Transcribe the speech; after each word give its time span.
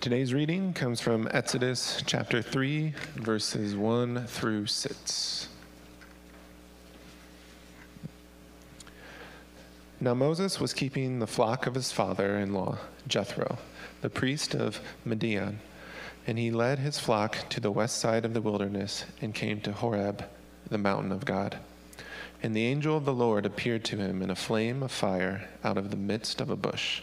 Today's 0.00 0.32
reading 0.32 0.72
comes 0.72 0.98
from 0.98 1.28
Exodus 1.30 2.02
chapter 2.06 2.40
3, 2.40 2.94
verses 3.16 3.76
1 3.76 4.26
through 4.28 4.64
6. 4.64 5.48
Now 10.00 10.14
Moses 10.14 10.58
was 10.58 10.72
keeping 10.72 11.18
the 11.18 11.26
flock 11.26 11.66
of 11.66 11.74
his 11.74 11.92
father 11.92 12.38
in 12.38 12.54
law, 12.54 12.78
Jethro, 13.06 13.58
the 14.00 14.08
priest 14.08 14.54
of 14.54 14.80
Midian, 15.04 15.60
and 16.26 16.38
he 16.38 16.50
led 16.50 16.78
his 16.78 16.98
flock 16.98 17.50
to 17.50 17.60
the 17.60 17.70
west 17.70 17.98
side 17.98 18.24
of 18.24 18.32
the 18.32 18.40
wilderness 18.40 19.04
and 19.20 19.34
came 19.34 19.60
to 19.60 19.72
Horeb, 19.72 20.24
the 20.70 20.78
mountain 20.78 21.12
of 21.12 21.26
God. 21.26 21.58
And 22.42 22.56
the 22.56 22.64
angel 22.64 22.96
of 22.96 23.04
the 23.04 23.12
Lord 23.12 23.44
appeared 23.44 23.84
to 23.84 23.98
him 23.98 24.22
in 24.22 24.30
a 24.30 24.34
flame 24.34 24.82
of 24.82 24.92
fire 24.92 25.50
out 25.62 25.76
of 25.76 25.90
the 25.90 25.98
midst 25.98 26.40
of 26.40 26.48
a 26.48 26.56
bush. 26.56 27.02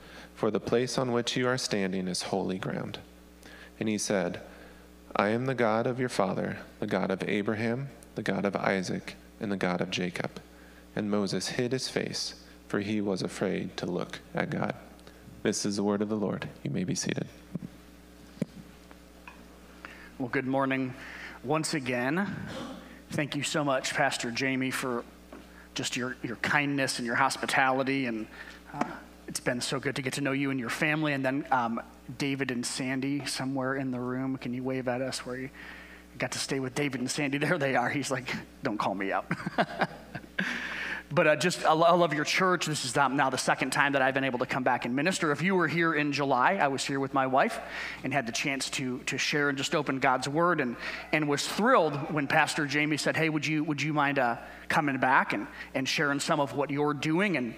for 0.41 0.49
the 0.49 0.59
place 0.59 0.97
on 0.97 1.11
which 1.11 1.37
you 1.37 1.47
are 1.47 1.55
standing 1.55 2.07
is 2.07 2.23
holy 2.23 2.57
ground. 2.57 2.97
And 3.79 3.87
he 3.87 3.99
said, 3.99 4.41
I 5.15 5.27
am 5.27 5.45
the 5.45 5.53
God 5.53 5.85
of 5.85 5.99
your 5.99 6.09
father, 6.09 6.57
the 6.79 6.87
God 6.87 7.11
of 7.11 7.21
Abraham, 7.29 7.89
the 8.15 8.23
God 8.23 8.43
of 8.43 8.55
Isaac, 8.55 9.13
and 9.39 9.51
the 9.51 9.55
God 9.55 9.81
of 9.81 9.91
Jacob. 9.91 10.41
And 10.95 11.11
Moses 11.11 11.49
hid 11.49 11.73
his 11.73 11.89
face, 11.89 12.33
for 12.67 12.79
he 12.79 13.01
was 13.01 13.21
afraid 13.21 13.77
to 13.77 13.85
look 13.85 14.17
at 14.33 14.49
God. 14.49 14.73
This 15.43 15.63
is 15.63 15.75
the 15.75 15.83
word 15.83 16.01
of 16.01 16.09
the 16.09 16.15
Lord. 16.15 16.49
You 16.63 16.71
may 16.71 16.85
be 16.85 16.95
seated. 16.95 17.27
Well, 20.17 20.29
good 20.29 20.47
morning 20.47 20.95
once 21.43 21.75
again. 21.75 22.35
Thank 23.11 23.35
you 23.35 23.43
so 23.43 23.63
much, 23.63 23.93
Pastor 23.93 24.31
Jamie, 24.31 24.71
for 24.71 25.03
just 25.75 25.95
your, 25.95 26.15
your 26.23 26.37
kindness 26.37 26.97
and 26.97 27.05
your 27.05 27.17
hospitality. 27.17 28.07
And 28.07 28.25
uh, 28.73 28.85
it's 29.31 29.39
been 29.39 29.61
so 29.61 29.79
good 29.79 29.95
to 29.95 30.01
get 30.01 30.11
to 30.11 30.21
know 30.21 30.33
you 30.33 30.51
and 30.51 30.59
your 30.59 30.69
family. 30.69 31.13
And 31.13 31.23
then 31.23 31.45
um, 31.51 31.81
David 32.17 32.51
and 32.51 32.65
Sandy, 32.65 33.25
somewhere 33.25 33.75
in 33.75 33.89
the 33.89 33.99
room. 33.99 34.35
Can 34.35 34.53
you 34.53 34.61
wave 34.61 34.89
at 34.89 35.01
us 35.01 35.25
where 35.25 35.37
you 35.37 35.49
got 36.17 36.33
to 36.33 36.37
stay 36.37 36.59
with 36.59 36.75
David 36.75 36.99
and 36.99 37.09
Sandy? 37.09 37.37
There 37.41 37.57
they 37.57 37.77
are. 37.77 37.89
He's 37.89 38.11
like, 38.11 38.29
don't 38.61 38.77
call 38.77 38.93
me 38.93 39.13
out. 39.13 39.31
But 41.13 41.27
uh, 41.27 41.35
just, 41.35 41.65
I 41.65 41.73
love 41.73 42.13
your 42.13 42.23
church. 42.23 42.67
This 42.67 42.85
is 42.85 42.95
um, 42.95 43.17
now 43.17 43.29
the 43.29 43.37
second 43.37 43.71
time 43.71 43.91
that 43.93 44.01
I've 44.01 44.13
been 44.13 44.23
able 44.23 44.39
to 44.39 44.45
come 44.45 44.63
back 44.63 44.85
and 44.85 44.95
minister. 44.95 45.33
If 45.33 45.41
you 45.41 45.55
were 45.55 45.67
here 45.67 45.93
in 45.93 46.13
July, 46.13 46.53
I 46.53 46.69
was 46.69 46.85
here 46.85 47.01
with 47.01 47.13
my 47.13 47.27
wife 47.27 47.59
and 48.05 48.13
had 48.13 48.25
the 48.25 48.31
chance 48.31 48.69
to, 48.69 48.99
to 48.99 49.17
share 49.17 49.49
and 49.49 49.57
just 49.57 49.75
open 49.75 49.99
God's 49.99 50.29
word 50.29 50.61
and, 50.61 50.77
and 51.11 51.27
was 51.27 51.45
thrilled 51.45 51.95
when 52.13 52.27
Pastor 52.27 52.65
Jamie 52.65 52.95
said, 52.95 53.17
Hey, 53.17 53.27
would 53.27 53.45
you, 53.45 53.61
would 53.65 53.81
you 53.81 53.91
mind 53.91 54.19
uh, 54.19 54.37
coming 54.69 54.99
back 54.99 55.33
and, 55.33 55.47
and 55.73 55.85
sharing 55.85 56.21
some 56.21 56.39
of 56.39 56.55
what 56.55 56.69
you're 56.69 56.93
doing 56.93 57.35
and, 57.35 57.55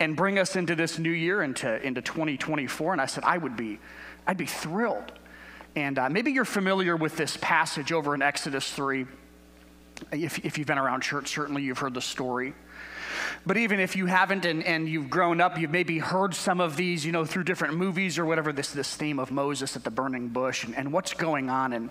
and 0.00 0.16
bring 0.16 0.38
us 0.38 0.56
into 0.56 0.74
this 0.74 0.98
new 0.98 1.10
year, 1.10 1.42
into, 1.42 1.80
into 1.82 2.02
2024? 2.02 2.92
And 2.92 3.00
I 3.00 3.06
said, 3.06 3.24
I 3.24 3.38
would 3.38 3.56
be, 3.56 3.78
I'd 4.26 4.36
be 4.36 4.46
thrilled. 4.46 5.12
And 5.74 5.98
uh, 5.98 6.08
maybe 6.08 6.32
you're 6.32 6.44
familiar 6.44 6.96
with 6.96 7.16
this 7.16 7.36
passage 7.40 7.92
over 7.92 8.14
in 8.14 8.22
Exodus 8.22 8.70
3. 8.72 9.06
If, 10.12 10.44
if 10.44 10.58
you've 10.58 10.66
been 10.66 10.78
around 10.78 11.02
church, 11.02 11.28
certainly 11.28 11.62
you've 11.62 11.78
heard 11.78 11.94
the 11.94 12.00
story. 12.00 12.54
But 13.44 13.56
even 13.56 13.80
if 13.80 13.94
you 13.96 14.06
haven't 14.06 14.44
and, 14.44 14.64
and 14.64 14.88
you've 14.88 15.10
grown 15.10 15.40
up, 15.40 15.58
you've 15.58 15.70
maybe 15.70 15.98
heard 15.98 16.34
some 16.34 16.60
of 16.60 16.76
these, 16.76 17.04
you 17.04 17.12
know, 17.12 17.24
through 17.24 17.44
different 17.44 17.74
movies 17.76 18.18
or 18.18 18.24
whatever, 18.24 18.52
this, 18.52 18.70
this 18.70 18.94
theme 18.94 19.18
of 19.18 19.30
Moses 19.30 19.76
at 19.76 19.84
the 19.84 19.90
burning 19.90 20.28
bush 20.28 20.64
and, 20.64 20.76
and 20.76 20.92
what's 20.92 21.14
going 21.14 21.50
on. 21.50 21.72
And, 21.72 21.90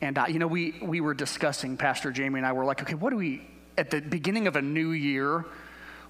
and 0.00 0.18
uh, 0.18 0.26
you 0.28 0.38
know, 0.38 0.46
we, 0.46 0.74
we 0.82 1.00
were 1.00 1.14
discussing, 1.14 1.76
Pastor 1.76 2.10
Jamie 2.10 2.40
and 2.40 2.46
I 2.46 2.52
were 2.52 2.64
like, 2.64 2.82
okay, 2.82 2.94
what 2.94 3.10
do 3.10 3.16
we, 3.16 3.46
at 3.78 3.90
the 3.90 4.00
beginning 4.00 4.46
of 4.46 4.56
a 4.56 4.62
new 4.62 4.90
year, 4.90 5.46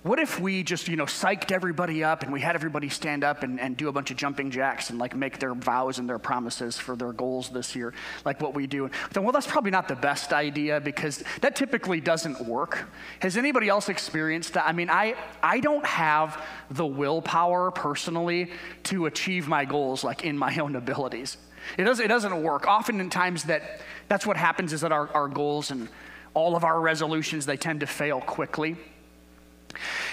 what 0.05 0.19
if 0.19 0.39
we 0.39 0.63
just, 0.63 0.87
you 0.87 0.97
know, 0.97 1.07
psyched 1.07 1.51
everybody 1.51 2.05
up 2.05 2.23
and 2.23 2.31
we 2.31 2.39
had 2.39 2.55
everybody 2.55 2.91
stand 2.91 3.25
up 3.25 3.43
and, 3.43 3.59
and 3.59 3.75
do 3.75 3.89
a 3.89 3.93
bunch 3.93 4.11
of 4.11 4.19
jumping 4.19 4.51
jacks 4.51 4.91
and 4.91 4.99
like 4.99 5.17
make 5.17 5.39
their 5.39 5.55
vows 5.55 5.99
and 5.99 6.07
their 6.07 6.19
promises 6.19 6.77
for 6.77 6.95
their 6.95 7.13
goals 7.15 7.49
this 7.49 7.75
year, 7.75 7.95
like 8.23 8.39
what 8.43 8.53
we 8.53 8.67
do? 8.67 8.91
Then, 9.13 9.23
well, 9.23 9.33
that's 9.33 9.47
probably 9.47 9.71
not 9.71 9.89
the 9.89 9.97
best 9.97 10.35
idea 10.35 10.79
because 10.79 11.25
that 11.41 11.57
typically 11.57 12.03
doesn't 12.03 12.45
work. 12.45 12.87
Has 13.21 13.39
anybody 13.39 13.71
else 13.71 13.89
experienced 13.89 14.53
that? 14.53 14.67
I 14.67 14.73
mean, 14.73 14.91
I, 14.91 15.15
I 15.43 15.61
don't 15.61 15.87
have 15.87 16.39
the 16.71 16.85
willpower 16.85 17.71
personally 17.71 18.51
to 18.85 19.07
achieve 19.07 19.49
my 19.49 19.65
goals 19.65 20.05
like 20.05 20.23
in 20.23 20.37
my 20.37 20.55
own 20.59 20.77
abilities. 20.77 21.39
It 21.79 21.85
doesn't, 21.85 22.05
it 22.05 22.09
doesn't 22.09 22.43
work. 22.43 22.67
Oftentimes 22.67 23.45
that, 23.45 23.81
that's 24.09 24.27
what 24.27 24.37
happens 24.37 24.75
is 24.75 24.83
that 24.83 24.93
our, 24.93 25.09
our 25.15 25.29
goals 25.29 25.71
and 25.71 25.89
all 26.35 26.57
of 26.57 26.65
our 26.65 26.79
resolutions, 26.79 27.47
they 27.47 27.57
tend 27.57 27.81
to 27.81 27.87
fail 27.87 28.21
quickly. 28.21 28.77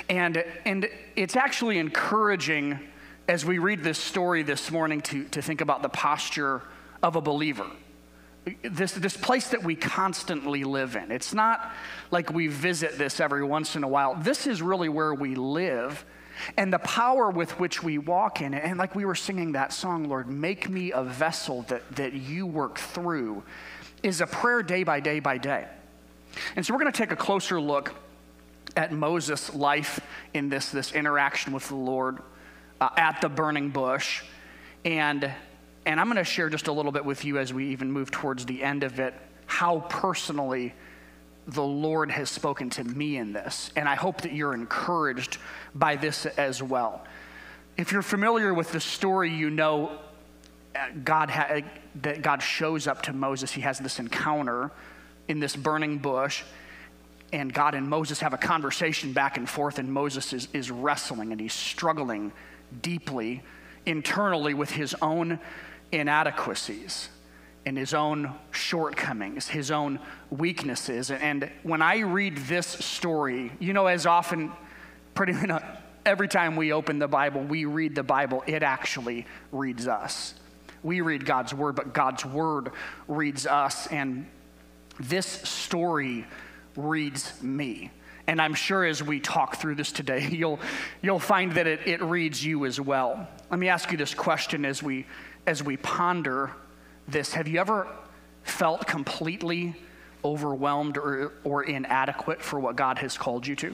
And, 0.09 0.43
and 0.65 0.89
it's 1.15 1.35
actually 1.35 1.77
encouraging 1.77 2.79
as 3.27 3.45
we 3.45 3.59
read 3.59 3.83
this 3.83 3.99
story 3.99 4.43
this 4.43 4.71
morning 4.71 5.01
to, 5.01 5.25
to 5.25 5.41
think 5.41 5.61
about 5.61 5.81
the 5.81 5.89
posture 5.89 6.61
of 7.01 7.15
a 7.15 7.21
believer. 7.21 7.67
This, 8.63 8.93
this 8.93 9.15
place 9.15 9.49
that 9.49 9.63
we 9.63 9.75
constantly 9.75 10.63
live 10.63 10.95
in. 10.95 11.11
It's 11.11 11.33
not 11.33 11.71
like 12.09 12.33
we 12.33 12.47
visit 12.47 12.97
this 12.97 13.19
every 13.19 13.43
once 13.43 13.75
in 13.75 13.83
a 13.83 13.87
while. 13.87 14.15
This 14.15 14.47
is 14.47 14.61
really 14.61 14.89
where 14.89 15.13
we 15.13 15.35
live 15.35 16.03
and 16.57 16.73
the 16.73 16.79
power 16.79 17.29
with 17.29 17.59
which 17.59 17.83
we 17.83 17.97
walk 17.97 18.41
in 18.41 18.53
it. 18.53 18.63
And 18.63 18.77
like 18.77 18.95
we 18.95 19.05
were 19.05 19.15
singing 19.15 19.51
that 19.51 19.73
song, 19.73 20.09
Lord, 20.09 20.27
make 20.27 20.69
me 20.69 20.91
a 20.91 21.03
vessel 21.03 21.63
that, 21.63 21.95
that 21.95 22.13
you 22.13 22.45
work 22.45 22.77
through, 22.77 23.43
is 24.03 24.21
a 24.21 24.27
prayer 24.27 24.63
day 24.63 24.83
by 24.83 24.99
day 24.99 25.19
by 25.19 25.37
day. 25.37 25.67
And 26.55 26.65
so 26.65 26.73
we're 26.73 26.79
going 26.79 26.91
to 26.91 26.97
take 26.97 27.11
a 27.11 27.15
closer 27.15 27.59
look 27.61 27.93
at 28.75 28.91
Moses' 28.91 29.53
life 29.53 29.99
in 30.33 30.49
this, 30.49 30.69
this 30.71 30.93
interaction 30.93 31.53
with 31.53 31.67
the 31.67 31.75
Lord 31.75 32.19
uh, 32.79 32.89
at 32.97 33.21
the 33.21 33.29
burning 33.29 33.69
bush. 33.69 34.23
And, 34.85 35.31
and 35.85 35.99
I'm 35.99 36.07
going 36.07 36.17
to 36.17 36.23
share 36.23 36.49
just 36.49 36.67
a 36.67 36.71
little 36.71 36.91
bit 36.91 37.05
with 37.05 37.25
you 37.25 37.37
as 37.37 37.53
we 37.53 37.69
even 37.69 37.91
move 37.91 38.11
towards 38.11 38.45
the 38.45 38.63
end 38.63 38.83
of 38.83 38.99
it 38.99 39.13
how 39.45 39.81
personally 39.89 40.73
the 41.45 41.63
Lord 41.63 42.09
has 42.09 42.29
spoken 42.29 42.69
to 42.71 42.83
me 42.85 43.17
in 43.17 43.33
this. 43.33 43.71
And 43.75 43.89
I 43.89 43.95
hope 43.95 44.21
that 44.21 44.31
you're 44.31 44.53
encouraged 44.53 45.37
by 45.75 45.97
this 45.97 46.25
as 46.25 46.63
well. 46.63 47.03
If 47.75 47.91
you're 47.91 48.01
familiar 48.01 48.53
with 48.53 48.71
the 48.71 48.79
story, 48.79 49.29
you 49.29 49.49
know 49.49 49.99
uh, 50.73 50.87
God 51.03 51.29
ha- 51.29 51.61
that 52.01 52.21
God 52.21 52.41
shows 52.41 52.87
up 52.87 53.01
to 53.03 53.13
Moses. 53.13 53.51
He 53.51 53.61
has 53.61 53.79
this 53.79 53.99
encounter 53.99 54.71
in 55.27 55.41
this 55.41 55.55
burning 55.55 55.97
bush 55.97 56.43
and 57.33 57.53
God 57.53 57.75
and 57.75 57.87
Moses 57.87 58.19
have 58.19 58.33
a 58.33 58.37
conversation 58.37 59.13
back 59.13 59.37
and 59.37 59.47
forth, 59.49 59.79
and 59.79 59.91
Moses 59.91 60.33
is, 60.33 60.47
is 60.53 60.69
wrestling 60.69 61.31
and 61.31 61.39
he's 61.39 61.53
struggling 61.53 62.31
deeply 62.81 63.43
internally 63.85 64.53
with 64.53 64.71
his 64.71 64.95
own 65.01 65.39
inadequacies 65.91 67.09
and 67.65 67.77
his 67.77 67.93
own 67.93 68.33
shortcomings, 68.51 69.47
his 69.47 69.71
own 69.71 69.99
weaknesses. 70.29 71.11
And 71.11 71.49
when 71.63 71.81
I 71.81 71.99
read 71.99 72.37
this 72.37 72.65
story, 72.65 73.51
you 73.59 73.73
know, 73.73 73.87
as 73.87 74.05
often, 74.05 74.51
pretty 75.13 75.33
much 75.33 75.63
every 76.05 76.27
time 76.27 76.55
we 76.55 76.73
open 76.73 76.99
the 76.99 77.07
Bible, 77.07 77.41
we 77.41 77.65
read 77.65 77.95
the 77.95 78.03
Bible, 78.03 78.43
it 78.47 78.63
actually 78.63 79.27
reads 79.51 79.87
us. 79.87 80.33
We 80.83 81.01
read 81.01 81.25
God's 81.25 81.53
word, 81.53 81.75
but 81.75 81.93
God's 81.93 82.25
word 82.25 82.71
reads 83.07 83.45
us. 83.45 83.85
And 83.87 84.25
this 84.99 85.27
story 85.27 86.25
reads 86.75 87.41
me. 87.41 87.91
And 88.27 88.41
I'm 88.41 88.53
sure 88.53 88.85
as 88.85 89.01
we 89.03 89.19
talk 89.19 89.57
through 89.57 89.75
this 89.75 89.91
today, 89.91 90.27
you'll, 90.31 90.59
you'll 91.01 91.19
find 91.19 91.53
that 91.53 91.67
it, 91.67 91.81
it 91.85 92.01
reads 92.01 92.43
you 92.43 92.65
as 92.65 92.79
well. 92.79 93.27
Let 93.49 93.59
me 93.59 93.69
ask 93.69 93.91
you 93.91 93.97
this 93.97 94.13
question 94.13 94.65
as 94.65 94.81
we, 94.81 95.05
as 95.45 95.63
we 95.63 95.77
ponder 95.77 96.51
this. 97.07 97.33
Have 97.33 97.47
you 97.47 97.59
ever 97.59 97.87
felt 98.43 98.87
completely 98.87 99.75
overwhelmed 100.23 100.97
or, 100.97 101.33
or 101.43 101.63
inadequate 101.63 102.41
for 102.41 102.59
what 102.59 102.75
God 102.75 102.99
has 102.99 103.17
called 103.17 103.45
you 103.45 103.55
to? 103.57 103.67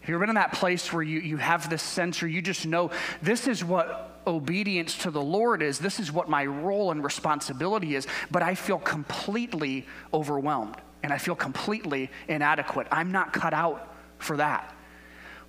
Have 0.00 0.08
you 0.08 0.14
ever 0.14 0.20
been 0.20 0.30
in 0.30 0.36
that 0.36 0.52
place 0.52 0.92
where 0.92 1.02
you, 1.02 1.20
you 1.20 1.36
have 1.36 1.68
this 1.68 1.82
sense 1.82 2.22
or 2.22 2.28
you 2.28 2.40
just 2.40 2.64
know 2.66 2.90
this 3.20 3.46
is 3.46 3.62
what 3.62 4.22
obedience 4.26 4.96
to 4.98 5.10
the 5.10 5.20
Lord 5.20 5.62
is, 5.62 5.78
this 5.78 6.00
is 6.00 6.10
what 6.10 6.28
my 6.28 6.46
role 6.46 6.90
and 6.90 7.04
responsibility 7.04 7.94
is, 7.94 8.06
but 8.30 8.42
I 8.42 8.54
feel 8.54 8.78
completely 8.78 9.86
overwhelmed? 10.14 10.76
And 11.02 11.12
I 11.12 11.18
feel 11.18 11.34
completely 11.34 12.10
inadequate. 12.28 12.86
I'm 12.90 13.12
not 13.12 13.32
cut 13.32 13.54
out 13.54 13.94
for 14.18 14.36
that. 14.36 14.74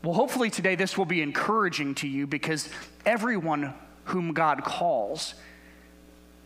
Well, 0.04 0.14
hopefully 0.14 0.50
today 0.50 0.76
this 0.76 0.98
will 0.98 1.06
be 1.06 1.22
encouraging 1.22 1.96
to 1.96 2.08
you 2.08 2.26
because 2.26 2.70
everyone 3.06 3.74
whom 4.06 4.34
God 4.34 4.64
calls 4.64 5.36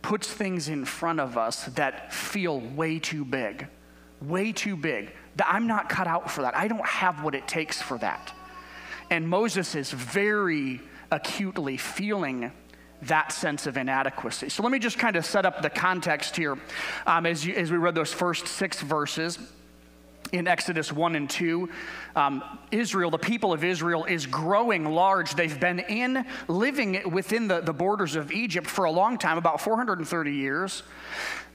puts 0.02 0.28
things 0.32 0.68
in 0.70 0.86
front 0.86 1.20
of 1.20 1.38
us 1.38 1.66
that 1.66 2.14
feel 2.14 2.60
way 2.60 3.00
too 3.00 3.26
big, 3.26 3.68
way 4.22 4.52
too 4.52 4.76
big. 4.76 5.12
That 5.38 5.48
I'm 5.50 5.68
not 5.68 5.90
cut 5.90 6.08
out 6.08 6.30
for 6.30 6.42
that. 6.44 6.56
I 6.56 6.68
don't 6.68 6.86
have 6.86 7.24
what 7.24 7.34
it 7.34 7.48
takes 7.48 7.82
for 7.82 7.98
that. 8.00 8.34
And 9.10 9.28
Moses 9.28 9.76
is 9.76 9.92
very 9.92 10.82
acutely 11.12 11.78
feeling 11.78 12.52
that 13.04 13.32
sense 13.32 13.68
of 13.68 13.78
inadequacy. 13.78 14.50
So 14.50 14.64
let 14.64 14.72
me 14.72 14.80
just 14.80 14.98
kind 14.98 15.16
of 15.16 15.26
set 15.26 15.46
up 15.46 15.62
the 15.62 15.70
context 15.70 16.36
here 16.36 16.58
um, 17.06 17.26
as, 17.26 17.46
you, 17.46 17.54
as 17.56 17.72
we 17.72 17.78
read 17.78 17.96
those 17.96 18.14
first 18.14 18.48
six 18.48 18.82
verses 18.82 19.38
in 20.32 20.48
Exodus 20.48 20.92
1 20.92 21.16
and 21.16 21.30
2. 21.30 21.70
Um, 22.16 22.44
Israel, 22.72 23.12
the 23.12 23.18
people 23.18 23.54
of 23.54 23.64
Israel, 23.64 24.06
is 24.06 24.26
growing 24.26 24.86
large. 24.86 25.36
They've 25.36 25.60
been 25.60 25.80
in, 25.80 26.26
living 26.48 27.12
within 27.12 27.48
the, 27.48 27.62
the 27.62 27.74
borders 27.74 28.16
of 28.16 28.32
Egypt 28.32 28.68
for 28.68 28.86
a 28.86 28.92
long 28.92 29.18
time, 29.18 29.38
about 29.38 29.62
430 29.62 30.32
years. 30.32 30.84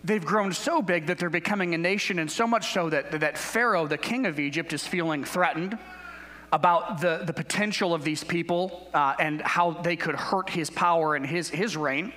They've 0.04 0.24
grown 0.24 0.52
so 0.52 0.80
big 0.80 1.06
that 1.06 1.18
they're 1.18 1.28
becoming 1.30 1.74
a 1.74 1.78
nation, 1.78 2.18
and 2.18 2.30
so 2.30 2.46
much 2.46 2.72
so 2.72 2.88
that, 2.90 3.20
that 3.20 3.36
Pharaoh, 3.36 3.86
the 3.86 3.98
king 3.98 4.26
of 4.26 4.38
Egypt, 4.38 4.72
is 4.72 4.86
feeling 4.86 5.24
threatened 5.24 5.78
about 6.52 7.00
the, 7.00 7.22
the 7.24 7.32
potential 7.32 7.94
of 7.94 8.02
these 8.02 8.24
people 8.24 8.88
uh, 8.92 9.14
and 9.18 9.40
how 9.42 9.70
they 9.70 9.96
could 9.96 10.14
hurt 10.14 10.50
his 10.50 10.68
power 10.70 11.14
and 11.14 11.24
his, 11.26 11.48
his 11.48 11.76
reign. 11.76 12.12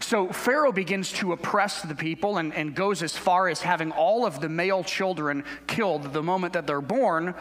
So 0.00 0.28
Pharaoh 0.28 0.72
begins 0.72 1.12
to 1.14 1.32
oppress 1.32 1.82
the 1.82 1.94
people 1.94 2.38
and, 2.38 2.54
and 2.54 2.74
goes 2.74 3.02
as 3.02 3.16
far 3.16 3.48
as 3.48 3.60
having 3.60 3.92
all 3.92 4.26
of 4.26 4.40
the 4.40 4.48
male 4.48 4.82
children 4.82 5.44
killed 5.66 6.12
the 6.12 6.22
moment 6.22 6.54
that 6.54 6.66
they're 6.66 6.80
born. 6.80 7.34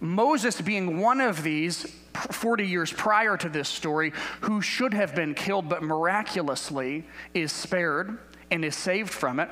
Moses, 0.00 0.60
being 0.60 0.98
one 0.98 1.20
of 1.20 1.42
these 1.42 1.94
40 2.14 2.66
years 2.66 2.92
prior 2.92 3.36
to 3.36 3.48
this 3.48 3.68
story, 3.68 4.12
who 4.42 4.60
should 4.62 4.94
have 4.94 5.14
been 5.14 5.34
killed 5.34 5.68
but 5.68 5.82
miraculously 5.82 7.04
is 7.34 7.52
spared 7.52 8.18
and 8.50 8.64
is 8.64 8.76
saved 8.76 9.10
from 9.10 9.40
it. 9.40 9.50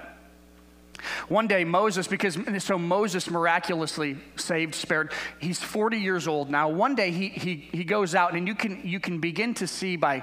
One 1.28 1.46
day, 1.46 1.64
Moses, 1.64 2.06
because 2.06 2.38
so 2.58 2.78
Moses 2.78 3.30
miraculously 3.30 4.16
saved, 4.36 4.74
spared, 4.74 5.12
he's 5.38 5.62
40 5.62 5.98
years 5.98 6.28
old 6.28 6.50
now. 6.50 6.68
One 6.68 6.94
day, 6.94 7.10
he, 7.10 7.28
he, 7.28 7.68
he 7.72 7.84
goes 7.84 8.14
out, 8.14 8.34
and 8.34 8.46
you 8.46 8.54
can, 8.54 8.80
you 8.84 9.00
can 9.00 9.18
begin 9.18 9.54
to 9.54 9.66
see 9.66 9.96
by 9.96 10.22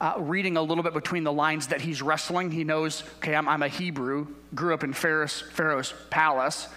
uh, 0.00 0.14
reading 0.18 0.56
a 0.56 0.62
little 0.62 0.82
bit 0.82 0.94
between 0.94 1.24
the 1.24 1.32
lines 1.32 1.68
that 1.68 1.80
he's 1.80 2.02
wrestling. 2.02 2.50
He 2.50 2.64
knows, 2.64 3.04
okay, 3.18 3.34
I'm, 3.34 3.48
I'm 3.48 3.62
a 3.62 3.68
Hebrew, 3.68 4.26
grew 4.54 4.74
up 4.74 4.84
in 4.84 4.92
Pharaoh's, 4.92 5.40
Pharaoh's 5.52 5.94
palace. 6.10 6.68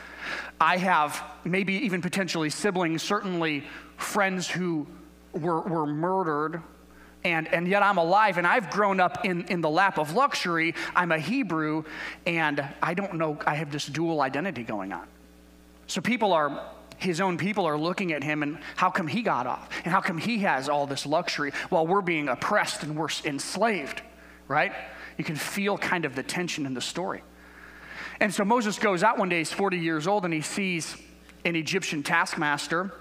I 0.59 0.77
have 0.77 1.21
maybe 1.43 1.73
even 1.73 2.01
potentially 2.01 2.49
siblings, 2.49 3.03
certainly 3.03 3.63
friends 3.97 4.49
who 4.49 4.87
were, 5.33 5.61
were 5.61 5.85
murdered 5.85 6.61
and, 7.23 7.51
and 7.53 7.67
yet 7.67 7.83
I'm 7.83 7.97
alive 7.97 8.37
and 8.37 8.45
I've 8.45 8.69
grown 8.69 8.99
up 8.99 9.25
in, 9.25 9.45
in 9.45 9.61
the 9.61 9.69
lap 9.69 9.97
of 9.97 10.13
luxury. 10.13 10.75
I'm 10.95 11.11
a 11.11 11.19
Hebrew 11.19 11.83
and 12.25 12.67
I 12.81 12.93
don't 12.93 13.15
know, 13.15 13.37
I 13.45 13.55
have 13.55 13.71
this 13.71 13.85
dual 13.85 14.21
identity 14.21 14.63
going 14.63 14.91
on. 14.91 15.07
So 15.87 16.01
people 16.01 16.33
are, 16.33 16.61
his 16.97 17.21
own 17.21 17.37
people 17.37 17.65
are 17.65 17.77
looking 17.77 18.13
at 18.13 18.23
him 18.23 18.43
and 18.43 18.57
how 18.75 18.89
come 18.89 19.07
he 19.07 19.21
got 19.21 19.47
off? 19.47 19.69
And 19.83 19.93
how 19.93 20.01
come 20.01 20.17
he 20.17 20.39
has 20.39 20.69
all 20.69 20.87
this 20.87 21.05
luxury 21.05 21.51
while 21.69 21.87
we're 21.87 22.01
being 22.01 22.29
oppressed 22.29 22.83
and 22.83 22.95
we're 22.95 23.09
enslaved, 23.25 24.01
right? 24.47 24.73
You 25.17 25.23
can 25.23 25.35
feel 25.35 25.77
kind 25.77 26.05
of 26.05 26.15
the 26.15 26.23
tension 26.23 26.65
in 26.65 26.73
the 26.73 26.81
story. 26.81 27.21
And 28.19 28.33
so 28.33 28.45
Moses 28.45 28.79
goes 28.79 29.03
out 29.03 29.17
one 29.17 29.29
day, 29.29 29.39
he's 29.39 29.51
40 29.51 29.77
years 29.77 30.07
old, 30.07 30.23
and 30.25 30.33
he 30.33 30.41
sees 30.41 30.95
an 31.45 31.55
Egyptian 31.55 32.03
taskmaster 32.03 32.91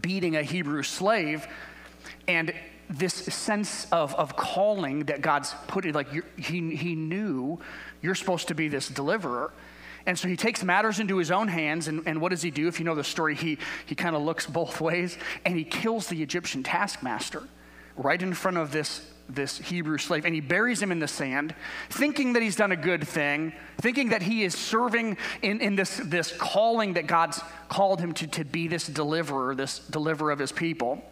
beating 0.00 0.36
a 0.36 0.42
Hebrew 0.42 0.82
slave. 0.82 1.46
And 2.28 2.52
this 2.88 3.14
sense 3.14 3.86
of, 3.90 4.14
of 4.14 4.36
calling 4.36 5.04
that 5.04 5.20
God's 5.20 5.54
put 5.66 5.84
in, 5.84 5.94
like 5.94 6.08
he, 6.38 6.76
he 6.76 6.94
knew 6.94 7.58
you're 8.02 8.14
supposed 8.14 8.48
to 8.48 8.54
be 8.54 8.68
this 8.68 8.88
deliverer. 8.88 9.52
And 10.06 10.16
so 10.16 10.28
he 10.28 10.36
takes 10.36 10.62
matters 10.62 11.00
into 11.00 11.16
his 11.16 11.32
own 11.32 11.48
hands. 11.48 11.88
And, 11.88 12.06
and 12.06 12.20
what 12.20 12.30
does 12.30 12.42
he 12.42 12.50
do? 12.50 12.68
If 12.68 12.78
you 12.78 12.84
know 12.84 12.94
the 12.94 13.04
story, 13.04 13.34
he, 13.34 13.58
he 13.86 13.94
kind 13.94 14.14
of 14.14 14.22
looks 14.22 14.46
both 14.46 14.80
ways 14.80 15.18
and 15.44 15.56
he 15.56 15.64
kills 15.64 16.06
the 16.06 16.22
Egyptian 16.22 16.62
taskmaster 16.62 17.42
right 17.96 18.20
in 18.20 18.32
front 18.34 18.56
of 18.56 18.70
this, 18.70 19.04
this 19.28 19.58
Hebrew 19.58 19.98
slave. 19.98 20.24
And 20.24 20.34
he 20.34 20.40
buries 20.40 20.80
him 20.80 20.92
in 20.92 21.00
the 21.00 21.08
sand, 21.08 21.54
thinking 21.90 22.34
that 22.34 22.42
he's 22.42 22.54
done 22.54 22.70
a 22.70 22.76
good 22.76 23.06
thing, 23.06 23.52
thinking 23.78 24.10
that 24.10 24.22
he 24.22 24.44
is 24.44 24.54
serving 24.54 25.16
in, 25.42 25.60
in 25.60 25.74
this, 25.74 25.96
this 25.96 26.30
calling 26.36 26.92
that 26.94 27.08
God's 27.08 27.40
called 27.68 28.00
him 28.00 28.12
to, 28.14 28.26
to 28.28 28.44
be 28.44 28.68
this 28.68 28.86
deliverer, 28.86 29.56
this 29.56 29.80
deliverer 29.80 30.30
of 30.30 30.38
his 30.38 30.52
people. 30.52 31.02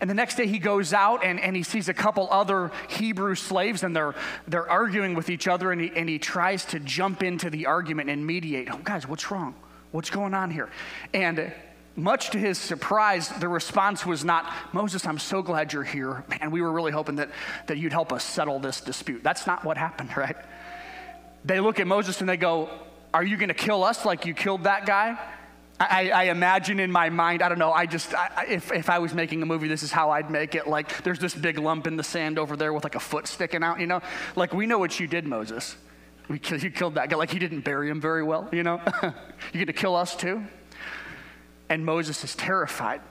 And 0.00 0.08
the 0.08 0.14
next 0.14 0.36
day 0.36 0.46
he 0.46 0.58
goes 0.58 0.92
out 0.92 1.24
and, 1.24 1.40
and 1.40 1.56
he 1.56 1.62
sees 1.62 1.88
a 1.88 1.94
couple 1.94 2.28
other 2.30 2.70
Hebrew 2.88 3.34
slaves 3.34 3.82
and 3.82 3.94
they're, 3.94 4.14
they're 4.46 4.68
arguing 4.68 5.14
with 5.14 5.30
each 5.30 5.48
other 5.48 5.72
and 5.72 5.80
he, 5.80 5.92
and 5.94 6.08
he 6.08 6.18
tries 6.18 6.64
to 6.66 6.80
jump 6.80 7.22
into 7.22 7.50
the 7.50 7.66
argument 7.66 8.10
and 8.10 8.26
mediate. 8.26 8.68
Oh, 8.70 8.78
guys, 8.82 9.06
what's 9.06 9.30
wrong? 9.30 9.54
What's 9.92 10.10
going 10.10 10.34
on 10.34 10.50
here? 10.50 10.68
And 11.14 11.52
much 11.96 12.30
to 12.30 12.38
his 12.38 12.58
surprise, 12.58 13.28
the 13.28 13.48
response 13.48 14.04
was 14.04 14.24
not, 14.24 14.52
Moses, 14.72 15.06
I'm 15.06 15.18
so 15.18 15.40
glad 15.40 15.72
you're 15.72 15.82
here. 15.82 16.24
Man, 16.28 16.50
we 16.50 16.60
were 16.60 16.70
really 16.70 16.92
hoping 16.92 17.16
that, 17.16 17.30
that 17.66 17.78
you'd 17.78 17.92
help 17.92 18.12
us 18.12 18.22
settle 18.22 18.58
this 18.58 18.82
dispute. 18.82 19.22
That's 19.22 19.46
not 19.46 19.64
what 19.64 19.78
happened, 19.78 20.10
right? 20.16 20.36
They 21.44 21.60
look 21.60 21.80
at 21.80 21.86
Moses 21.86 22.20
and 22.20 22.28
they 22.28 22.36
go, 22.36 22.68
Are 23.14 23.24
you 23.24 23.36
going 23.36 23.48
to 23.48 23.54
kill 23.54 23.82
us 23.84 24.04
like 24.04 24.26
you 24.26 24.34
killed 24.34 24.64
that 24.64 24.84
guy? 24.84 25.18
I, 25.78 26.10
I, 26.10 26.22
imagine 26.24 26.80
in 26.80 26.90
my 26.90 27.10
mind, 27.10 27.42
I 27.42 27.50
don't 27.50 27.58
know, 27.58 27.70
I 27.70 27.84
just, 27.84 28.14
I, 28.14 28.46
if, 28.48 28.72
if 28.72 28.88
I 28.88 28.98
was 28.98 29.12
making 29.12 29.42
a 29.42 29.46
movie, 29.46 29.68
this 29.68 29.82
is 29.82 29.92
how 29.92 30.10
I'd 30.10 30.30
make 30.30 30.54
it. 30.54 30.66
Like, 30.66 31.02
there's 31.02 31.18
this 31.18 31.34
big 31.34 31.58
lump 31.58 31.86
in 31.86 31.96
the 31.96 32.02
sand 32.02 32.38
over 32.38 32.56
there 32.56 32.72
with 32.72 32.84
like 32.84 32.94
a 32.94 33.00
foot 33.00 33.26
sticking 33.26 33.62
out, 33.62 33.78
you 33.78 33.86
know? 33.86 34.00
Like, 34.36 34.54
we 34.54 34.66
know 34.66 34.78
what 34.78 34.98
you 34.98 35.06
did, 35.06 35.26
Moses. 35.26 35.76
We, 36.28 36.40
you 36.58 36.70
killed 36.70 36.94
that 36.94 37.10
guy. 37.10 37.16
Like, 37.16 37.30
he 37.30 37.38
didn't 37.38 37.60
bury 37.60 37.90
him 37.90 38.00
very 38.00 38.22
well, 38.22 38.48
you 38.52 38.62
know? 38.62 38.80
You're 39.02 39.64
gonna 39.64 39.74
kill 39.74 39.94
us 39.94 40.16
too? 40.16 40.42
And 41.68 41.84
Moses 41.84 42.24
is 42.24 42.34
terrified. 42.34 43.02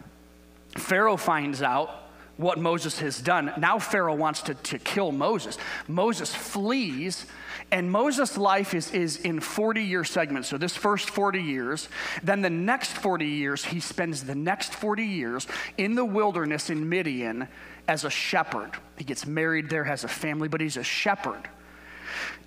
Pharaoh 0.75 1.17
finds 1.17 1.61
out 1.61 2.05
what 2.37 2.59
Moses 2.59 2.99
has 2.99 3.21
done. 3.21 3.53
Now 3.57 3.79
Pharaoh 3.79 4.15
wants 4.15 4.41
to, 4.43 4.55
to 4.55 4.79
kill 4.79 5.11
Moses. 5.11 5.57
Moses 5.87 6.33
flees, 6.33 7.25
and 7.75 7.91
Moses' 7.91 8.37
life 8.37 8.73
is, 8.73 8.93
is 8.93 9.17
in 9.17 9.41
40 9.41 9.83
year 9.83 10.05
segments. 10.05 10.47
So 10.47 10.57
this 10.57 10.77
first 10.77 11.09
40 11.09 11.41
years, 11.41 11.89
then 12.23 12.41
the 12.41 12.49
next 12.49 12.93
40 12.93 13.25
years, 13.25 13.65
he 13.65 13.81
spends 13.81 14.23
the 14.23 14.33
next 14.33 14.73
40 14.73 15.03
years 15.03 15.45
in 15.77 15.95
the 15.95 16.05
wilderness 16.05 16.69
in 16.69 16.87
Midian 16.87 17.49
as 17.85 18.05
a 18.05 18.09
shepherd. 18.09 18.71
He 18.97 19.03
gets 19.03 19.25
married 19.25 19.69
there, 19.69 19.83
has 19.83 20.05
a 20.05 20.07
family, 20.07 20.47
but 20.47 20.61
he's 20.61 20.77
a 20.77 20.85
shepherd. 20.85 21.49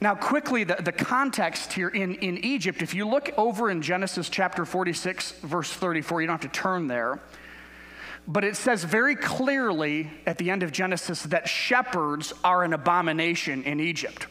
Now, 0.01 0.15
quickly, 0.15 0.65
the, 0.65 0.77
the 0.77 0.93
context 0.93 1.75
here 1.75 1.91
in, 1.91 2.15
in 2.15 2.39
Egypt, 2.39 2.81
if 2.81 2.95
you 2.95 3.07
look 3.07 3.31
over 3.37 3.69
in 3.69 3.83
Genesis 3.83 4.31
chapter 4.31 4.65
46, 4.65 5.33
verse 5.43 5.71
34, 5.71 6.23
you 6.23 6.27
don't 6.27 6.43
have 6.43 6.51
to 6.51 6.59
turn 6.59 6.87
there. 6.87 7.21
But 8.27 8.45
it 8.45 8.57
says 8.57 8.83
very 8.83 9.15
clearly 9.15 10.11
at 10.25 10.39
the 10.39 10.51
end 10.51 10.63
of 10.63 10.73
Genesis 10.73 11.25
that 11.25 11.51
shepherds 11.51 12.33
are 12.43 12.65
an 12.65 12.73
abomination 12.73 13.65
in 13.65 13.79
Egypt. 13.79 14.27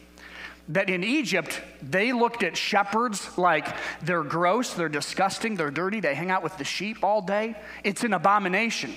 That 0.68 0.90
in 0.90 1.02
Egypt, 1.02 1.62
they 1.82 2.12
looked 2.12 2.42
at 2.42 2.56
shepherds 2.56 3.38
like 3.38 3.66
they're 4.02 4.22
gross, 4.22 4.74
they're 4.74 4.88
disgusting, 4.88 5.56
they're 5.56 5.70
dirty, 5.70 6.00
they 6.00 6.14
hang 6.14 6.30
out 6.30 6.42
with 6.42 6.58
the 6.58 6.64
sheep 6.64 6.98
all 7.02 7.22
day. 7.22 7.56
It's 7.84 8.04
an 8.04 8.12
abomination. 8.12 8.94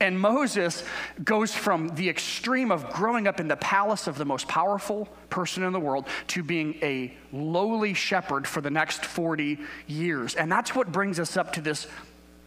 And 0.00 0.18
Moses 0.18 0.82
goes 1.22 1.54
from 1.54 1.88
the 1.88 2.08
extreme 2.08 2.72
of 2.72 2.90
growing 2.90 3.28
up 3.28 3.38
in 3.38 3.48
the 3.48 3.56
palace 3.56 4.06
of 4.06 4.16
the 4.16 4.24
most 4.24 4.48
powerful 4.48 5.06
person 5.28 5.62
in 5.62 5.74
the 5.74 5.80
world 5.80 6.06
to 6.28 6.42
being 6.42 6.76
a 6.82 7.14
lowly 7.32 7.92
shepherd 7.92 8.48
for 8.48 8.62
the 8.62 8.70
next 8.70 9.04
40 9.04 9.58
years. 9.86 10.34
And 10.34 10.50
that's 10.50 10.74
what 10.74 10.90
brings 10.90 11.20
us 11.20 11.36
up 11.36 11.52
to 11.52 11.60
this 11.60 11.86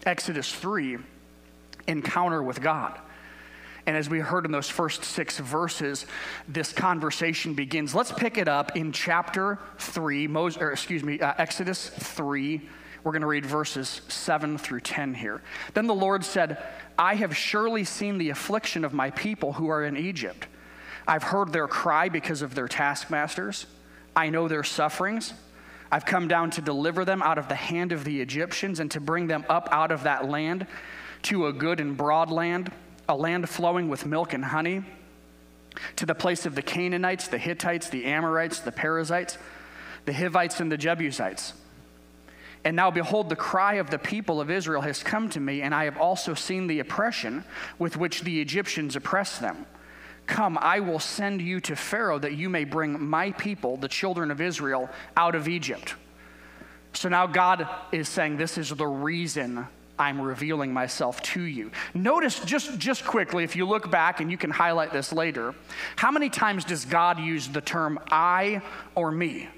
Exodus 0.03 0.51
3 0.51 0.97
encounter 1.87 2.41
with 2.41 2.59
God. 2.59 2.99
And 3.85 3.97
as 3.97 4.09
we 4.09 4.19
heard 4.19 4.45
in 4.45 4.51
those 4.51 4.69
first 4.69 5.03
six 5.03 5.39
verses, 5.39 6.05
this 6.47 6.71
conversation 6.71 7.53
begins. 7.53 7.93
Let's 7.93 8.11
pick 8.11 8.37
it 8.37 8.47
up 8.47 8.77
in 8.77 8.91
chapter 8.91 9.59
3, 9.77 10.27
Moses, 10.27 10.61
or 10.61 10.71
excuse 10.71 11.03
me, 11.03 11.19
uh, 11.19 11.33
Exodus 11.37 11.89
3. 11.89 12.61
We're 13.03 13.11
going 13.11 13.21
to 13.21 13.27
read 13.27 13.45
verses 13.45 14.01
7 14.07 14.57
through 14.57 14.79
10 14.79 15.13
here. 15.13 15.41
Then 15.73 15.87
the 15.87 15.93
Lord 15.93 16.23
said, 16.23 16.63
I 16.97 17.15
have 17.15 17.35
surely 17.35 17.83
seen 17.83 18.17
the 18.17 18.29
affliction 18.29 18.85
of 18.85 18.93
my 18.93 19.09
people 19.09 19.53
who 19.53 19.67
are 19.67 19.83
in 19.83 19.97
Egypt. 19.97 20.47
I've 21.05 21.23
heard 21.23 21.51
their 21.51 21.67
cry 21.67 22.07
because 22.07 22.41
of 22.41 22.55
their 22.55 22.69
taskmasters. 22.69 23.65
I 24.15 24.29
know 24.29 24.47
their 24.47 24.63
sufferings. 24.63 25.33
I've 25.91 26.05
come 26.05 26.29
down 26.29 26.51
to 26.51 26.61
deliver 26.61 27.03
them 27.03 27.21
out 27.21 27.37
of 27.37 27.49
the 27.49 27.55
hand 27.55 27.91
of 27.91 28.05
the 28.05 28.21
Egyptians 28.21 28.79
and 28.79 28.89
to 28.91 29.01
bring 29.01 29.27
them 29.27 29.43
up 29.49 29.67
out 29.71 29.91
of 29.91 30.03
that 30.03 30.29
land 30.29 30.65
to 31.23 31.47
a 31.47 31.53
good 31.53 31.79
and 31.79 31.95
broad 31.97 32.31
land, 32.31 32.71
a 33.07 33.15
land 33.15 33.49
flowing 33.49 33.89
with 33.89 34.05
milk 34.05 34.33
and 34.33 34.45
honey, 34.45 34.83
to 35.95 36.05
the 36.05 36.15
place 36.15 36.45
of 36.45 36.55
the 36.55 36.61
Canaanites, 36.61 37.27
the 37.27 37.37
Hittites, 37.37 37.89
the 37.89 38.05
Amorites, 38.05 38.59
the 38.59 38.71
Perizzites, 38.71 39.37
the 40.05 40.13
Hivites, 40.13 40.59
and 40.59 40.71
the 40.71 40.77
Jebusites. 40.77 41.53
And 42.65 42.75
now, 42.75 42.91
behold, 42.91 43.29
the 43.29 43.35
cry 43.35 43.75
of 43.75 43.89
the 43.89 43.97
people 43.97 44.39
of 44.39 44.49
Israel 44.49 44.81
has 44.81 45.03
come 45.03 45.29
to 45.29 45.39
me, 45.39 45.61
and 45.61 45.75
I 45.75 45.85
have 45.85 45.97
also 45.97 46.33
seen 46.33 46.67
the 46.67 46.79
oppression 46.79 47.43
with 47.77 47.97
which 47.97 48.21
the 48.21 48.39
Egyptians 48.39 48.95
oppress 48.95 49.39
them. 49.39 49.65
Come, 50.27 50.57
I 50.61 50.79
will 50.79 50.99
send 50.99 51.41
you 51.41 51.59
to 51.61 51.75
Pharaoh 51.75 52.19
that 52.19 52.33
you 52.33 52.49
may 52.49 52.63
bring 52.63 53.01
my 53.03 53.31
people, 53.31 53.75
the 53.75 53.89
children 53.89 54.31
of 54.31 54.39
Israel, 54.39 54.89
out 55.17 55.35
of 55.35 55.49
Egypt. 55.49 55.95
So 56.93 57.09
now 57.09 57.27
God 57.27 57.67
is 57.91 58.07
saying, 58.07 58.37
This 58.37 58.57
is 58.57 58.69
the 58.69 58.87
reason 58.87 59.67
I'm 59.97 60.19
revealing 60.19 60.73
myself 60.73 61.21
to 61.21 61.41
you. 61.41 61.71
Notice 61.93 62.39
just, 62.39 62.77
just 62.79 63.05
quickly, 63.05 63.43
if 63.43 63.55
you 63.55 63.67
look 63.67 63.91
back 63.91 64.21
and 64.21 64.31
you 64.31 64.37
can 64.37 64.49
highlight 64.49 64.91
this 64.91 65.13
later, 65.13 65.53
how 65.95 66.09
many 66.09 66.29
times 66.29 66.65
does 66.65 66.85
God 66.85 67.19
use 67.19 67.47
the 67.47 67.61
term 67.61 67.99
I 68.09 68.61
or 68.95 69.11
me? 69.11 69.49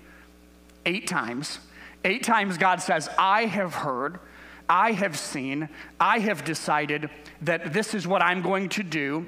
Eight 0.86 1.08
times. 1.08 1.60
Eight 2.04 2.24
times 2.24 2.58
God 2.58 2.82
says, 2.82 3.10
I 3.18 3.46
have 3.46 3.74
heard, 3.74 4.20
I 4.70 4.92
have 4.92 5.18
seen, 5.18 5.70
I 6.00 6.20
have 6.20 6.44
decided 6.44 7.10
that 7.42 7.74
this 7.74 7.94
is 7.94 8.06
what 8.06 8.22
I'm 8.22 8.42
going 8.42 8.70
to 8.70 8.84
do. 8.84 9.25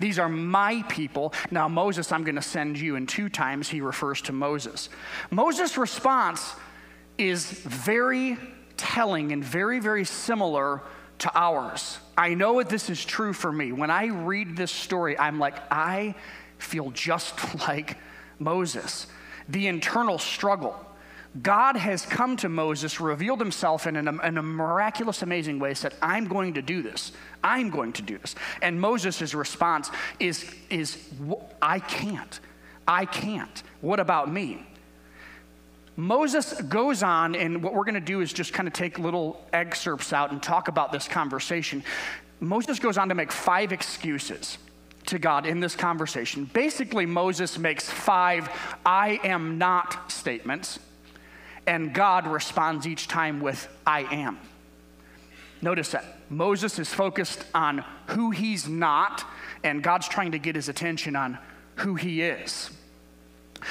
These 0.00 0.18
are 0.18 0.28
my 0.28 0.82
people. 0.88 1.32
Now, 1.50 1.68
Moses, 1.68 2.12
I'm 2.12 2.24
going 2.24 2.36
to 2.36 2.42
send 2.42 2.78
you. 2.78 2.96
And 2.96 3.08
two 3.08 3.28
times 3.28 3.68
he 3.68 3.80
refers 3.80 4.20
to 4.22 4.32
Moses. 4.32 4.88
Moses' 5.30 5.76
response 5.76 6.54
is 7.18 7.50
very 7.50 8.38
telling 8.76 9.32
and 9.32 9.44
very, 9.44 9.80
very 9.80 10.04
similar 10.04 10.82
to 11.18 11.30
ours. 11.34 11.98
I 12.16 12.34
know 12.34 12.58
that 12.58 12.68
this 12.68 12.90
is 12.90 13.04
true 13.04 13.32
for 13.32 13.52
me. 13.52 13.72
When 13.72 13.90
I 13.90 14.06
read 14.06 14.56
this 14.56 14.70
story, 14.70 15.18
I'm 15.18 15.38
like, 15.38 15.54
I 15.70 16.14
feel 16.58 16.90
just 16.90 17.34
like 17.68 17.98
Moses. 18.38 19.06
The 19.48 19.66
internal 19.68 20.18
struggle. 20.18 20.78
God 21.40 21.76
has 21.76 22.04
come 22.04 22.36
to 22.38 22.48
Moses, 22.48 23.00
revealed 23.00 23.40
himself 23.40 23.86
in, 23.86 23.96
an, 23.96 24.20
in 24.22 24.36
a 24.36 24.42
miraculous, 24.42 25.22
amazing 25.22 25.58
way, 25.58 25.72
said, 25.72 25.94
I'm 26.02 26.26
going 26.26 26.54
to 26.54 26.62
do 26.62 26.82
this. 26.82 27.12
I'm 27.42 27.70
going 27.70 27.94
to 27.94 28.02
do 28.02 28.18
this. 28.18 28.34
And 28.60 28.78
Moses' 28.78 29.32
response 29.32 29.90
is, 30.20 30.54
is 30.68 30.98
I 31.62 31.78
can't. 31.78 32.38
I 32.86 33.06
can't. 33.06 33.62
What 33.80 33.98
about 33.98 34.30
me? 34.30 34.66
Moses 35.96 36.54
goes 36.62 37.02
on, 37.02 37.34
and 37.34 37.62
what 37.62 37.74
we're 37.74 37.84
going 37.84 37.94
to 37.94 38.00
do 38.00 38.20
is 38.22 38.32
just 38.32 38.52
kind 38.52 38.66
of 38.66 38.72
take 38.72 38.98
little 38.98 39.46
excerpts 39.52 40.12
out 40.12 40.32
and 40.32 40.42
talk 40.42 40.68
about 40.68 40.90
this 40.90 41.06
conversation. 41.06 41.84
Moses 42.40 42.78
goes 42.78 42.96
on 42.96 43.08
to 43.10 43.14
make 43.14 43.30
five 43.30 43.72
excuses 43.72 44.58
to 45.06 45.18
God 45.18 45.46
in 45.46 45.60
this 45.60 45.76
conversation. 45.76 46.44
Basically, 46.46 47.06
Moses 47.06 47.58
makes 47.58 47.90
five 47.90 48.48
I 48.86 49.20
am 49.22 49.58
not 49.58 50.10
statements, 50.10 50.78
and 51.66 51.92
God 51.92 52.26
responds 52.26 52.86
each 52.86 53.06
time 53.06 53.40
with 53.40 53.68
I 53.86 54.02
am. 54.04 54.38
Notice 55.60 55.90
that. 55.90 56.04
Moses 56.30 56.78
is 56.78 56.92
focused 56.92 57.44
on 57.54 57.84
who 58.08 58.30
he's 58.30 58.66
not, 58.66 59.24
and 59.62 59.82
God's 59.82 60.08
trying 60.08 60.32
to 60.32 60.38
get 60.38 60.56
his 60.56 60.68
attention 60.68 61.14
on 61.14 61.38
who 61.76 61.94
he 61.94 62.22
is. 62.22 62.70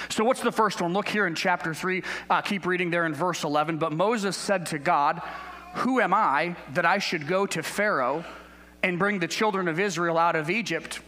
So, 0.09 0.23
what's 0.23 0.41
the 0.41 0.51
first 0.51 0.81
one? 0.81 0.93
Look 0.93 1.07
here 1.07 1.27
in 1.27 1.35
chapter 1.35 1.73
3. 1.73 2.03
Uh, 2.29 2.41
keep 2.41 2.65
reading 2.65 2.89
there 2.89 3.05
in 3.05 3.13
verse 3.13 3.43
11. 3.43 3.77
But 3.77 3.91
Moses 3.91 4.35
said 4.35 4.65
to 4.67 4.79
God, 4.79 5.21
Who 5.75 5.99
am 5.99 6.13
I 6.13 6.55
that 6.73 6.85
I 6.85 6.99
should 6.99 7.27
go 7.27 7.45
to 7.47 7.63
Pharaoh 7.63 8.23
and 8.83 8.97
bring 8.97 9.19
the 9.19 9.27
children 9.27 9.67
of 9.67 9.79
Israel 9.79 10.17
out 10.17 10.35
of 10.35 10.49
Egypt? 10.49 10.99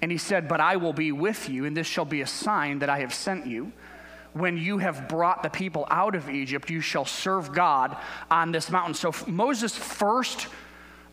And 0.00 0.10
he 0.10 0.18
said, 0.18 0.48
But 0.48 0.60
I 0.60 0.76
will 0.76 0.92
be 0.92 1.12
with 1.12 1.48
you, 1.48 1.64
and 1.64 1.76
this 1.76 1.86
shall 1.86 2.04
be 2.04 2.20
a 2.20 2.26
sign 2.26 2.80
that 2.80 2.90
I 2.90 3.00
have 3.00 3.14
sent 3.14 3.46
you. 3.46 3.72
When 4.32 4.58
you 4.58 4.78
have 4.78 5.08
brought 5.08 5.42
the 5.42 5.48
people 5.48 5.86
out 5.90 6.14
of 6.14 6.28
Egypt, 6.28 6.68
you 6.68 6.80
shall 6.80 7.06
serve 7.06 7.52
God 7.52 7.96
on 8.30 8.52
this 8.52 8.70
mountain. 8.70 8.94
So, 8.94 9.14
Moses' 9.26 9.76
first 9.76 10.48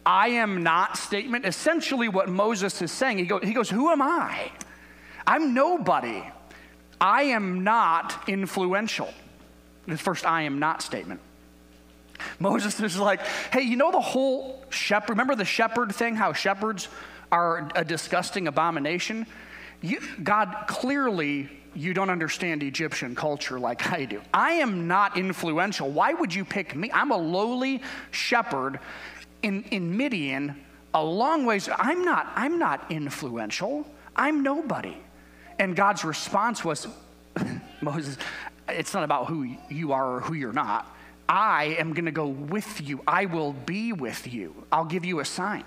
I 0.06 0.30
am 0.30 0.64
not 0.64 0.98
statement, 0.98 1.46
essentially 1.46 2.10
what 2.10 2.28
Moses 2.28 2.82
is 2.82 2.92
saying, 2.92 3.20
he 3.20 3.26
goes, 3.26 3.44
he 3.44 3.54
goes 3.54 3.70
Who 3.70 3.90
am 3.90 4.02
I? 4.02 4.52
I'm 5.26 5.54
nobody. 5.54 6.24
I 7.04 7.24
am 7.24 7.66
not 7.66 8.30
influential. 8.30 9.14
The 9.88 9.98
first 9.98 10.26
I 10.26 10.44
am 10.44 10.60
not 10.60 10.82
statement. 10.82 11.20
Moses 12.40 12.80
is 12.80 12.98
like, 12.98 13.20
hey, 13.52 13.64
you 13.64 13.76
know 13.76 13.92
the 13.92 14.00
whole 14.00 14.64
shepherd, 14.70 15.10
remember 15.10 15.36
the 15.36 15.44
shepherd 15.44 15.94
thing, 15.94 16.16
how 16.16 16.32
shepherds 16.32 16.88
are 17.30 17.70
a 17.76 17.84
disgusting 17.84 18.48
abomination? 18.48 19.28
You, 19.82 20.00
God, 20.24 20.64
clearly, 20.68 21.50
you 21.76 21.94
don't 21.94 22.10
understand 22.10 22.64
Egyptian 22.64 23.16
culture 23.16 23.60
like 23.60 23.92
I 23.92 24.06
do. 24.06 24.22
I 24.34 24.54
am 24.54 24.88
not 24.88 25.18
influential. 25.18 25.90
Why 25.90 26.14
would 26.14 26.34
you 26.34 26.46
pick 26.46 26.74
me? 26.74 26.90
I'm 26.94 27.12
a 27.12 27.18
lowly 27.18 27.82
shepherd 28.12 28.80
in, 29.42 29.64
in 29.72 29.98
Midian, 29.98 30.56
a 30.94 31.04
long 31.04 31.46
ways. 31.46 31.68
I'm 31.78 32.06
not, 32.06 32.32
I'm 32.36 32.58
not 32.60 32.90
influential. 32.90 33.86
I'm 34.16 34.42
nobody. 34.42 34.96
And 35.60 35.76
God's 35.76 36.04
response 36.04 36.64
was, 36.64 36.88
Moses, 37.82 38.18
it's 38.70 38.94
not 38.94 39.04
about 39.04 39.28
who 39.28 39.56
you 39.70 39.92
are 39.92 40.16
or 40.16 40.20
who 40.22 40.34
you're 40.34 40.54
not. 40.54 40.88
I 41.28 41.76
am 41.80 41.94
going 41.94 42.06
to 42.06 42.12
go 42.12 42.28
with 42.28 42.82
you. 42.82 43.02
I 43.08 43.26
will 43.26 43.54
be 43.54 43.94
with 43.94 44.32
you. 44.32 44.66
I'll 44.72 44.86
give 44.86 45.06
you 45.06 45.20
a 45.20 45.26
sign. 45.26 45.64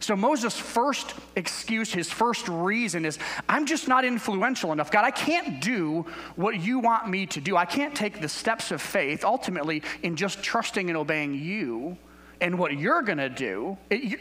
So 0.00 0.16
Moses' 0.16 0.58
first 0.58 1.14
excuse, 1.36 1.92
his 1.92 2.10
first 2.10 2.48
reason 2.48 3.04
is, 3.04 3.18
I'm 3.48 3.66
just 3.66 3.86
not 3.86 4.04
influential 4.04 4.72
enough. 4.72 4.90
God, 4.90 5.04
I 5.04 5.10
can't 5.10 5.60
do 5.60 6.06
what 6.36 6.58
you 6.58 6.78
want 6.78 7.08
me 7.08 7.26
to 7.26 7.40
do. 7.40 7.54
I 7.54 7.66
can't 7.66 7.94
take 7.94 8.20
the 8.20 8.28
steps 8.28 8.70
of 8.70 8.80
faith 8.80 9.24
ultimately 9.24 9.82
in 10.02 10.16
just 10.16 10.42
trusting 10.42 10.88
and 10.88 10.96
obeying 10.96 11.34
you 11.34 11.98
and 12.40 12.58
what 12.58 12.78
you're 12.78 13.02
going 13.02 13.18
to 13.18 13.28
do. 13.28 13.76
It, 13.90 14.20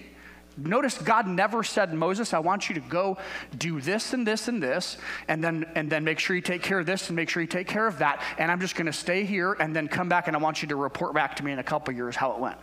Notice 0.58 0.98
God 0.98 1.27
never 1.27 1.63
said, 1.63 1.94
Moses, 1.94 2.34
I 2.34 2.39
want 2.39 2.70
you 2.70 2.75
to 2.75 2.82
go 2.82 3.18
do 3.58 3.79
this 3.79 4.13
and 4.13 4.27
this 4.27 4.48
and 4.48 4.62
this, 4.62 4.98
and 5.27 5.44
then, 5.44 5.65
and 5.75 5.89
then 5.89 6.03
make 6.03 6.20
sure 6.20 6.36
you 6.36 6.41
take 6.41 6.62
care 6.62 6.79
of 6.79 6.86
this 6.86 7.08
and 7.08 7.15
make 7.15 7.29
sure 7.29 7.41
you 7.41 7.48
take 7.48 7.68
care 7.68 7.88
of 7.88 8.00
that. 8.00 8.22
And 8.38 8.51
I'm 8.51 8.60
just 8.60 8.75
going 8.75 8.88
to 8.88 8.94
stay 8.94 9.24
here 9.24 9.53
and 9.53 9.75
then 9.75 9.88
come 9.88 10.10
back 10.10 10.27
and 10.27 10.36
I 10.36 10.39
want 10.39 10.62
you 10.62 10.68
to 10.70 10.75
report 10.75 11.13
back 11.13 11.36
to 11.38 11.46
me 11.46 11.51
in 11.51 11.60
a 11.60 11.63
couple 11.63 11.94
years 11.94 12.15
how 12.15 12.34
it 12.34 12.39
went. 12.39 12.58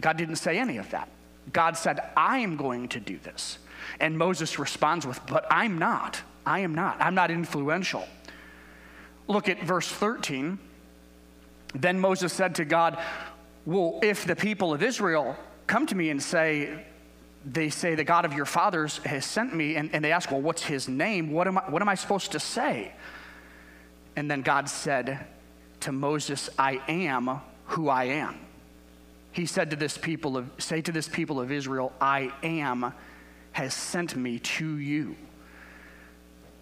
God 0.00 0.16
didn't 0.16 0.36
say 0.36 0.58
any 0.58 0.76
of 0.76 0.90
that. 0.90 1.08
God 1.52 1.76
said, 1.76 2.00
I 2.16 2.38
am 2.38 2.56
going 2.56 2.88
to 2.88 3.00
do 3.00 3.18
this. 3.18 3.58
And 3.98 4.16
Moses 4.16 4.58
responds 4.58 5.06
with, 5.06 5.20
But 5.26 5.46
I'm 5.50 5.78
not. 5.78 6.20
I 6.44 6.60
am 6.60 6.74
not. 6.74 6.96
I'm 7.00 7.14
not 7.14 7.30
influential. 7.30 8.06
Look 9.28 9.48
at 9.48 9.62
verse 9.62 9.88
13. 9.88 10.58
Then 11.74 12.00
Moses 12.00 12.32
said 12.32 12.56
to 12.56 12.64
God, 12.64 12.98
Well, 13.64 14.00
if 14.02 14.26
the 14.26 14.36
people 14.36 14.74
of 14.74 14.82
Israel 14.82 15.36
come 15.66 15.86
to 15.86 15.94
me 15.94 16.10
and 16.10 16.22
say, 16.22 16.84
they 17.44 17.70
say, 17.70 17.94
The 17.94 18.04
God 18.04 18.24
of 18.24 18.32
your 18.32 18.46
fathers 18.46 18.98
has 18.98 19.24
sent 19.24 19.54
me, 19.54 19.76
and, 19.76 19.90
and 19.92 20.04
they 20.04 20.12
ask, 20.12 20.30
Well, 20.30 20.40
what's 20.40 20.64
his 20.64 20.88
name? 20.88 21.32
What 21.32 21.46
am, 21.46 21.58
I, 21.58 21.62
what 21.70 21.82
am 21.82 21.88
I 21.88 21.94
supposed 21.94 22.32
to 22.32 22.40
say? 22.40 22.92
And 24.16 24.30
then 24.30 24.42
God 24.42 24.68
said 24.68 25.26
to 25.80 25.92
Moses, 25.92 26.50
I 26.58 26.80
am 26.88 27.40
who 27.66 27.88
I 27.88 28.04
am. 28.04 28.38
He 29.32 29.46
said 29.46 29.70
to 29.70 29.76
this 29.76 29.96
people 29.96 30.36
of, 30.36 30.50
say 30.58 30.80
to 30.82 30.92
this 30.92 31.08
people 31.08 31.40
of 31.40 31.52
Israel, 31.52 31.92
I 32.00 32.32
am 32.42 32.92
has 33.52 33.74
sent 33.74 34.16
me 34.16 34.38
to 34.38 34.76
you. 34.76 35.16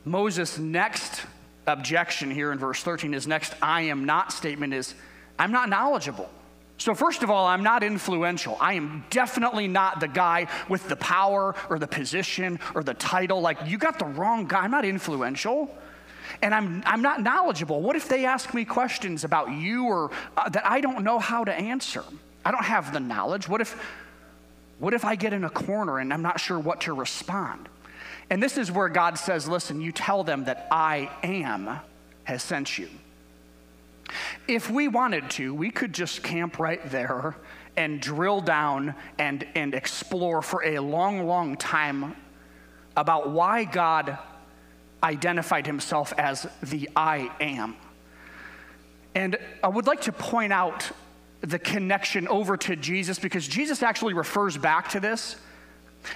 Moses' 0.05 0.59
next 0.59 1.23
objection 1.67 2.31
here 2.31 2.53
in 2.53 2.59
verse 2.59 2.83
13, 2.83 3.13
his 3.13 3.27
next 3.27 3.55
I 3.61 3.83
am 3.83 4.05
not 4.05 4.33
statement 4.33 4.73
is, 4.73 4.95
I'm 5.39 5.53
not 5.53 5.69
knowledgeable. 5.69 6.31
So, 6.79 6.95
first 6.95 7.25
of 7.25 7.31
all, 7.31 7.45
I'm 7.47 7.65
not 7.65 7.83
influential. 7.83 8.57
I 8.61 8.75
am 8.75 9.05
definitely 9.11 9.67
not 9.67 9.99
the 9.99 10.07
guy 10.07 10.47
with 10.69 10.89
the 10.89 10.95
power 10.95 11.57
or 11.69 11.79
the 11.81 11.89
position 11.89 12.61
or 12.75 12.85
the 12.85 12.95
title. 12.95 13.41
Like, 13.41 13.59
you 13.67 13.79
got 13.79 13.99
the 13.99 14.05
wrong 14.05 14.47
guy. 14.47 14.61
I'm 14.61 14.71
not 14.71 14.85
influential. 14.85 15.75
And 16.41 16.55
I'm, 16.55 16.85
I'm 16.87 17.03
not 17.03 17.21
knowledgeable. 17.21 17.81
What 17.81 17.97
if 17.97 18.09
they 18.09 18.25
ask 18.25 18.55
me 18.55 18.65
questions 18.65 19.25
about 19.25 19.51
you 19.51 19.87
or 19.87 20.11
uh, 20.37 20.49
that 20.51 20.65
I 20.65 20.81
don't 20.81 21.03
know 21.03 21.19
how 21.19 21.43
to 21.43 21.53
answer? 21.53 22.05
I 22.45 22.53
don't 22.53 22.65
have 22.65 22.93
the 22.93 23.01
knowledge. 23.01 23.49
What 23.49 23.61
if, 23.61 23.77
what 24.79 24.95
if 24.95 25.05
I 25.05 25.17
get 25.17 25.33
in 25.33 25.43
a 25.43 25.51
corner 25.51 25.99
and 25.99 26.13
I'm 26.13 26.23
not 26.23 26.39
sure 26.39 26.59
what 26.59 26.83
to 26.83 26.93
respond? 26.93 27.69
And 28.31 28.41
this 28.41 28.57
is 28.57 28.71
where 28.71 28.89
God 28.89 29.19
says, 29.19 29.49
listen, 29.49 29.81
you 29.81 29.91
tell 29.91 30.23
them 30.23 30.45
that 30.45 30.69
I 30.71 31.11
am 31.25 31.81
has 32.25 32.43
sent 32.43 32.79
you. 32.79 32.89
If 34.47 34.71
we 34.71 34.89
wanted 34.89 35.31
to, 35.33 35.55
we 35.55 35.71
could 35.71 35.93
just 35.93 36.23
camp 36.23 36.59
right 36.59 36.81
there 36.91 37.37
and 37.77 38.01
drill 38.01 38.41
down 38.41 38.95
and, 39.19 39.47
and 39.55 39.75
explore 39.75 40.43
for 40.43 40.65
a 40.65 40.79
long, 40.79 41.27
long 41.27 41.57
time 41.57 42.17
about 42.97 43.31
why 43.31 43.65
God 43.65 44.19
identified 45.03 45.67
himself 45.67 46.13
as 46.19 46.47
the 46.63 46.91
I 46.97 47.31
am. 47.41 47.77
And 49.15 49.37
I 49.63 49.69
would 49.69 49.87
like 49.87 50.03
to 50.03 50.13
point 50.13 50.53
out 50.53 50.91
the 51.41 51.59
connection 51.59 52.27
over 52.29 52.57
to 52.57 52.77
Jesus 52.77 53.19
because 53.19 53.47
Jesus 53.47 53.83
actually 53.83 54.15
refers 54.15 54.57
back 54.57 54.89
to 54.91 55.01
this. 55.01 55.37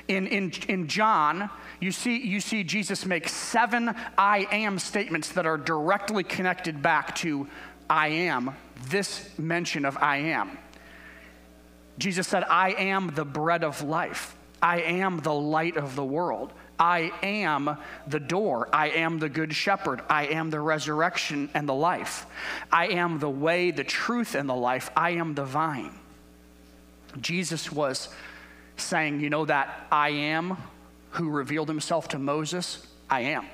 In, 0.08 0.26
in, 0.26 0.52
in 0.68 0.88
John, 0.88 1.50
you 1.80 1.92
see, 1.92 2.16
you 2.24 2.40
see 2.40 2.64
Jesus 2.64 3.04
make 3.04 3.28
seven 3.28 3.94
I 4.16 4.46
am 4.50 4.78
statements 4.78 5.30
that 5.32 5.46
are 5.46 5.58
directly 5.58 6.24
connected 6.24 6.82
back 6.82 7.14
to 7.16 7.48
I 7.92 8.08
am, 8.08 8.56
this 8.88 9.28
mention 9.38 9.84
of 9.84 9.98
I 9.98 10.16
am. 10.16 10.56
Jesus 11.98 12.26
said, 12.26 12.42
I 12.42 12.70
am 12.70 13.08
the 13.14 13.26
bread 13.26 13.62
of 13.62 13.82
life. 13.82 14.34
I 14.62 14.80
am 14.80 15.18
the 15.18 15.34
light 15.34 15.76
of 15.76 15.94
the 15.94 16.04
world. 16.04 16.54
I 16.78 17.12
am 17.22 17.76
the 18.06 18.18
door. 18.18 18.70
I 18.72 18.88
am 18.88 19.18
the 19.18 19.28
good 19.28 19.54
shepherd. 19.54 20.00
I 20.08 20.28
am 20.28 20.48
the 20.48 20.58
resurrection 20.58 21.50
and 21.52 21.68
the 21.68 21.74
life. 21.74 22.24
I 22.72 22.88
am 22.88 23.18
the 23.18 23.28
way, 23.28 23.72
the 23.72 23.84
truth, 23.84 24.34
and 24.34 24.48
the 24.48 24.54
life. 24.54 24.90
I 24.96 25.10
am 25.10 25.34
the 25.34 25.44
vine. 25.44 25.92
Jesus 27.20 27.70
was 27.70 28.08
saying, 28.78 29.20
You 29.20 29.28
know, 29.28 29.44
that 29.44 29.86
I 29.92 30.08
am 30.08 30.56
who 31.10 31.28
revealed 31.28 31.68
himself 31.68 32.08
to 32.08 32.18
Moses? 32.18 32.86
I 33.10 33.20
am. 33.20 33.44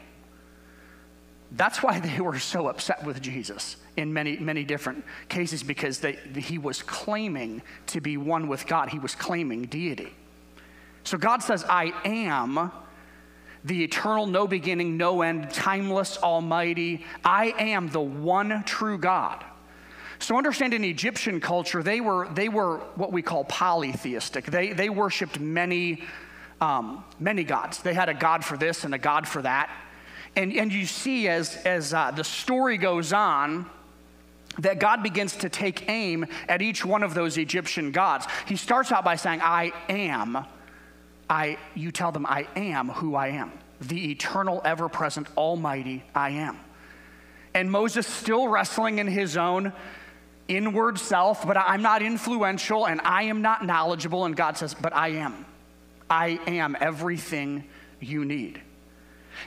That's 1.51 1.83
why 1.83 1.99
they 1.99 2.21
were 2.21 2.39
so 2.39 2.69
upset 2.69 3.03
with 3.05 3.21
Jesus 3.21 3.79
in 3.99 4.13
many, 4.13 4.39
many 4.39 4.65
different 4.65 5.05
cases 5.29 5.63
because 5.63 5.99
they, 5.99 6.13
he 6.37 6.57
was 6.57 6.83
claiming 6.83 7.63
to 7.89 8.01
be 8.01 8.17
one 8.17 8.47
with 8.47 8.67
God. 8.67 8.89
He 8.89 8.99
was 8.99 9.15
claiming 9.15 9.65
deity. 9.65 10.15
So 11.03 11.19
God 11.19 11.43
says, 11.43 11.65
I 11.69 11.93
am 12.05 12.71
the 13.65 13.83
eternal, 13.83 14.27
no 14.27 14.47
beginning, 14.47 14.97
no 14.97 15.23
end, 15.23 15.51
timeless, 15.51 16.17
almighty. 16.19 17.05
I 17.25 17.55
am 17.59 17.89
the 17.89 18.01
one 18.01 18.63
true 18.65 18.99
God. 18.99 19.45
So 20.21 20.37
understand 20.37 20.75
in 20.75 20.85
Egyptian 20.85 21.41
culture, 21.41 21.83
they 21.83 22.01
were, 22.01 22.29
they 22.35 22.49
were 22.49 22.79
what 22.95 23.13
we 23.13 23.23
call 23.23 23.45
polytheistic. 23.45 24.47
They, 24.47 24.73
they 24.73 24.91
worshiped 24.91 25.41
many, 25.41 26.05
um, 26.61 27.05
many 27.19 27.43
gods. 27.43 27.83
They 27.83 27.95
had 27.95 28.09
a 28.09 28.15
god 28.15 28.45
for 28.45 28.57
this 28.57 28.85
and 28.85 28.95
a 28.95 28.99
god 28.99 29.27
for 29.27 29.43
that. 29.43 29.71
And, 30.37 30.53
and 30.53 30.73
you 30.73 30.87
see 30.87 31.27
as, 31.27 31.57
as 31.65 31.93
uh, 31.93 32.13
the 32.13 32.25
story 32.25 32.79
goes 32.79 33.13
on, 33.13 33.69
that 34.59 34.79
God 34.79 35.03
begins 35.03 35.37
to 35.37 35.49
take 35.49 35.89
aim 35.89 36.27
at 36.49 36.63
each 36.63 36.85
one 36.85 37.03
of 37.03 37.15
those 37.15 37.39
Egyptian 37.39 37.93
gods. 37.93 38.27
He 38.47 38.57
starts 38.57 38.93
out 38.93 39.05
by 39.05 39.17
saying, 39.17 39.41
I 39.43 39.73
am. 39.89 40.45
I, 41.31 41.59
you 41.75 41.93
tell 41.93 42.13
them, 42.13 42.27
I 42.27 42.47
am 42.57 42.89
who 42.89 43.15
I 43.15 43.29
am, 43.29 43.53
the 43.81 44.11
eternal, 44.11 44.63
ever 44.65 44.89
present, 44.89 45.29
almighty 45.37 46.03
I 46.15 46.31
am. 46.31 46.59
And 47.55 47.71
Moses 47.71 48.07
still 48.07 48.49
wrestling 48.49 48.99
in 48.99 49.07
his 49.07 49.37
own 49.37 49.73
inward 50.49 50.99
self, 50.99 51.47
but 51.47 51.57
I'm 51.57 51.83
not 51.83 52.03
influential 52.03 52.87
and 52.87 53.01
I 53.03 53.25
am 53.25 53.43
not 53.43 53.65
knowledgeable. 53.65 54.25
And 54.25 54.35
God 54.35 54.57
says, 54.57 54.75
But 54.75 54.95
I 54.95 55.09
am. 55.09 55.45
I 56.09 56.41
am 56.47 56.77
everything 56.81 57.65
you 58.01 58.25
need. 58.25 58.61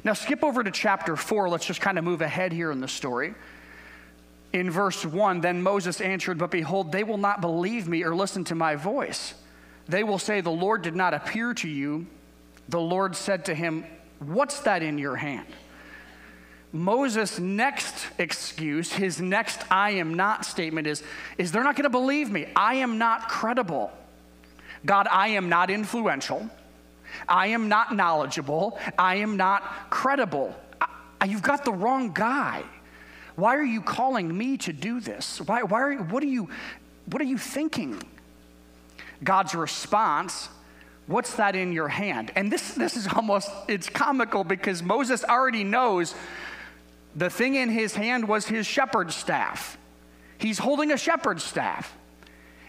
Now, 0.03 0.13
skip 0.13 0.43
over 0.43 0.63
to 0.63 0.71
chapter 0.71 1.15
4. 1.15 1.49
Let's 1.49 1.65
just 1.65 1.81
kind 1.81 1.97
of 1.97 2.03
move 2.03 2.21
ahead 2.21 2.53
here 2.53 2.71
in 2.71 2.79
the 2.79 2.87
story. 2.87 3.33
In 4.53 4.69
verse 4.69 5.05
1, 5.05 5.41
then 5.41 5.63
Moses 5.63 6.01
answered, 6.01 6.37
But 6.37 6.51
behold, 6.51 6.91
they 6.91 7.03
will 7.03 7.17
not 7.17 7.41
believe 7.41 7.87
me 7.87 8.03
or 8.03 8.15
listen 8.15 8.43
to 8.45 8.55
my 8.55 8.75
voice. 8.75 9.33
They 9.87 10.03
will 10.03 10.19
say, 10.19 10.41
The 10.41 10.49
Lord 10.49 10.81
did 10.81 10.95
not 10.95 11.13
appear 11.13 11.53
to 11.55 11.69
you. 11.69 12.07
The 12.67 12.79
Lord 12.79 13.15
said 13.15 13.45
to 13.45 13.55
him, 13.55 13.85
What's 14.19 14.61
that 14.61 14.83
in 14.83 14.97
your 14.97 15.15
hand? 15.15 15.47
Moses' 16.73 17.39
next 17.39 18.07
excuse, 18.17 18.93
his 18.93 19.19
next 19.19 19.61
I 19.69 19.91
am 19.91 20.13
not 20.13 20.45
statement 20.45 20.87
is, 20.87 21.03
is 21.37 21.51
they're 21.51 21.63
not 21.63 21.75
going 21.75 21.83
to 21.83 21.89
believe 21.89 22.29
me. 22.29 22.47
I 22.55 22.75
am 22.75 22.97
not 22.97 23.27
credible. 23.27 23.91
God, 24.85 25.07
I 25.11 25.29
am 25.29 25.49
not 25.49 25.69
influential. 25.69 26.49
I 27.27 27.47
am 27.47 27.67
not 27.67 27.93
knowledgeable. 27.93 28.79
I 28.97 29.15
am 29.15 29.35
not 29.35 29.89
credible. 29.89 30.55
I, 31.19 31.25
you've 31.25 31.41
got 31.41 31.65
the 31.65 31.73
wrong 31.73 32.13
guy. 32.13 32.63
Why 33.41 33.55
are 33.55 33.65
you 33.65 33.81
calling 33.81 34.37
me 34.37 34.57
to 34.57 34.71
do 34.71 34.99
this? 34.99 35.41
Why, 35.41 35.63
why 35.63 35.81
are 35.81 35.95
what, 35.95 36.21
are 36.21 36.27
you, 36.27 36.49
what 37.07 37.23
are 37.23 37.25
you 37.25 37.39
thinking? 37.39 37.99
God's 39.23 39.55
response, 39.55 40.47
what's 41.07 41.33
that 41.37 41.55
in 41.55 41.71
your 41.71 41.87
hand? 41.87 42.31
And 42.35 42.51
this, 42.51 42.75
this 42.75 42.95
is 42.95 43.07
almost, 43.07 43.49
it's 43.67 43.89
comical 43.89 44.43
because 44.43 44.83
Moses 44.83 45.23
already 45.23 45.63
knows 45.63 46.13
the 47.15 47.31
thing 47.31 47.55
in 47.55 47.69
his 47.69 47.95
hand 47.95 48.27
was 48.27 48.45
his 48.45 48.67
shepherd's 48.67 49.15
staff. 49.15 49.75
He's 50.37 50.59
holding 50.59 50.91
a 50.91 50.97
shepherd's 50.97 51.43
staff. 51.43 51.97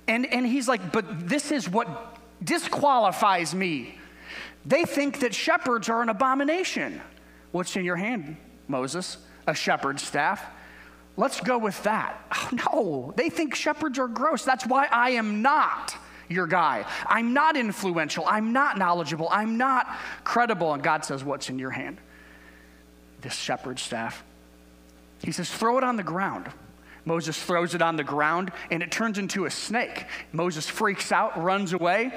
And, 0.08 0.24
and 0.24 0.46
he's 0.46 0.68
like, 0.68 0.90
but 0.90 1.28
this 1.28 1.52
is 1.52 1.68
what 1.68 2.16
disqualifies 2.42 3.54
me 3.54 3.98
they 4.64 4.84
think 4.84 5.20
that 5.20 5.34
shepherds 5.34 5.90
are 5.90 6.00
an 6.00 6.08
abomination. 6.08 7.02
What's 7.50 7.76
in 7.76 7.84
your 7.84 7.96
hand, 7.96 8.38
Moses? 8.68 9.18
A 9.46 9.54
shepherd's 9.54 10.02
staff. 10.02 10.42
Let's 11.16 11.40
go 11.40 11.58
with 11.58 11.82
that. 11.84 12.18
Oh, 12.54 13.04
no, 13.06 13.14
they 13.16 13.30
think 13.30 13.54
shepherds 13.54 13.98
are 13.98 14.08
gross. 14.08 14.44
That's 14.44 14.66
why 14.66 14.86
I 14.90 15.10
am 15.10 15.42
not 15.42 15.94
your 16.28 16.46
guy. 16.46 16.84
I'm 17.06 17.32
not 17.32 17.56
influential. 17.56 18.24
I'm 18.26 18.52
not 18.52 18.78
knowledgeable. 18.78 19.28
I'm 19.30 19.56
not 19.56 19.86
credible. 20.24 20.72
And 20.72 20.82
God 20.82 21.04
says, 21.04 21.22
What's 21.22 21.48
in 21.48 21.58
your 21.58 21.70
hand? 21.70 21.98
This 23.20 23.34
shepherd's 23.34 23.82
staff. 23.82 24.24
He 25.22 25.32
says, 25.32 25.50
Throw 25.50 25.78
it 25.78 25.84
on 25.84 25.96
the 25.96 26.02
ground. 26.02 26.50
Moses 27.04 27.40
throws 27.40 27.74
it 27.74 27.82
on 27.82 27.96
the 27.96 28.04
ground 28.04 28.52
and 28.70 28.82
it 28.82 28.90
turns 28.90 29.18
into 29.18 29.44
a 29.44 29.50
snake. 29.50 30.06
Moses 30.32 30.68
freaks 30.68 31.10
out, 31.12 31.42
runs 31.42 31.72
away 31.72 32.12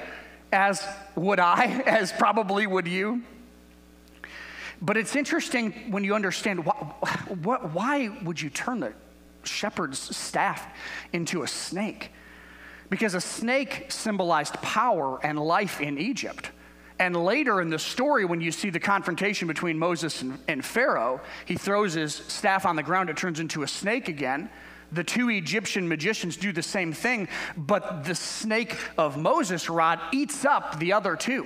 as 0.51 0.85
would 1.15 1.39
I, 1.39 1.65
as 1.85 2.11
probably 2.11 2.67
would 2.67 2.87
you. 2.87 3.23
But 4.81 4.97
it's 4.97 5.15
interesting 5.15 5.71
when 5.89 6.03
you 6.03 6.15
understand 6.15 6.65
what, 6.65 7.73
why 7.73 8.09
would 8.23 8.41
you 8.41 8.49
turn 8.49 8.79
the 8.79 8.93
shepherd's 9.43 9.99
staff 10.15 10.67
into 11.13 11.43
a 11.43 11.47
snake? 11.47 12.11
Because 12.89 13.13
a 13.13 13.21
snake 13.21 13.85
symbolized 13.89 14.55
power 14.55 15.19
and 15.23 15.39
life 15.39 15.81
in 15.81 15.97
Egypt. 15.97 16.51
And 16.99 17.15
later 17.25 17.59
in 17.61 17.69
the 17.69 17.79
story, 17.79 18.25
when 18.25 18.41
you 18.41 18.51
see 18.51 18.69
the 18.69 18.79
confrontation 18.79 19.47
between 19.47 19.77
Moses 19.77 20.21
and, 20.21 20.39
and 20.47 20.63
Pharaoh, 20.63 21.19
he 21.45 21.55
throws 21.55 21.93
his 21.93 22.15
staff 22.15 22.65
on 22.65 22.75
the 22.75 22.83
ground, 22.83 23.09
it 23.09 23.17
turns 23.17 23.39
into 23.39 23.63
a 23.63 23.67
snake 23.67 24.07
again. 24.07 24.49
The 24.91 25.03
two 25.03 25.29
Egyptian 25.29 25.87
magicians 25.87 26.37
do 26.37 26.53
the 26.53 26.63
same 26.63 26.93
thing, 26.93 27.27
but 27.57 28.05
the 28.05 28.15
snake 28.15 28.77
of 28.97 29.17
Moses' 29.17 29.69
rod 29.69 29.99
eats 30.13 30.45
up 30.45 30.79
the 30.79 30.93
other 30.93 31.15
two. 31.15 31.45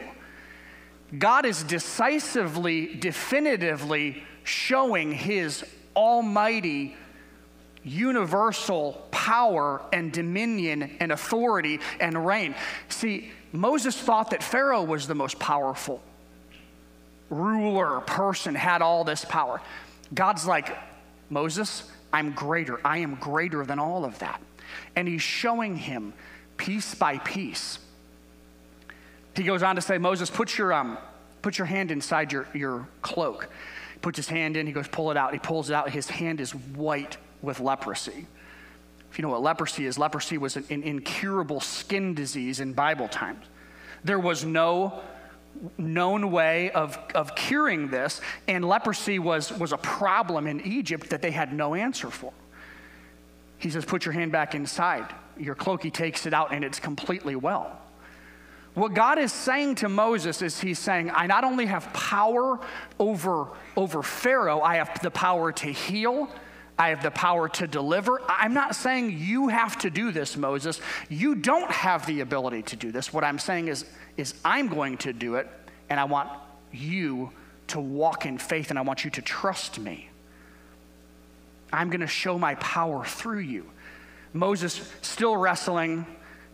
God 1.18 1.46
is 1.46 1.64
decisively, 1.64 2.96
definitively 2.96 4.24
showing 4.44 5.12
his 5.12 5.66
almighty, 5.96 6.96
universal 7.84 9.08
power 9.12 9.82
and 9.92 10.12
dominion 10.12 10.98
and 11.00 11.12
authority 11.12 11.80
and 12.00 12.26
reign. 12.26 12.54
See, 12.90 13.32
Moses 13.52 13.98
thought 13.98 14.32
that 14.32 14.44
Pharaoh 14.44 14.84
was 14.84 15.08
the 15.08 15.16
most 15.16 15.40
powerful 15.40 16.02
ruler, 17.30 18.00
person, 18.02 18.56
had 18.56 18.82
all 18.82 19.04
this 19.04 19.26
power. 19.26 19.62
God's 20.14 20.46
like, 20.46 20.76
Moses, 21.30 21.90
I'm 22.12 22.32
greater. 22.32 22.80
I 22.86 23.00
am 23.00 23.16
greater 23.16 23.66
than 23.66 23.80
all 23.80 24.04
of 24.04 24.18
that. 24.20 24.42
And 24.96 25.08
he's 25.08 25.22
showing 25.22 25.76
him 25.76 26.14
piece 26.58 26.96
by 26.96 27.20
piece. 27.20 27.80
He 29.40 29.46
goes 29.46 29.64
on 29.64 29.76
to 29.76 29.82
say, 29.82 29.98
Moses, 29.98 30.30
put 30.30 30.58
your, 30.58 30.74
um, 30.74 30.98
put 31.42 31.58
your 31.58 31.66
hand 31.66 31.92
inside 31.92 32.32
your, 32.34 32.46
your 32.54 32.88
cloak. 33.02 33.50
He 33.94 34.00
puts 34.00 34.18
his 34.18 34.28
hand 34.28 34.58
in, 34.58 34.68
he 34.68 34.74
goes, 34.74 34.88
pull 34.88 35.12
it 35.12 35.18
out. 35.18 35.32
He 35.32 35.40
pulls 35.40 35.70
it 35.70 35.74
out. 35.74 35.90
His 35.90 36.10
hand 36.10 36.42
is 36.42 36.54
white 36.54 37.16
with 37.42 37.62
leprosy. 37.62 38.28
If 39.10 39.18
you 39.18 39.24
know 39.24 39.30
what 39.30 39.42
leprosy 39.42 39.86
is, 39.86 39.98
leprosy 39.98 40.38
was 40.38 40.58
an, 40.58 40.66
an 40.70 40.84
incurable 40.84 41.62
skin 41.62 42.14
disease 42.14 42.60
in 42.60 42.74
Bible 42.74 43.08
times. 43.08 43.46
There 44.04 44.20
was 44.20 44.44
no 44.44 45.00
known 45.78 46.32
way 46.32 46.72
of, 46.72 47.00
of 47.16 47.34
curing 47.36 47.88
this, 47.88 48.20
and 48.48 48.64
leprosy 48.68 49.20
was, 49.20 49.52
was 49.54 49.72
a 49.72 49.78
problem 49.78 50.48
in 50.48 50.62
Egypt 50.62 51.10
that 51.12 51.22
they 51.22 51.32
had 51.32 51.54
no 51.54 51.76
answer 51.76 52.10
for. 52.10 52.34
He 53.58 53.70
says, 53.70 53.86
Put 53.86 54.06
your 54.06 54.14
hand 54.14 54.34
back 54.34 54.54
inside. 54.54 55.06
Your 55.38 55.56
cloak, 55.56 55.82
he 55.82 55.92
takes 55.92 56.26
it 56.26 56.34
out, 56.34 56.54
and 56.54 56.66
it's 56.66 56.80
completely 56.80 57.36
well. 57.36 57.80
What 58.80 58.94
God 58.94 59.20
is 59.20 59.34
saying 59.34 59.76
to 59.76 59.90
Moses 59.90 60.42
is 60.42 60.62
He's 60.62 60.80
saying, 60.80 61.12
I 61.14 61.28
not 61.28 61.44
only 61.44 61.66
have 61.66 61.92
power 61.92 62.62
over, 62.98 63.50
over 63.76 64.02
Pharaoh, 64.02 64.62
I 64.62 64.78
have 64.78 65.02
the 65.02 65.12
power 65.12 65.52
to 65.52 65.68
heal, 65.68 66.30
I 66.78 66.88
have 66.88 67.04
the 67.04 67.12
power 67.12 67.50
to 67.50 67.68
deliver. 67.68 68.22
I'm 68.30 68.54
not 68.54 68.78
saying 68.78 69.18
you 69.20 69.50
have 69.50 69.78
to 69.80 69.90
do 69.90 70.14
this, 70.14 70.38
Moses. 70.38 70.80
You 71.10 71.36
don't 71.36 71.70
have 71.70 72.06
the 72.06 72.22
ability 72.22 72.62
to 72.62 72.78
do 72.78 72.94
this. 72.94 73.12
What 73.12 73.26
I'm 73.26 73.38
saying 73.38 73.68
is, 73.68 73.84
is 74.16 74.34
I'm 74.46 74.70
going 74.70 74.98
to 75.00 75.12
do 75.12 75.36
it, 75.36 75.50
and 75.90 76.00
I 76.00 76.06
want 76.06 76.30
you 76.72 77.32
to 77.68 77.82
walk 77.82 78.26
in 78.26 78.38
faith, 78.38 78.70
and 78.70 78.80
I 78.80 78.84
want 78.84 79.04
you 79.04 79.12
to 79.12 79.22
trust 79.22 79.78
me. 79.78 80.10
I'm 81.74 81.90
going 81.90 82.00
to 82.00 82.08
show 82.08 82.40
my 82.40 82.56
power 82.56 83.04
through 83.04 83.40
you. 83.40 83.70
Moses 84.32 84.90
still 85.02 85.36
wrestling, 85.36 86.06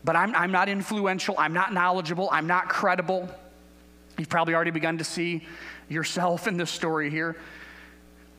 but 0.06 0.16
I'm, 0.16 0.36
I'm 0.36 0.52
not 0.52 0.70
influential, 0.70 1.36
I'm 1.38 1.54
not 1.54 1.74
knowledgeable, 1.74 2.30
I'm 2.32 2.46
not 2.46 2.70
credible. 2.70 3.28
You've 4.18 4.30
probably 4.30 4.54
already 4.54 4.72
begun 4.72 5.00
to 5.00 5.04
see 5.04 5.46
yourself 5.90 6.48
in 6.48 6.58
this 6.58 6.70
story 6.70 7.10
here. 7.10 7.36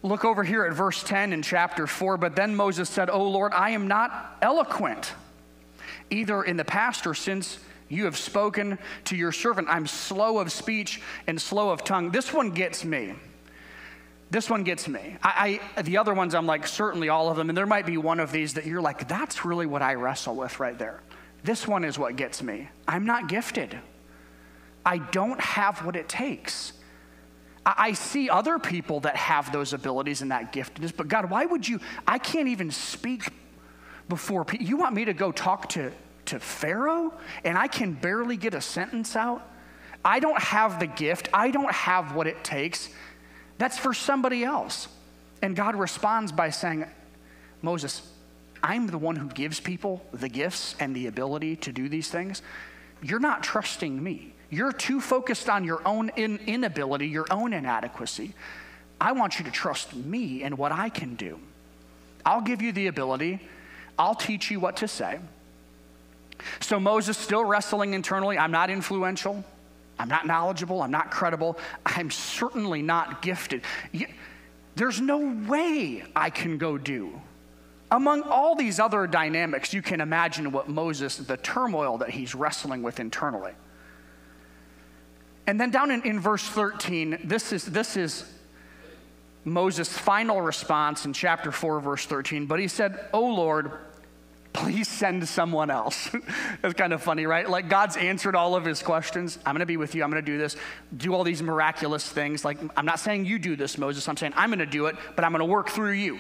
Look 0.03 0.25
over 0.25 0.45
here 0.45 0.65
at 0.65 0.73
verse 0.73 1.03
10 1.03 1.33
in 1.33 1.43
chapter 1.43 1.87
4. 1.89 2.17
But 2.17 2.37
then 2.37 2.55
Moses 2.55 2.89
said, 2.89 3.11
Oh 3.11 3.29
Lord, 3.29 3.53
I 3.53 3.71
am 3.71 3.89
not 3.89 4.39
eloquent, 4.41 5.13
either 6.11 6.43
in 6.45 6.57
the 6.57 6.65
past 6.65 7.07
or 7.07 7.15
since 7.15 7.59
You 7.89 8.07
have 8.07 8.17
spoken 8.17 8.79
to 9.05 9.17
your 9.17 9.31
servant. 9.31 9.69
I'm 9.71 9.87
slow 9.87 10.39
of 10.39 10.51
speech 10.51 11.01
and 11.29 11.41
slow 11.41 11.71
of 11.71 11.85
tongue. 11.85 12.11
This 12.11 12.33
one 12.33 12.51
gets 12.51 12.85
me. 12.85 13.15
This 14.29 14.51
one 14.51 14.65
gets 14.65 14.89
me. 14.89 15.17
I, 15.23 15.61
I, 15.77 15.83
the 15.83 15.99
other 15.99 16.13
ones, 16.13 16.35
I'm 16.35 16.47
like, 16.47 16.67
certainly 16.67 17.09
all 17.09 17.31
of 17.31 17.37
them. 17.37 17.49
And 17.49 17.57
there 17.57 17.67
might 17.67 17.87
be 17.87 17.97
one 17.97 18.19
of 18.19 18.33
these 18.33 18.55
that 18.55 18.67
you're 18.67 18.81
like, 18.81 19.07
that's 19.07 19.45
really 19.45 19.67
what 19.67 19.83
I 19.83 19.95
wrestle 19.95 20.35
with 20.35 20.59
right 20.59 20.77
there. 20.77 21.01
This 21.47 21.67
one 21.67 21.85
is 21.85 21.97
what 21.97 22.17
gets 22.17 22.43
me. 22.43 22.69
I'm 22.89 23.07
not 23.07 23.29
gifted. 23.29 23.79
I 24.85 24.99
don't 24.99 25.41
have 25.41 25.85
what 25.87 25.95
it 25.95 26.09
takes. 26.09 26.73
I, 27.65 27.93
see 27.93 28.29
other 28.29 28.59
people 28.59 29.01
that 29.01 29.17
have 29.17 29.53
those 29.53 29.73
abilities 29.73 30.23
and 30.23 30.31
that 30.33 30.53
giftedness, 30.53 30.97
but 30.97 31.09
God, 31.09 31.31
why 31.31 31.47
would 31.47 31.67
you? 31.67 31.81
I 32.07 32.19
can't 32.19 32.49
even 32.49 32.71
speak 32.71 33.29
before 34.09 34.45
people. 34.45 34.67
You 34.67 34.77
want 34.77 34.95
me 34.95 35.05
to 35.05 35.13
go 35.13 35.33
talk 35.33 35.69
to, 35.71 35.93
to 36.27 36.39
Pharaoh 36.41 37.13
and 37.45 37.57
I 37.57 37.69
can 37.69 37.93
barely 37.93 38.37
get 38.37 38.55
a 38.55 38.61
sentence 38.61 39.17
out? 39.17 39.49
I 40.05 40.21
don't 40.21 40.41
have 40.41 40.79
the 40.81 40.87
gift, 40.87 41.29
I 41.33 41.51
don't 41.51 41.73
have 41.73 42.15
what 42.15 42.27
it 42.27 42.43
takes. 42.43 42.89
That's 43.59 43.79
for 43.79 43.95
somebody 43.95 44.45
else. 44.45 44.89
And 45.43 45.55
God 45.55 45.77
responds 45.77 46.33
by 46.33 46.51
saying, 46.51 46.87
Moses, 47.63 48.03
I'm 48.67 48.89
the 48.89 48.99
one 48.99 49.15
who 49.15 49.29
gives 49.29 49.61
people 49.61 50.05
the 50.13 50.29
gifts 50.29 50.75
and 50.81 50.95
the 50.95 51.07
ability 51.07 51.55
to 51.57 51.73
do 51.73 51.89
these 51.89 52.09
things. 52.09 52.43
You're 53.01 53.21
not 53.21 53.45
trusting 53.45 54.03
me. 54.03 54.33
You're 54.51 54.73
too 54.73 55.01
focused 55.01 55.49
on 55.49 55.63
your 55.63 55.87
own 55.87 56.09
in- 56.17 56.41
inability, 56.49 57.07
your 57.07 57.27
own 57.31 57.53
inadequacy. 57.53 58.35
I 59.01 59.13
want 59.13 59.39
you 59.39 59.45
to 59.45 59.53
trust 59.53 59.95
me 59.95 60.43
and 60.43 60.59
what 60.59 60.73
I 60.73 60.89
can 60.89 61.15
do. 61.15 61.39
I'll 62.25 62.41
give 62.41 62.61
you 62.61 62.73
the 62.73 62.89
ability, 62.89 63.41
I'll 63.97 64.17
teach 64.17 64.51
you 64.51 64.59
what 64.59 64.79
to 64.79 64.89
say. 64.89 65.21
So 66.59 66.81
Moses 66.81 67.17
still 67.17 67.45
wrestling 67.45 67.95
internally. 67.95 68.37
I'm 68.37 68.51
not 68.51 68.69
influential. 68.69 69.45
I'm 69.97 70.09
not 70.09 70.27
knowledgeable. 70.27 70.83
I'm 70.83 70.91
not 70.91 71.13
credible. 71.13 71.57
I'm 71.85 72.11
certainly 72.11 72.83
not 72.83 73.23
gifted. 73.23 73.63
There's 74.75 75.01
no 75.01 75.19
way 75.49 76.03
I 76.17 76.31
can 76.31 76.59
go 76.59 76.77
do. 76.79 77.21
Among 77.91 78.23
all 78.23 78.57
these 78.57 78.81
other 78.81 79.07
dynamics, 79.07 79.73
you 79.73 79.81
can 79.81 80.01
imagine 80.01 80.51
what 80.51 80.69
Moses, 80.69 81.17
the 81.17 81.37
turmoil 81.37 81.99
that 81.99 82.11
he's 82.11 82.35
wrestling 82.35 82.83
with 82.83 82.99
internally. 82.99 83.53
And 85.47 85.61
then 85.61 85.71
down 85.71 85.91
in, 85.93 86.03
in 86.03 86.19
verse 86.19 86.43
13, 86.43 87.21
this 87.25 87.53
is, 87.53 87.65
this 87.65 87.97
is 87.97 88.25
Moses' 89.45 89.89
final 89.89 90.43
response 90.43 91.05
in 91.05 91.13
chapter 91.13 91.53
4, 91.53 91.81
verse 91.81 92.05
13. 92.05 92.47
But 92.47 92.59
he 92.59 92.67
said, 92.67 92.99
Oh 93.13 93.27
Lord, 93.27 93.71
please 94.53 94.89
send 94.89 95.29
someone 95.29 95.71
else. 95.71 96.11
That's 96.63 96.75
kind 96.75 96.93
of 96.93 97.01
funny, 97.01 97.27
right? 97.27 97.49
Like 97.49 97.69
God's 97.69 97.97
answered 97.97 98.35
all 98.35 98.57
of 98.57 98.65
his 98.65 98.83
questions. 98.83 99.39
I'm 99.47 99.55
going 99.55 99.61
to 99.61 99.67
be 99.67 99.77
with 99.77 99.95
you. 99.95 100.03
I'm 100.03 100.11
going 100.11 100.25
to 100.25 100.31
do 100.31 100.39
this. 100.39 100.57
Do 100.97 101.15
all 101.15 101.23
these 101.23 101.43
miraculous 101.43 102.09
things. 102.09 102.45
Like, 102.45 102.59
I'm 102.77 102.87
not 102.87 102.99
saying 102.99 103.27
you 103.27 103.39
do 103.39 103.55
this, 103.55 103.79
Moses. 103.79 104.09
I'm 104.09 104.17
saying 104.17 104.33
I'm 104.35 104.51
going 104.51 104.59
to 104.59 104.67
do 104.67 104.87
it, 104.87 104.97
but 105.15 105.25
I'm 105.25 105.31
going 105.31 105.41
to 105.41 105.45
work 105.45 105.69
through 105.69 105.93
you. 105.93 106.19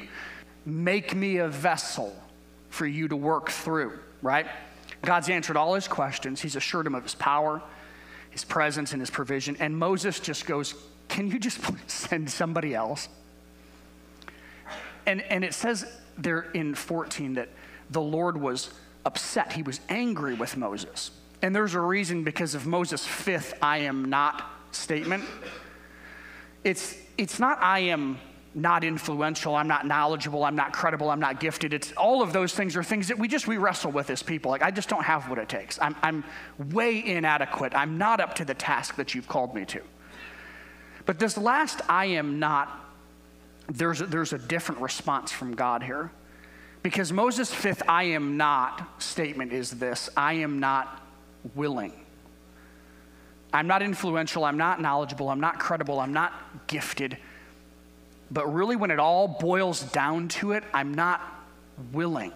Make 0.66 1.14
me 1.14 1.38
a 1.38 1.48
vessel 1.48 2.14
for 2.70 2.86
you 2.86 3.06
to 3.08 3.16
work 3.16 3.50
through, 3.50 3.98
right? 4.20 4.46
God's 5.02 5.30
answered 5.30 5.56
all 5.56 5.74
his 5.74 5.86
questions. 5.86 6.40
He's 6.40 6.56
assured 6.56 6.86
him 6.86 6.94
of 6.96 7.04
his 7.04 7.14
power, 7.14 7.62
his 8.30 8.44
presence, 8.44 8.92
and 8.92 9.00
his 9.00 9.08
provision. 9.08 9.56
And 9.60 9.78
Moses 9.78 10.18
just 10.18 10.44
goes, 10.44 10.74
Can 11.08 11.30
you 11.30 11.38
just 11.38 11.60
send 11.88 12.28
somebody 12.28 12.74
else? 12.74 13.08
And, 15.06 15.22
and 15.22 15.44
it 15.44 15.54
says 15.54 15.86
there 16.18 16.50
in 16.52 16.74
14 16.74 17.34
that 17.34 17.48
the 17.90 18.00
Lord 18.00 18.36
was 18.36 18.70
upset. 19.04 19.52
He 19.52 19.62
was 19.62 19.80
angry 19.88 20.34
with 20.34 20.56
Moses. 20.56 21.12
And 21.42 21.54
there's 21.54 21.74
a 21.74 21.80
reason 21.80 22.24
because 22.24 22.56
of 22.56 22.66
Moses' 22.66 23.06
fifth 23.06 23.54
I 23.62 23.78
am 23.78 24.06
not 24.06 24.44
statement. 24.72 25.24
It's, 26.64 26.96
it's 27.16 27.38
not 27.38 27.62
I 27.62 27.80
am 27.80 28.18
not 28.56 28.84
influential, 28.84 29.54
I'm 29.54 29.68
not 29.68 29.86
knowledgeable, 29.86 30.42
I'm 30.42 30.56
not 30.56 30.72
credible, 30.72 31.10
I'm 31.10 31.20
not 31.20 31.40
gifted. 31.40 31.74
It's 31.74 31.92
all 31.92 32.22
of 32.22 32.32
those 32.32 32.54
things 32.54 32.74
are 32.74 32.82
things 32.82 33.08
that 33.08 33.18
we 33.18 33.28
just 33.28 33.46
we 33.46 33.58
wrestle 33.58 33.92
with 33.92 34.08
as 34.08 34.22
people. 34.22 34.50
Like 34.50 34.62
I 34.62 34.70
just 34.70 34.88
don't 34.88 35.04
have 35.04 35.28
what 35.28 35.38
it 35.38 35.48
takes. 35.48 35.78
I'm, 35.78 35.94
I'm 36.02 36.24
way 36.72 37.04
inadequate. 37.04 37.74
I'm 37.74 37.98
not 37.98 38.18
up 38.18 38.34
to 38.36 38.46
the 38.46 38.54
task 38.54 38.96
that 38.96 39.14
you've 39.14 39.28
called 39.28 39.54
me 39.54 39.66
to. 39.66 39.82
But 41.04 41.18
this 41.18 41.36
last 41.36 41.82
I 41.86 42.06
am 42.06 42.38
not, 42.38 42.80
there's 43.68 44.00
a, 44.00 44.06
there's 44.06 44.32
a 44.32 44.38
different 44.38 44.80
response 44.80 45.30
from 45.30 45.54
God 45.54 45.82
here. 45.82 46.10
Because 46.82 47.12
Moses' 47.12 47.52
fifth 47.52 47.82
I 47.86 48.04
am 48.04 48.38
not 48.38 49.02
statement 49.02 49.52
is 49.52 49.72
this 49.72 50.08
I 50.16 50.32
am 50.34 50.60
not 50.60 51.06
willing. 51.54 51.92
I'm 53.52 53.66
not 53.66 53.82
influential, 53.82 54.44
I'm 54.44 54.56
not 54.56 54.80
knowledgeable, 54.80 55.28
I'm 55.28 55.40
not 55.40 55.58
credible, 55.58 56.00
I'm 56.00 56.14
not 56.14 56.66
gifted. 56.66 57.18
But 58.30 58.52
really, 58.52 58.76
when 58.76 58.90
it 58.90 58.98
all 58.98 59.28
boils 59.28 59.82
down 59.82 60.28
to 60.28 60.52
it, 60.52 60.64
I'm 60.74 60.94
not 60.94 61.20
willing. 61.92 62.32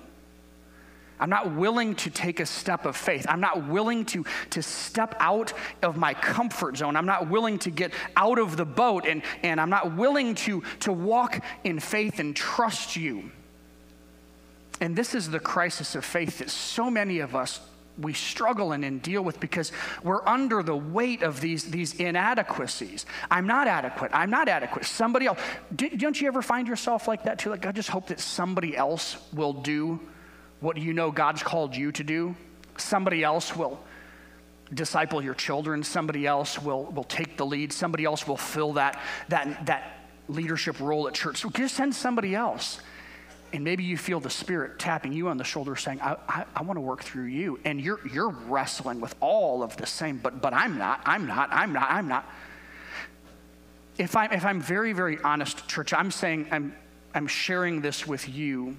I'm 1.21 1.29
not 1.29 1.55
willing 1.55 1.95
to 1.97 2.11
take 2.11 2.41
a 2.41 2.47
step 2.47 2.87
of 2.87 2.97
faith. 2.97 3.27
I'm 3.29 3.41
not 3.41 3.69
willing 3.69 4.07
to, 4.07 4.25
to 4.51 4.63
step 4.63 5.15
out 5.21 5.53
of 5.83 5.97
my 5.99 6.15
comfort 6.15 6.79
zone. 6.79 6.97
I'm 6.97 7.07
not 7.07 7.29
willing 7.29 7.59
to 7.61 7.71
get 7.71 7.93
out 8.17 8.39
of 8.39 8.57
the 8.57 8.65
boat, 8.65 9.07
and, 9.07 9.23
and 9.43 9.61
I'm 9.61 9.69
not 9.69 9.97
willing 9.97 10.35
to, 10.37 10.63
to 10.81 10.93
walk 10.93 11.45
in 11.63 11.79
faith 11.79 12.21
and 12.21 12.35
trust 12.35 12.97
you. 12.97 13.31
And 14.81 14.97
this 14.97 15.15
is 15.15 15.29
the 15.29 15.41
crisis 15.41 15.95
of 15.95 16.07
faith 16.07 16.39
that 16.39 16.49
so 16.49 16.91
many 16.91 17.19
of 17.19 17.37
us 17.37 17.61
we 18.01 18.13
struggle 18.13 18.73
in 18.73 18.85
and 18.85 19.03
deal 19.03 19.23
with 19.23 19.41
because 19.41 19.73
we're 20.03 20.27
under 20.27 20.63
the 20.63 20.77
weight 20.77 21.23
of 21.23 21.41
these, 21.41 21.71
these 21.71 21.95
inadequacies. 21.95 23.07
I'm 23.31 23.47
not 23.47 23.69
adequate. 23.69 24.11
I'm 24.15 24.31
not 24.31 24.49
adequate. 24.49 24.85
Somebody 24.85 25.27
else. 25.27 25.39
don't 25.75 26.21
you 26.21 26.29
ever 26.29 26.43
find 26.43 26.67
yourself 26.67 27.09
like 27.09 27.25
that 27.25 27.39
too? 27.39 27.51
Like, 27.51 27.67
I 27.67 27.73
just 27.73 27.91
hope 27.91 28.09
that 28.09 28.21
somebody 28.21 28.77
else 28.77 29.17
will 29.33 29.53
do 29.53 30.01
what 30.61 30.77
you 30.77 30.93
know 30.93 31.11
God's 31.11 31.43
called 31.43 31.75
you 31.77 31.93
to 31.93 32.05
do. 32.05 32.35
Somebody 32.77 33.23
else 33.23 33.57
will 33.57 33.81
disciple 34.73 35.23
your 35.23 35.35
children. 35.35 35.83
Somebody 35.83 36.27
else 36.27 36.61
will, 36.61 36.85
will 36.85 37.05
take 37.05 37.37
the 37.37 37.47
lead. 37.47 37.73
Somebody 37.73 38.05
else 38.05 38.27
will 38.27 38.37
fill 38.37 38.75
that, 38.75 39.01
that, 39.29 39.67
that 39.67 40.07
leadership 40.29 40.81
role 40.81 41.09
at 41.09 41.15
church. 41.15 41.39
So 41.39 41.51
just 41.51 41.75
send 41.75 41.95
somebody 41.95 42.35
else 42.35 42.81
and 43.53 43.65
maybe 43.65 43.83
you 43.83 43.97
feel 43.97 44.21
the 44.21 44.31
spirit 44.31 44.79
tapping 44.79 45.13
you 45.13 45.29
on 45.29 45.37
the 45.37 45.45
shoulder 45.45 45.77
saying 45.77 46.01
i, 46.01 46.17
I, 46.29 46.45
I 46.57 46.63
want 46.63 46.77
to 46.77 46.81
work 46.81 47.03
through 47.03 47.25
you 47.25 47.59
and 47.65 47.81
you're, 47.81 48.01
you're 48.09 48.29
wrestling 48.29 49.01
with 49.01 49.15
all 49.21 49.63
of 49.63 49.77
the 49.77 49.87
same 49.87 50.19
but, 50.19 50.41
but 50.41 50.53
i'm 50.53 50.79
not 50.79 51.01
i'm 51.05 51.27
not 51.27 51.49
i'm 51.53 51.73
not 51.73 51.91
i'm 51.91 52.09
not. 52.09 52.29
If 53.99 54.17
I'm, 54.17 54.33
if 54.33 54.47
I'm 54.47 54.61
very 54.63 54.93
very 54.93 55.19
honest 55.23 55.69
church 55.69 55.93
i'm 55.93 56.11
saying 56.11 56.49
i'm, 56.51 56.75
I'm 57.15 57.27
sharing 57.27 57.81
this 57.81 58.07
with 58.07 58.29
you 58.29 58.77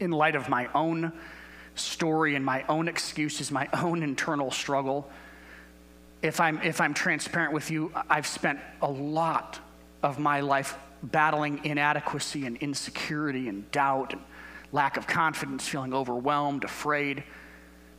in 0.00 0.10
light 0.10 0.36
of 0.36 0.48
my 0.48 0.68
own 0.74 1.12
story 1.74 2.34
and 2.34 2.44
my 2.44 2.64
own 2.68 2.88
excuses 2.88 3.50
my 3.50 3.68
own 3.72 4.02
internal 4.02 4.50
struggle. 4.50 5.08
If 6.22 6.40
i'm 6.40 6.60
if 6.62 6.80
i'm 6.80 6.94
transparent 6.94 7.52
with 7.52 7.70
you 7.70 7.92
i've 8.08 8.26
spent 8.26 8.58
a 8.82 8.90
lot 8.90 9.60
of 10.02 10.18
my 10.18 10.40
life 10.40 10.76
battling 11.02 11.64
inadequacy 11.64 12.46
and 12.46 12.56
insecurity 12.58 13.48
and 13.48 13.70
doubt 13.70 14.12
and 14.12 14.22
lack 14.72 14.96
of 14.96 15.06
confidence, 15.06 15.66
feeling 15.66 15.94
overwhelmed, 15.94 16.64
afraid, 16.64 17.22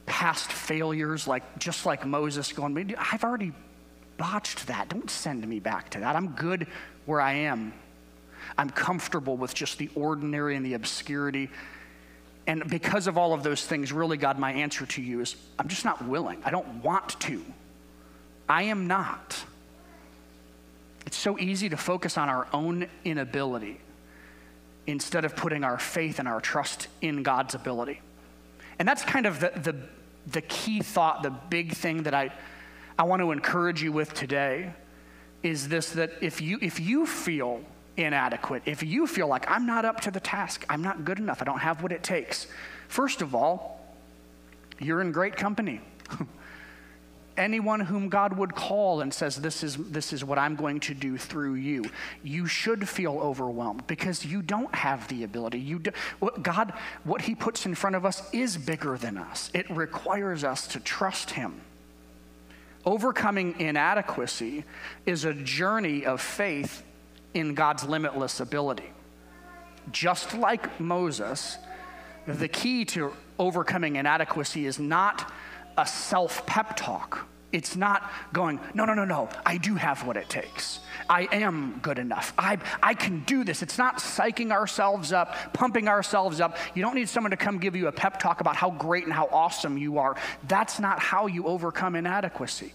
past 0.05 0.51
failures, 0.51 1.27
like 1.27 1.59
just 1.59 1.85
like 1.85 2.05
Moses 2.05 2.51
going, 2.53 2.95
I've 2.97 3.23
already 3.23 3.53
botched 4.17 4.67
that. 4.67 4.89
Don't 4.89 5.09
send 5.09 5.47
me 5.47 5.59
back 5.59 5.89
to 5.91 5.99
that. 5.99 6.15
I'm 6.15 6.29
good 6.29 6.67
where 7.05 7.21
I 7.21 7.33
am. 7.33 7.73
I'm 8.57 8.69
comfortable 8.69 9.37
with 9.37 9.53
just 9.53 9.77
the 9.77 9.89
ordinary 9.95 10.55
and 10.55 10.65
the 10.65 10.73
obscurity. 10.73 11.49
And 12.47 12.69
because 12.69 13.07
of 13.07 13.17
all 13.17 13.33
of 13.33 13.43
those 13.43 13.65
things, 13.65 13.91
really, 13.91 14.17
God, 14.17 14.39
my 14.39 14.53
answer 14.53 14.85
to 14.85 15.01
you 15.01 15.19
is 15.19 15.35
I'm 15.59 15.67
just 15.67 15.85
not 15.85 16.05
willing. 16.05 16.41
I 16.45 16.51
don't 16.51 16.81
want 16.81 17.19
to. 17.21 17.43
I 18.47 18.63
am 18.63 18.87
not. 18.87 19.43
It's 21.07 21.15
so 21.15 21.39
easy 21.39 21.69
to 21.69 21.77
focus 21.77 22.17
on 22.17 22.27
our 22.27 22.47
own 22.51 22.85
inability 23.05 23.79
instead 24.87 25.23
of 25.23 25.37
putting 25.37 25.63
our 25.63 25.79
faith 25.79 26.19
and 26.19 26.27
our 26.27 26.41
trust 26.41 26.89
in 26.99 27.23
God's 27.23 27.55
ability. 27.55 28.01
And 28.77 28.85
that's 28.85 29.05
kind 29.05 29.25
of 29.25 29.39
the, 29.39 29.53
the, 29.55 29.75
the 30.29 30.41
key 30.41 30.81
thought, 30.81 31.23
the 31.23 31.29
big 31.29 31.71
thing 31.71 32.03
that 32.03 32.13
I, 32.13 32.33
I 32.99 33.03
want 33.03 33.21
to 33.21 33.31
encourage 33.31 33.81
you 33.81 33.93
with 33.93 34.13
today 34.13 34.73
is 35.43 35.69
this 35.69 35.91
that 35.91 36.11
if 36.19 36.41
you, 36.41 36.59
if 36.61 36.77
you 36.77 37.05
feel 37.05 37.61
inadequate, 37.95 38.63
if 38.65 38.83
you 38.83 39.07
feel 39.07 39.27
like 39.29 39.49
I'm 39.49 39.65
not 39.65 39.85
up 39.85 40.01
to 40.01 40.11
the 40.11 40.19
task, 40.19 40.65
I'm 40.69 40.81
not 40.81 41.05
good 41.05 41.19
enough, 41.19 41.41
I 41.41 41.45
don't 41.45 41.59
have 41.59 41.81
what 41.81 41.93
it 41.93 42.03
takes, 42.03 42.47
first 42.89 43.21
of 43.21 43.33
all, 43.33 43.79
you're 44.77 44.99
in 44.99 45.13
great 45.13 45.37
company. 45.37 45.79
anyone 47.37 47.79
whom 47.79 48.09
God 48.09 48.37
would 48.37 48.55
call 48.55 49.01
and 49.01 49.13
says, 49.13 49.37
this 49.37 49.63
is, 49.63 49.77
this 49.77 50.13
is 50.13 50.23
what 50.23 50.37
I'm 50.37 50.55
going 50.55 50.79
to 50.81 50.93
do 50.93 51.17
through 51.17 51.55
you, 51.55 51.85
you 52.23 52.47
should 52.47 52.87
feel 52.87 53.19
overwhelmed 53.19 53.85
because 53.87 54.25
you 54.25 54.41
don't 54.41 54.73
have 54.73 55.07
the 55.07 55.23
ability. 55.23 55.59
You 55.59 55.79
do, 55.79 55.91
what 56.19 56.43
God, 56.43 56.73
what 57.03 57.21
He 57.21 57.35
puts 57.35 57.65
in 57.65 57.75
front 57.75 57.95
of 57.95 58.05
us 58.05 58.21
is 58.33 58.57
bigger 58.57 58.97
than 58.97 59.17
us. 59.17 59.51
It 59.53 59.69
requires 59.69 60.43
us 60.43 60.67
to 60.67 60.79
trust 60.79 61.31
Him. 61.31 61.61
Overcoming 62.85 63.59
inadequacy 63.59 64.63
is 65.05 65.25
a 65.25 65.33
journey 65.33 66.05
of 66.05 66.21
faith 66.21 66.83
in 67.33 67.53
God's 67.53 67.83
limitless 67.83 68.39
ability. 68.39 68.89
Just 69.91 70.33
like 70.33 70.79
Moses, 70.79 71.57
the 72.25 72.47
key 72.47 72.85
to 72.85 73.13
overcoming 73.39 73.95
inadequacy 73.95 74.65
is 74.65 74.79
not 74.79 75.31
a 75.77 75.85
self 75.85 76.45
pep 76.45 76.75
talk. 76.75 77.27
It's 77.53 77.77
not 77.77 78.11
going, 78.33 78.59
no, 78.73 78.83
no, 78.83 78.93
no, 78.93 79.05
no, 79.05 79.29
I 79.45 79.57
do 79.57 79.75
have 79.75 80.05
what 80.05 80.17
it 80.17 80.27
takes. 80.27 80.81
I 81.09 81.29
am 81.31 81.79
good 81.81 81.97
enough. 81.97 82.33
I, 82.37 82.57
I 82.83 82.93
can 82.93 83.23
do 83.23 83.45
this. 83.45 83.61
It's 83.61 83.77
not 83.77 83.99
psyching 83.99 84.51
ourselves 84.51 85.13
up, 85.13 85.33
pumping 85.53 85.87
ourselves 85.87 86.41
up. 86.41 86.57
You 86.75 86.81
don't 86.81 86.95
need 86.95 87.07
someone 87.07 87.31
to 87.31 87.37
come 87.37 87.57
give 87.57 87.73
you 87.73 87.87
a 87.87 87.91
pep 87.91 88.19
talk 88.19 88.41
about 88.41 88.57
how 88.57 88.71
great 88.71 89.05
and 89.05 89.13
how 89.13 89.29
awesome 89.31 89.77
you 89.77 89.97
are. 89.97 90.17
That's 90.47 90.79
not 90.79 90.99
how 90.99 91.27
you 91.27 91.45
overcome 91.45 91.95
inadequacy. 91.95 92.73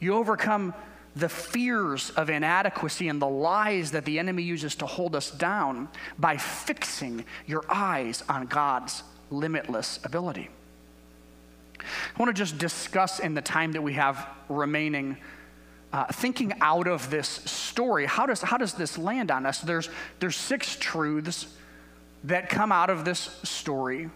You 0.00 0.14
overcome 0.14 0.74
the 1.16 1.30
fears 1.30 2.10
of 2.10 2.28
inadequacy 2.28 3.08
and 3.08 3.22
the 3.22 3.28
lies 3.28 3.92
that 3.92 4.04
the 4.04 4.18
enemy 4.18 4.42
uses 4.42 4.74
to 4.76 4.86
hold 4.86 5.16
us 5.16 5.30
down 5.30 5.88
by 6.18 6.36
fixing 6.36 7.24
your 7.46 7.64
eyes 7.70 8.22
on 8.28 8.46
God's 8.46 9.02
limitless 9.30 9.98
ability. 10.04 10.50
I 12.14 12.22
want 12.22 12.34
to 12.34 12.38
just 12.38 12.58
discuss 12.58 13.20
in 13.20 13.34
the 13.34 13.42
time 13.42 13.72
that 13.72 13.82
we 13.82 13.94
have 13.94 14.26
remaining. 14.48 15.16
Uh, 15.92 16.06
thinking 16.06 16.52
out 16.60 16.88
of 16.88 17.08
this 17.08 17.28
story, 17.28 18.04
how 18.04 18.26
does, 18.26 18.42
how 18.42 18.56
does 18.56 18.74
this 18.74 18.98
land 18.98 19.30
on 19.30 19.46
us? 19.46 19.60
There's, 19.60 19.88
there's 20.18 20.34
six 20.34 20.76
truths 20.80 21.46
that 22.24 22.48
come 22.48 22.72
out 22.72 22.90
of 22.90 23.04
this 23.04 23.20
story 23.44 24.10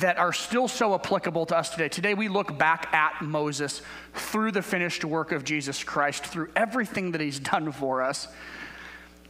that 0.00 0.18
are 0.18 0.32
still 0.32 0.66
so 0.66 0.94
applicable 0.94 1.46
to 1.46 1.56
us 1.56 1.70
today. 1.70 1.88
Today, 1.88 2.14
we 2.14 2.28
look 2.28 2.58
back 2.58 2.92
at 2.92 3.22
Moses 3.22 3.80
through 4.12 4.50
the 4.50 4.62
finished 4.62 5.04
work 5.04 5.30
of 5.30 5.44
Jesus 5.44 5.84
Christ, 5.84 6.24
through 6.24 6.50
everything 6.56 7.12
that 7.12 7.20
he's 7.20 7.38
done 7.52 7.70
for 7.70 8.02
us. 8.02 8.26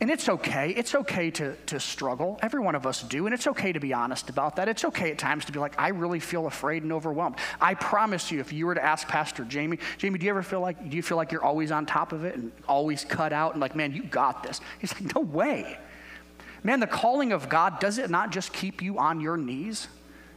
And 0.00 0.10
it's 0.10 0.28
okay. 0.28 0.70
It's 0.70 0.94
okay 0.94 1.30
to, 1.30 1.54
to 1.66 1.78
struggle. 1.78 2.38
Every 2.42 2.60
one 2.60 2.74
of 2.74 2.86
us 2.86 3.02
do. 3.02 3.26
And 3.26 3.34
it's 3.34 3.46
okay 3.46 3.72
to 3.72 3.80
be 3.80 3.92
honest 3.92 4.28
about 4.28 4.56
that. 4.56 4.68
It's 4.68 4.84
okay 4.84 5.12
at 5.12 5.18
times 5.18 5.44
to 5.44 5.52
be 5.52 5.60
like, 5.60 5.80
I 5.80 5.88
really 5.88 6.20
feel 6.20 6.46
afraid 6.46 6.82
and 6.82 6.92
overwhelmed. 6.92 7.36
I 7.60 7.74
promise 7.74 8.30
you, 8.30 8.40
if 8.40 8.52
you 8.52 8.66
were 8.66 8.74
to 8.74 8.84
ask 8.84 9.06
Pastor 9.06 9.44
Jamie, 9.44 9.78
Jamie, 9.98 10.18
do 10.18 10.26
you 10.26 10.30
ever 10.30 10.42
feel 10.42 10.60
like, 10.60 10.90
do 10.90 10.96
you 10.96 11.02
feel 11.02 11.16
like 11.16 11.30
you're 11.30 11.44
always 11.44 11.70
on 11.70 11.86
top 11.86 12.12
of 12.12 12.24
it 12.24 12.34
and 12.34 12.50
always 12.68 13.04
cut 13.04 13.32
out 13.32 13.52
and 13.52 13.60
like, 13.60 13.76
man, 13.76 13.92
you 13.92 14.02
got 14.02 14.42
this? 14.42 14.60
He's 14.80 14.92
like, 14.92 15.14
no 15.14 15.20
way. 15.20 15.78
Man, 16.64 16.80
the 16.80 16.86
calling 16.86 17.32
of 17.32 17.48
God, 17.48 17.78
does 17.78 17.98
it 17.98 18.10
not 18.10 18.30
just 18.30 18.52
keep 18.52 18.82
you 18.82 18.98
on 18.98 19.20
your 19.20 19.36
knees 19.36 19.86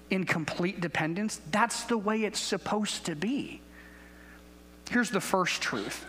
in 0.09 0.25
complete 0.25 0.81
dependence? 0.81 1.41
That's 1.51 1.85
the 1.85 1.97
way 1.97 2.23
it's 2.23 2.39
supposed 2.39 3.05
to 3.05 3.15
be. 3.15 3.61
Here's 4.89 5.09
the 5.09 5.21
first 5.21 5.61
truth 5.61 6.05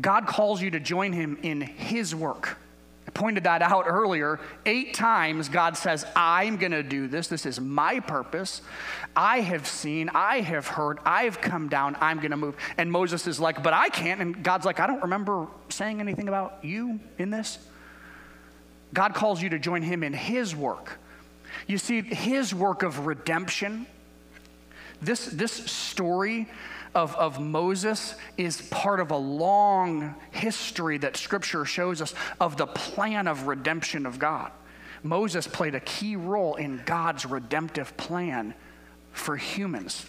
God 0.00 0.26
calls 0.26 0.62
you 0.62 0.70
to 0.70 0.80
join 0.80 1.12
him 1.12 1.38
in 1.42 1.60
his 1.60 2.14
work. 2.14 2.56
I 3.06 3.10
pointed 3.12 3.44
that 3.44 3.60
out 3.60 3.86
earlier. 3.88 4.38
Eight 4.64 4.94
times 4.94 5.48
God 5.48 5.76
says, 5.76 6.06
I'm 6.14 6.58
going 6.58 6.72
to 6.72 6.82
do 6.82 7.08
this. 7.08 7.26
This 7.26 7.44
is 7.44 7.60
my 7.60 7.98
purpose. 7.98 8.62
I 9.16 9.40
have 9.40 9.66
seen, 9.66 10.10
I 10.10 10.40
have 10.40 10.68
heard, 10.68 10.98
I've 11.04 11.40
come 11.40 11.68
down, 11.68 11.96
I'm 12.00 12.18
going 12.18 12.30
to 12.30 12.36
move. 12.36 12.56
And 12.78 12.90
Moses 12.92 13.26
is 13.26 13.40
like, 13.40 13.62
But 13.62 13.72
I 13.72 13.88
can't. 13.88 14.20
And 14.20 14.44
God's 14.44 14.64
like, 14.64 14.78
I 14.78 14.86
don't 14.86 15.02
remember 15.02 15.48
saying 15.70 15.98
anything 15.98 16.28
about 16.28 16.64
you 16.64 17.00
in 17.18 17.30
this. 17.30 17.58
God 18.94 19.14
calls 19.14 19.42
you 19.42 19.48
to 19.50 19.58
join 19.58 19.82
him 19.82 20.02
in 20.02 20.12
his 20.12 20.54
work. 20.54 20.98
You 21.66 21.78
see, 21.78 22.02
his 22.02 22.54
work 22.54 22.82
of 22.82 23.06
redemption, 23.06 23.86
this, 25.02 25.26
this 25.26 25.52
story 25.52 26.48
of, 26.94 27.14
of 27.16 27.40
Moses 27.40 28.14
is 28.36 28.62
part 28.62 29.00
of 29.00 29.10
a 29.10 29.16
long 29.16 30.14
history 30.30 30.98
that 30.98 31.16
Scripture 31.16 31.64
shows 31.64 32.00
us 32.02 32.14
of 32.40 32.56
the 32.56 32.66
plan 32.66 33.28
of 33.28 33.46
redemption 33.46 34.06
of 34.06 34.18
God. 34.18 34.52
Moses 35.02 35.46
played 35.46 35.74
a 35.74 35.80
key 35.80 36.16
role 36.16 36.56
in 36.56 36.82
God's 36.84 37.24
redemptive 37.24 37.96
plan 37.96 38.54
for 39.12 39.36
humans, 39.36 40.06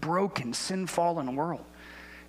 broken, 0.00 0.54
sin 0.54 0.86
fallen 0.86 1.36
world. 1.36 1.64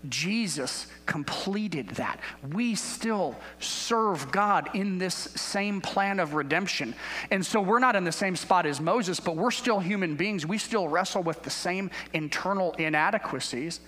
Jesus 0.09 0.87
completed 1.05 1.89
that. 1.91 2.19
We 2.51 2.75
still 2.75 3.35
serve 3.59 4.31
God 4.31 4.69
in 4.73 4.97
this 4.97 5.15
same 5.15 5.81
plan 5.81 6.19
of 6.19 6.33
redemption. 6.33 6.95
And 7.31 7.45
so 7.45 7.61
we're 7.61 7.79
not 7.79 7.95
in 7.95 8.03
the 8.03 8.11
same 8.11 8.35
spot 8.35 8.65
as 8.65 8.79
Moses, 8.81 9.19
but 9.19 9.35
we're 9.35 9.51
still 9.51 9.79
human 9.79 10.15
beings. 10.15 10.45
We 10.45 10.57
still 10.57 10.87
wrestle 10.87 11.23
with 11.23 11.43
the 11.43 11.49
same 11.49 11.91
internal 12.13 12.73
inadequacies. 12.73 13.79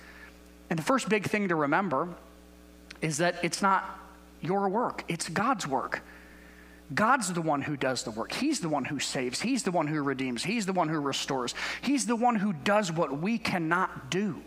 And 0.69 0.77
the 0.77 0.83
first 0.83 1.09
big 1.09 1.25
thing 1.25 1.47
to 1.49 1.55
remember 1.55 2.09
is 3.01 3.17
that 3.17 3.35
it's 3.43 3.61
not 3.61 3.99
your 4.41 4.69
work, 4.69 5.03
it's 5.07 5.29
God's 5.29 5.67
work. 5.67 6.01
God's 6.93 7.33
the 7.33 7.41
one 7.41 7.61
who 7.61 7.75
does 7.75 8.03
the 8.03 8.11
work. 8.11 8.31
He's 8.31 8.61
the 8.61 8.69
one 8.69 8.85
who 8.85 8.99
saves. 8.99 9.41
He's 9.41 9.63
the 9.63 9.71
one 9.71 9.87
who 9.87 10.01
redeems. 10.01 10.43
He's 10.43 10.65
the 10.65 10.71
one 10.71 10.87
who 10.87 10.99
restores. 10.99 11.53
He's 11.81 12.05
the 12.05 12.15
one 12.15 12.35
who 12.35 12.53
does 12.53 12.93
what 12.93 13.19
we 13.19 13.37
cannot 13.37 14.09
do. 14.09 14.41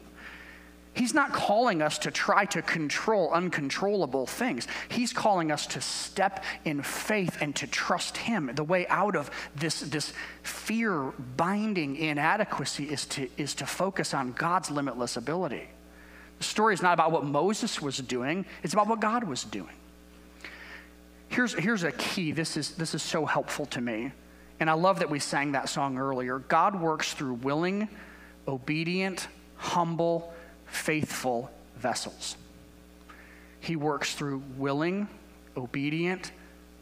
He's 0.93 1.15
not 1.15 1.33
calling 1.33 1.83
us 1.83 1.99
to 1.99 2.11
try 2.11 2.45
to 2.47 2.63
control 2.63 3.31
uncontrollable 3.33 4.27
things. 4.27 4.67
He's 4.89 5.13
calling 5.13 5.53
us 5.53 5.67
to 5.69 5.81
step 5.81 6.43
in 6.65 6.83
faith 6.83 7.39
and 7.41 7.55
to 7.57 7.67
trust 7.67 8.17
Him. 8.17 8.51
The 8.55 8.65
way 8.65 8.87
out 8.89 9.15
of 9.15 9.31
this, 9.55 9.81
this 9.81 10.13
fear 10.43 11.13
binding 11.37 11.97
inadequacy 11.97 12.85
is 12.85 13.07
to, 13.07 13.29
is 13.37 13.55
to 13.57 13.67
focus 13.67 14.15
on 14.15 14.33
God's 14.33 14.71
limitless 14.71 15.17
ability. 15.17 15.69
The 16.39 16.45
story 16.45 16.75
is 16.75 16.83
not 16.83 16.95
about 16.95 17.13
what 17.13 17.25
Moses 17.25 17.81
was 17.81 17.99
doing, 17.99 18.45
it's 18.63 18.73
about 18.73 18.89
what 18.89 19.01
God 19.01 19.25
was 19.25 19.45
doing. 19.45 19.69
Here's, 21.29 21.55
here's 21.55 21.85
a 21.85 21.93
key. 21.93 22.33
This 22.33 22.57
is, 22.57 22.73
this 22.73 22.93
is 22.93 23.03
so 23.03 23.25
helpful 23.25 23.67
to 23.67 23.81
me. 23.81 24.11
And 24.59 24.69
I 24.69 24.73
love 24.73 24.99
that 24.99 25.09
we 25.09 25.21
sang 25.21 25.53
that 25.53 25.69
song 25.69 25.97
earlier. 25.97 26.41
God 26.41 26.81
works 26.81 27.15
through 27.15 27.35
willing, 27.35 27.89
obedient, 28.49 29.29
humble, 29.57 30.35
faithful 30.71 31.51
vessels. 31.77 32.37
He 33.61 33.77
works 33.77 34.15
through 34.15 34.43
willing, 34.57 35.09
obedient, 35.57 36.33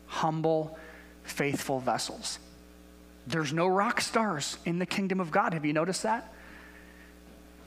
humble, 0.06 0.78
faithful 1.24 1.80
vessels. 1.80 2.38
There's 3.26 3.52
no 3.52 3.66
rock 3.66 4.00
stars 4.00 4.56
in 4.64 4.78
the 4.78 4.86
kingdom 4.86 5.20
of 5.20 5.30
God. 5.30 5.52
Have 5.52 5.64
you 5.64 5.72
noticed 5.72 6.04
that? 6.04 6.32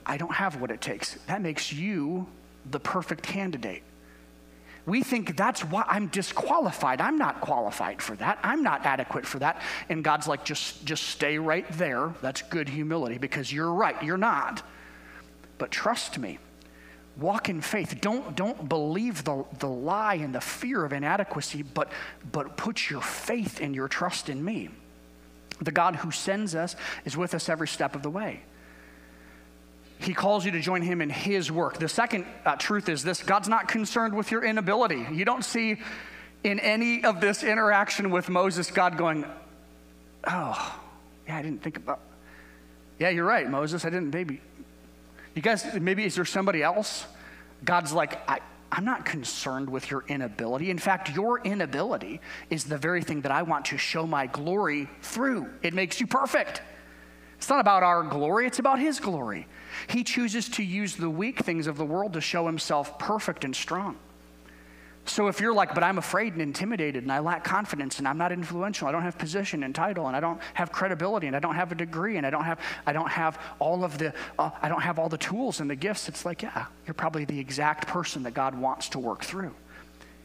I 0.04 0.16
don't 0.16 0.34
have 0.34 0.60
what 0.60 0.70
it 0.70 0.80
takes. 0.80 1.14
That 1.26 1.40
makes 1.40 1.72
you 1.72 2.26
the 2.68 2.80
perfect 2.80 3.22
candidate. 3.22 3.82
We 4.84 5.02
think 5.02 5.36
that's 5.36 5.64
why 5.64 5.84
I'm 5.86 6.08
disqualified. 6.08 7.00
I'm 7.00 7.16
not 7.16 7.40
qualified 7.40 8.02
for 8.02 8.16
that. 8.16 8.40
I'm 8.42 8.64
not 8.64 8.84
adequate 8.84 9.24
for 9.24 9.38
that. 9.38 9.62
And 9.88 10.02
God's 10.02 10.26
like, 10.26 10.44
just, 10.44 10.84
just 10.84 11.04
stay 11.04 11.38
right 11.38 11.66
there. 11.72 12.12
That's 12.20 12.42
good 12.42 12.68
humility 12.68 13.18
because 13.18 13.52
you're 13.52 13.72
right. 13.72 14.02
You're 14.02 14.16
not. 14.16 14.64
But 15.62 15.70
trust 15.70 16.18
me, 16.18 16.40
walk 17.16 17.48
in 17.48 17.60
faith. 17.60 18.00
Don't, 18.00 18.34
don't 18.34 18.68
believe 18.68 19.22
the, 19.22 19.44
the 19.60 19.68
lie 19.68 20.14
and 20.16 20.34
the 20.34 20.40
fear 20.40 20.84
of 20.84 20.92
inadequacy, 20.92 21.62
but, 21.62 21.92
but 22.32 22.56
put 22.56 22.90
your 22.90 23.00
faith 23.00 23.60
and 23.60 23.72
your 23.72 23.86
trust 23.86 24.28
in 24.28 24.44
me. 24.44 24.70
The 25.60 25.70
God 25.70 25.94
who 25.94 26.10
sends 26.10 26.56
us 26.56 26.74
is 27.04 27.16
with 27.16 27.32
us 27.32 27.48
every 27.48 27.68
step 27.68 27.94
of 27.94 28.02
the 28.02 28.10
way. 28.10 28.42
He 30.00 30.14
calls 30.14 30.44
you 30.44 30.50
to 30.50 30.60
join 30.60 30.82
him 30.82 31.00
in 31.00 31.10
his 31.10 31.48
work. 31.48 31.78
The 31.78 31.88
second 31.88 32.26
uh, 32.44 32.56
truth 32.56 32.88
is 32.88 33.04
this 33.04 33.22
God's 33.22 33.48
not 33.48 33.68
concerned 33.68 34.16
with 34.16 34.32
your 34.32 34.44
inability. 34.44 35.06
You 35.12 35.24
don't 35.24 35.44
see 35.44 35.76
in 36.42 36.58
any 36.58 37.04
of 37.04 37.20
this 37.20 37.44
interaction 37.44 38.10
with 38.10 38.28
Moses 38.28 38.68
God 38.72 38.98
going, 38.98 39.24
Oh, 40.26 40.80
yeah, 41.28 41.36
I 41.36 41.42
didn't 41.42 41.62
think 41.62 41.76
about. 41.76 42.00
Yeah, 42.98 43.10
you're 43.10 43.24
right, 43.24 43.48
Moses. 43.48 43.84
I 43.84 43.90
didn't 43.90 44.12
maybe 44.12 44.40
you 45.34 45.42
guys, 45.42 45.64
maybe 45.80 46.04
is 46.04 46.14
there 46.14 46.24
somebody 46.24 46.62
else? 46.62 47.06
God's 47.64 47.92
like, 47.92 48.28
I, 48.28 48.40
I'm 48.70 48.84
not 48.84 49.04
concerned 49.04 49.68
with 49.68 49.90
your 49.90 50.04
inability. 50.08 50.70
In 50.70 50.78
fact, 50.78 51.14
your 51.14 51.40
inability 51.40 52.20
is 52.48 52.64
the 52.64 52.78
very 52.78 53.02
thing 53.02 53.20
that 53.20 53.32
I 53.32 53.42
want 53.42 53.66
to 53.66 53.78
show 53.78 54.06
my 54.06 54.26
glory 54.26 54.88
through. 55.02 55.48
It 55.62 55.74
makes 55.74 56.00
you 56.00 56.06
perfect. 56.06 56.62
It's 57.36 57.48
not 57.48 57.60
about 57.60 57.82
our 57.82 58.02
glory, 58.02 58.46
it's 58.46 58.60
about 58.60 58.78
His 58.78 59.00
glory. 59.00 59.46
He 59.88 60.04
chooses 60.04 60.48
to 60.50 60.62
use 60.62 60.96
the 60.96 61.10
weak 61.10 61.40
things 61.40 61.66
of 61.66 61.76
the 61.76 61.84
world 61.84 62.12
to 62.12 62.20
show 62.20 62.46
Himself 62.46 62.98
perfect 62.98 63.44
and 63.44 63.54
strong. 63.54 63.98
So 65.04 65.26
if 65.26 65.40
you're 65.40 65.52
like, 65.52 65.74
but 65.74 65.82
I'm 65.82 65.98
afraid 65.98 66.32
and 66.32 66.40
intimidated 66.40 67.02
and 67.02 67.10
I 67.10 67.18
lack 67.18 67.42
confidence 67.42 67.98
and 67.98 68.06
I'm 68.06 68.18
not 68.18 68.30
influential, 68.30 68.86
I 68.86 68.92
don't 68.92 69.02
have 69.02 69.18
position 69.18 69.64
and 69.64 69.74
title 69.74 70.06
and 70.06 70.16
I 70.16 70.20
don't 70.20 70.40
have 70.54 70.70
credibility 70.70 71.26
and 71.26 71.34
I 71.34 71.40
don't 71.40 71.56
have 71.56 71.72
a 71.72 71.74
degree 71.74 72.18
and 72.18 72.26
I 72.26 72.30
don't 72.30 72.44
have 72.44 72.60
I 72.86 72.92
don't 72.92 73.10
have 73.10 73.40
all 73.58 73.84
of 73.84 73.98
the 73.98 74.14
uh, 74.38 74.50
I 74.62 74.68
don't 74.68 74.80
have 74.80 75.00
all 75.00 75.08
the 75.08 75.18
tools 75.18 75.60
and 75.60 75.68
the 75.68 75.74
gifts. 75.74 76.08
It's 76.08 76.24
like, 76.24 76.42
yeah, 76.42 76.66
you're 76.86 76.94
probably 76.94 77.24
the 77.24 77.38
exact 77.38 77.88
person 77.88 78.22
that 78.22 78.34
God 78.34 78.54
wants 78.54 78.90
to 78.90 79.00
work 79.00 79.24
through. 79.24 79.52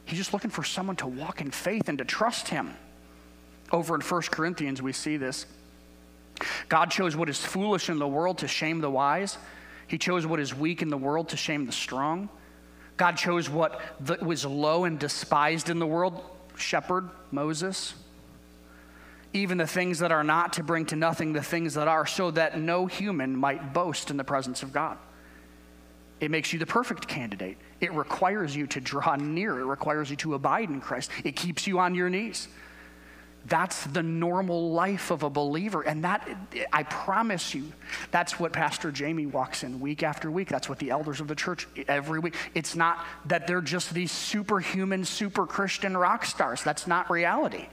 He's 0.05 0.19
just 0.19 0.31
looking 0.31 0.51
for 0.51 0.63
someone 0.63 0.95
to 0.97 1.07
walk 1.07 1.41
in 1.41 1.51
faith 1.51 1.89
and 1.89 1.97
to 1.97 2.05
trust 2.05 2.47
him. 2.47 2.73
Over 3.71 3.95
in 3.95 4.01
1 4.01 4.21
Corinthians, 4.31 4.81
we 4.81 4.93
see 4.93 5.17
this. 5.17 5.45
God 6.69 6.91
chose 6.91 7.15
what 7.15 7.29
is 7.29 7.43
foolish 7.43 7.89
in 7.89 7.99
the 7.99 8.07
world 8.07 8.37
to 8.37 8.47
shame 8.47 8.79
the 8.79 8.89
wise. 8.89 9.37
He 9.87 9.97
chose 9.97 10.25
what 10.25 10.39
is 10.39 10.53
weak 10.53 10.81
in 10.81 10.89
the 10.89 10.97
world 10.97 11.29
to 11.29 11.37
shame 11.37 11.65
the 11.65 11.71
strong. 11.71 12.29
God 12.97 13.15
chose 13.15 13.49
what 13.49 13.79
was 14.21 14.43
low 14.43 14.85
and 14.85 14.99
despised 14.99 15.69
in 15.69 15.79
the 15.79 15.85
world 15.85 16.21
shepherd, 16.55 17.09
Moses. 17.31 17.93
Even 19.33 19.57
the 19.57 19.67
things 19.67 19.99
that 19.99 20.11
are 20.11 20.23
not 20.23 20.53
to 20.53 20.63
bring 20.63 20.85
to 20.87 20.95
nothing 20.95 21.33
the 21.33 21.43
things 21.43 21.75
that 21.75 21.87
are, 21.87 22.07
so 22.07 22.31
that 22.31 22.59
no 22.59 22.87
human 22.87 23.35
might 23.35 23.73
boast 23.73 24.09
in 24.09 24.17
the 24.17 24.23
presence 24.23 24.63
of 24.63 24.73
God. 24.73 24.97
It 26.19 26.31
makes 26.31 26.51
you 26.51 26.57
the 26.57 26.65
perfect 26.65 27.07
candidate. 27.07 27.57
It 27.79 27.93
requires 27.93 28.55
you 28.55 28.65
to 28.67 28.81
draw 28.81 29.15
near, 29.15 29.59
it 29.59 29.65
requires 29.65 30.09
you 30.09 30.15
to 30.17 30.33
abide 30.33 30.69
in 30.69 30.81
Christ, 30.81 31.11
it 31.23 31.35
keeps 31.35 31.67
you 31.67 31.77
on 31.77 31.93
your 31.93 32.09
knees. 32.09 32.47
That's 33.47 33.85
the 33.85 34.03
normal 34.03 34.71
life 34.71 35.09
of 35.09 35.23
a 35.23 35.29
believer. 35.29 35.81
And 35.81 36.03
that, 36.03 36.27
I 36.73 36.83
promise 36.83 37.53
you, 37.53 37.71
that's 38.11 38.39
what 38.39 38.51
Pastor 38.51 38.91
Jamie 38.91 39.25
walks 39.25 39.63
in 39.63 39.79
week 39.79 40.03
after 40.03 40.29
week. 40.29 40.49
That's 40.49 40.67
what 40.67 40.79
the 40.79 40.89
elders 40.89 41.21
of 41.21 41.27
the 41.29 41.35
church 41.35 41.67
every 41.87 42.19
week. 42.19 42.35
It's 42.53 42.75
not 42.75 43.05
that 43.25 43.47
they're 43.47 43.61
just 43.61 43.93
these 43.93 44.11
superhuman, 44.11 45.05
super 45.05 45.45
Christian 45.45 45.95
rock 45.95 46.25
stars. 46.25 46.61
That's 46.61 46.87
not 46.87 47.09
reality. 47.09 47.67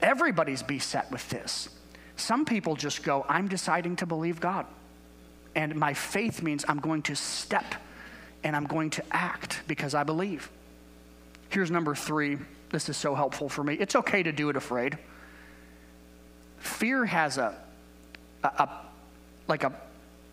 Everybody's 0.00 0.62
beset 0.62 1.10
with 1.10 1.28
this. 1.28 1.68
Some 2.16 2.44
people 2.44 2.76
just 2.76 3.02
go, 3.02 3.26
I'm 3.28 3.48
deciding 3.48 3.96
to 3.96 4.06
believe 4.06 4.38
God. 4.38 4.66
And 5.56 5.74
my 5.74 5.94
faith 5.94 6.42
means 6.42 6.64
I'm 6.68 6.78
going 6.78 7.02
to 7.02 7.16
step 7.16 7.74
and 8.44 8.54
I'm 8.54 8.66
going 8.66 8.90
to 8.90 9.04
act 9.10 9.62
because 9.66 9.94
I 9.94 10.04
believe. 10.04 10.50
Here's 11.48 11.70
number 11.70 11.94
three 11.94 12.38
this 12.74 12.88
is 12.88 12.96
so 12.96 13.14
helpful 13.14 13.48
for 13.48 13.62
me. 13.62 13.74
It's 13.74 13.94
okay 13.94 14.24
to 14.24 14.32
do 14.32 14.50
it 14.50 14.56
afraid. 14.56 14.98
Fear 16.58 17.04
has 17.06 17.38
a, 17.38 17.54
a, 18.42 18.48
a 18.48 18.80
like 19.46 19.62
a 19.62 19.72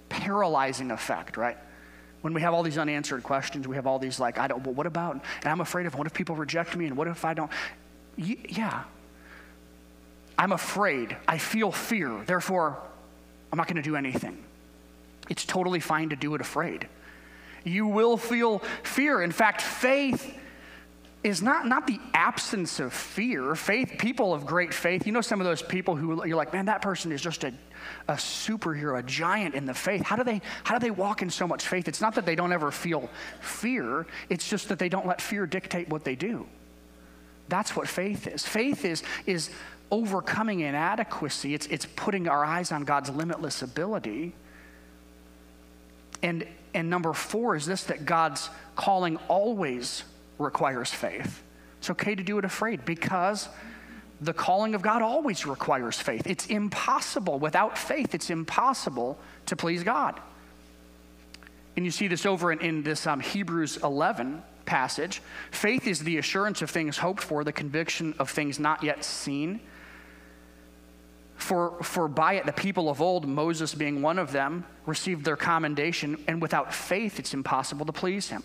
paralyzing 0.10 0.89
effect, 0.89 1.38
right? 1.38 1.58
When 2.21 2.34
we 2.34 2.41
have 2.41 2.56
all 2.56 2.63
these 2.63 2.80
unanswered 2.80 3.21
questions, 3.21 3.67
we 3.67 3.75
have 3.75 3.86
all 3.86 3.99
these 3.99 4.19
like, 4.19 4.39
I 4.39 4.47
don't, 4.47 4.65
well, 4.65 4.73
what 4.73 4.88
about? 4.88 5.13
And 5.13 5.23
I'm 5.45 5.62
afraid 5.62 5.86
of 5.86 5.93
what 5.93 6.08
if 6.08 6.13
people 6.13 6.36
reject 6.36 6.75
me 6.75 6.88
and 6.88 6.97
what 6.97 7.08
if 7.08 7.23
I 7.25 7.36
don't? 7.36 7.51
yeah. 8.17 8.84
I'm 10.38 10.51
afraid. 10.51 11.15
I 11.27 11.38
feel 11.38 11.71
fear. 11.71 12.23
Therefore, 12.25 12.77
I'm 13.51 13.58
not 13.58 13.67
going 13.67 13.75
to 13.75 13.82
do 13.84 13.95
anything. 13.95 14.43
It's 15.30 15.45
totally 15.45 15.80
fine 15.80 16.10
to 16.10 16.15
do 16.15 16.34
it 16.34 16.41
afraid. 16.41 16.88
You 17.63 17.86
will 17.86 18.17
feel 18.17 18.60
fear. 18.82 19.21
In 19.21 19.32
fact, 19.32 19.62
faith 19.62 20.36
is 21.24 21.42
not, 21.42 21.68
not 21.68 21.86
the 21.86 22.00
absence 22.14 22.80
of 22.80 22.92
fear. 22.92 23.54
Faith, 23.54 23.94
people 24.00 24.34
of 24.34 24.46
great 24.46 24.74
faith, 24.74 25.06
you 25.06 25.12
know 25.12 25.22
some 25.22 25.40
of 25.40 25.46
those 25.46 25.62
people 25.62 25.96
who 25.96 26.26
you're 26.26 26.36
like, 26.36 26.52
man, 26.52 26.66
that 26.66 26.82
person 26.82 27.12
is 27.12 27.22
just 27.22 27.44
a, 27.44 27.54
a 28.08 28.14
superhero, 28.14 28.98
a 28.98 29.04
giant 29.04 29.54
in 29.54 29.66
the 29.66 29.74
faith. 29.74 30.02
How 30.02 30.16
do, 30.16 30.24
they, 30.24 30.42
how 30.64 30.78
do 30.78 30.84
they 30.84 30.90
walk 30.90 31.22
in 31.22 31.30
so 31.30 31.48
much 31.48 31.68
faith? 31.68 31.88
It's 31.88 32.02
not 32.02 32.16
that 32.16 32.26
they 32.26 32.36
don't 32.36 32.52
ever 32.52 32.72
feel 32.72 33.08
fear, 33.40 34.08
it's 34.30 34.50
just 34.50 34.70
that 34.70 34.80
they 34.80 34.90
don't 34.90 35.06
let 35.06 35.22
fear 35.22 35.46
dictate 35.46 35.90
what 35.90 36.04
they 36.04 36.16
do. 36.16 36.48
That's 37.50 37.76
what 37.76 37.88
faith 37.88 38.26
is. 38.26 38.46
Faith 38.46 38.84
is, 38.84 39.04
is 39.28 39.52
overcoming 39.92 40.62
inadequacy, 40.62 41.54
it's, 41.54 41.68
it's 41.68 41.86
putting 41.96 42.28
our 42.28 42.44
eyes 42.44 42.72
on 42.72 42.84
God's 42.84 43.12
limitless 43.12 43.62
ability. 43.62 44.34
And, 46.24 46.48
and 46.74 46.90
number 46.90 47.14
four 47.14 47.56
is 47.56 47.68
this 47.68 47.84
that 47.86 48.06
God's 48.06 48.50
calling 48.76 49.18
always 49.28 50.04
requires 50.41 50.91
faith. 50.91 51.43
It's 51.80 51.89
okay 51.89 52.15
to 52.15 52.23
do 52.23 52.38
it 52.38 52.45
afraid 52.45 52.86
because 52.86 53.49
the 54.21 54.34
calling 54.34 54.75
of 54.75 54.82
God 54.82 55.01
always 55.01 55.45
requires 55.47 55.99
faith. 55.99 56.27
It's 56.27 56.45
impossible. 56.47 57.39
Without 57.39 57.77
faith, 57.77 58.13
it's 58.13 58.30
impossible 58.30 59.17
to 59.47 59.56
please 59.56 59.84
God. 59.84 60.19
And 61.75 61.86
you 61.86 61.91
see 61.91 62.08
this 62.08 62.25
over 62.25 62.51
in, 62.51 62.60
in 62.60 62.84
this 62.84 63.08
um, 63.08 63.19
Hebrews 63.19 63.77
11 63.77 64.43
passage. 64.65 65.21
Faith 65.51 65.88
is 65.88 65.99
the 66.01 66.17
assurance 66.17 66.62
of 66.62 66.69
things 66.69 66.97
hoped 66.97 67.23
for, 67.23 67.43
the 67.43 67.51
conviction 67.51 68.13
of 68.19 68.30
things 68.30 68.60
not 68.60 68.84
yet 68.84 69.04
seen. 69.04 69.60
For, 71.36 71.82
for 71.82 72.08
by 72.08 72.34
it, 72.34 72.45
the 72.45 72.54
people 72.54 72.89
of 72.89 73.01
old, 73.01 73.27
Moses 73.27 73.73
being 73.73 74.04
one 74.04 74.19
of 74.19 74.32
them, 74.32 74.63
received 74.86 75.25
their 75.25 75.36
commendation, 75.36 76.23
and 76.27 76.39
without 76.39 76.71
faith, 76.71 77.17
it's 77.17 77.34
impossible 77.34 77.88
to 77.88 77.91
please 77.91 78.30
him. 78.30 78.43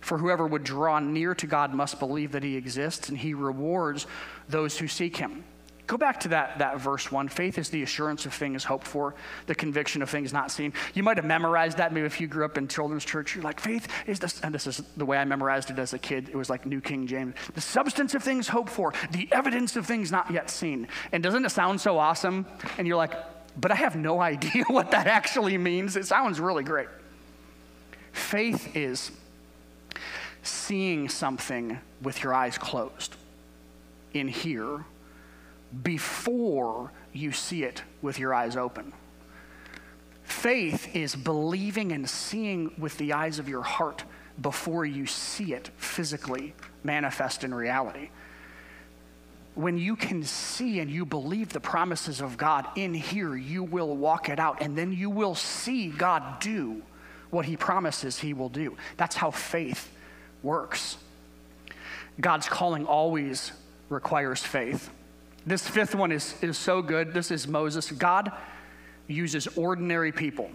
For 0.00 0.18
whoever 0.18 0.46
would 0.46 0.64
draw 0.64 0.98
near 1.00 1.34
to 1.34 1.46
God 1.46 1.74
must 1.74 1.98
believe 1.98 2.32
that 2.32 2.42
he 2.42 2.56
exists, 2.56 3.08
and 3.08 3.18
he 3.18 3.34
rewards 3.34 4.06
those 4.48 4.78
who 4.78 4.88
seek 4.88 5.16
him. 5.16 5.44
Go 5.88 5.96
back 5.96 6.20
to 6.20 6.28
that, 6.28 6.58
that 6.58 6.78
verse 6.78 7.10
one. 7.10 7.28
Faith 7.28 7.56
is 7.56 7.70
the 7.70 7.82
assurance 7.82 8.26
of 8.26 8.34
things 8.34 8.62
hoped 8.62 8.86
for, 8.86 9.14
the 9.46 9.54
conviction 9.54 10.02
of 10.02 10.10
things 10.10 10.34
not 10.34 10.50
seen. 10.50 10.74
You 10.92 11.02
might 11.02 11.16
have 11.16 11.24
memorized 11.24 11.78
that. 11.78 11.94
Maybe 11.94 12.04
if 12.04 12.20
you 12.20 12.26
grew 12.26 12.44
up 12.44 12.58
in 12.58 12.68
children's 12.68 13.06
church, 13.06 13.34
you're 13.34 13.42
like, 13.42 13.58
faith 13.58 13.88
is 14.06 14.18
this, 14.18 14.38
and 14.42 14.54
this 14.54 14.66
is 14.66 14.82
the 14.98 15.06
way 15.06 15.16
I 15.16 15.24
memorized 15.24 15.70
it 15.70 15.78
as 15.78 15.94
a 15.94 15.98
kid. 15.98 16.28
It 16.28 16.36
was 16.36 16.50
like 16.50 16.66
New 16.66 16.82
King 16.82 17.06
James. 17.06 17.34
The 17.54 17.62
substance 17.62 18.14
of 18.14 18.22
things 18.22 18.48
hoped 18.48 18.68
for, 18.68 18.92
the 19.12 19.28
evidence 19.32 19.76
of 19.76 19.86
things 19.86 20.12
not 20.12 20.30
yet 20.30 20.50
seen. 20.50 20.88
And 21.10 21.22
doesn't 21.22 21.46
it 21.46 21.50
sound 21.50 21.80
so 21.80 21.98
awesome? 21.98 22.44
And 22.76 22.86
you're 22.86 22.98
like, 22.98 23.14
but 23.58 23.72
I 23.72 23.76
have 23.76 23.96
no 23.96 24.20
idea 24.32 24.64
what 24.66 24.90
that 24.90 25.06
actually 25.06 25.56
means. 25.56 25.96
It 25.96 26.04
sounds 26.04 26.38
really 26.38 26.64
great. 26.64 26.88
Faith 28.12 28.76
is 28.76 29.10
seeing 30.48 31.08
something 31.08 31.78
with 32.02 32.22
your 32.22 32.34
eyes 32.34 32.58
closed 32.58 33.14
in 34.14 34.28
here 34.28 34.84
before 35.82 36.90
you 37.12 37.32
see 37.32 37.64
it 37.64 37.82
with 38.00 38.18
your 38.18 38.32
eyes 38.32 38.56
open. 38.56 38.92
Faith 40.22 40.94
is 40.94 41.14
believing 41.14 41.92
and 41.92 42.08
seeing 42.08 42.72
with 42.78 42.96
the 42.98 43.12
eyes 43.12 43.38
of 43.38 43.48
your 43.48 43.62
heart 43.62 44.04
before 44.40 44.84
you 44.84 45.06
see 45.06 45.52
it 45.52 45.70
physically 45.76 46.54
manifest 46.84 47.44
in 47.44 47.52
reality. 47.52 48.08
When 49.54 49.76
you 49.76 49.96
can 49.96 50.22
see 50.22 50.78
and 50.78 50.90
you 50.90 51.04
believe 51.04 51.52
the 51.52 51.60
promises 51.60 52.20
of 52.20 52.36
God 52.36 52.66
in 52.76 52.94
here, 52.94 53.36
you 53.36 53.64
will 53.64 53.96
walk 53.96 54.28
it 54.28 54.38
out, 54.38 54.62
and 54.62 54.78
then 54.78 54.92
you 54.92 55.10
will 55.10 55.34
see 55.34 55.88
God 55.88 56.40
do 56.40 56.82
what 57.30 57.44
He 57.44 57.56
promises 57.56 58.20
He 58.20 58.32
will 58.32 58.48
do. 58.48 58.76
That's 58.96 59.16
how 59.16 59.32
faith 59.32 59.90
works. 60.42 60.96
God's 62.20 62.48
calling 62.48 62.86
always 62.86 63.52
requires 63.88 64.42
faith. 64.42 64.90
This 65.46 65.66
fifth 65.66 65.94
one 65.94 66.12
is, 66.12 66.34
is 66.42 66.58
so 66.58 66.82
good. 66.82 67.14
This 67.14 67.30
is 67.30 67.46
Moses. 67.46 67.90
God 67.90 68.32
uses 69.06 69.46
ordinary 69.56 70.12
people. 70.12 70.50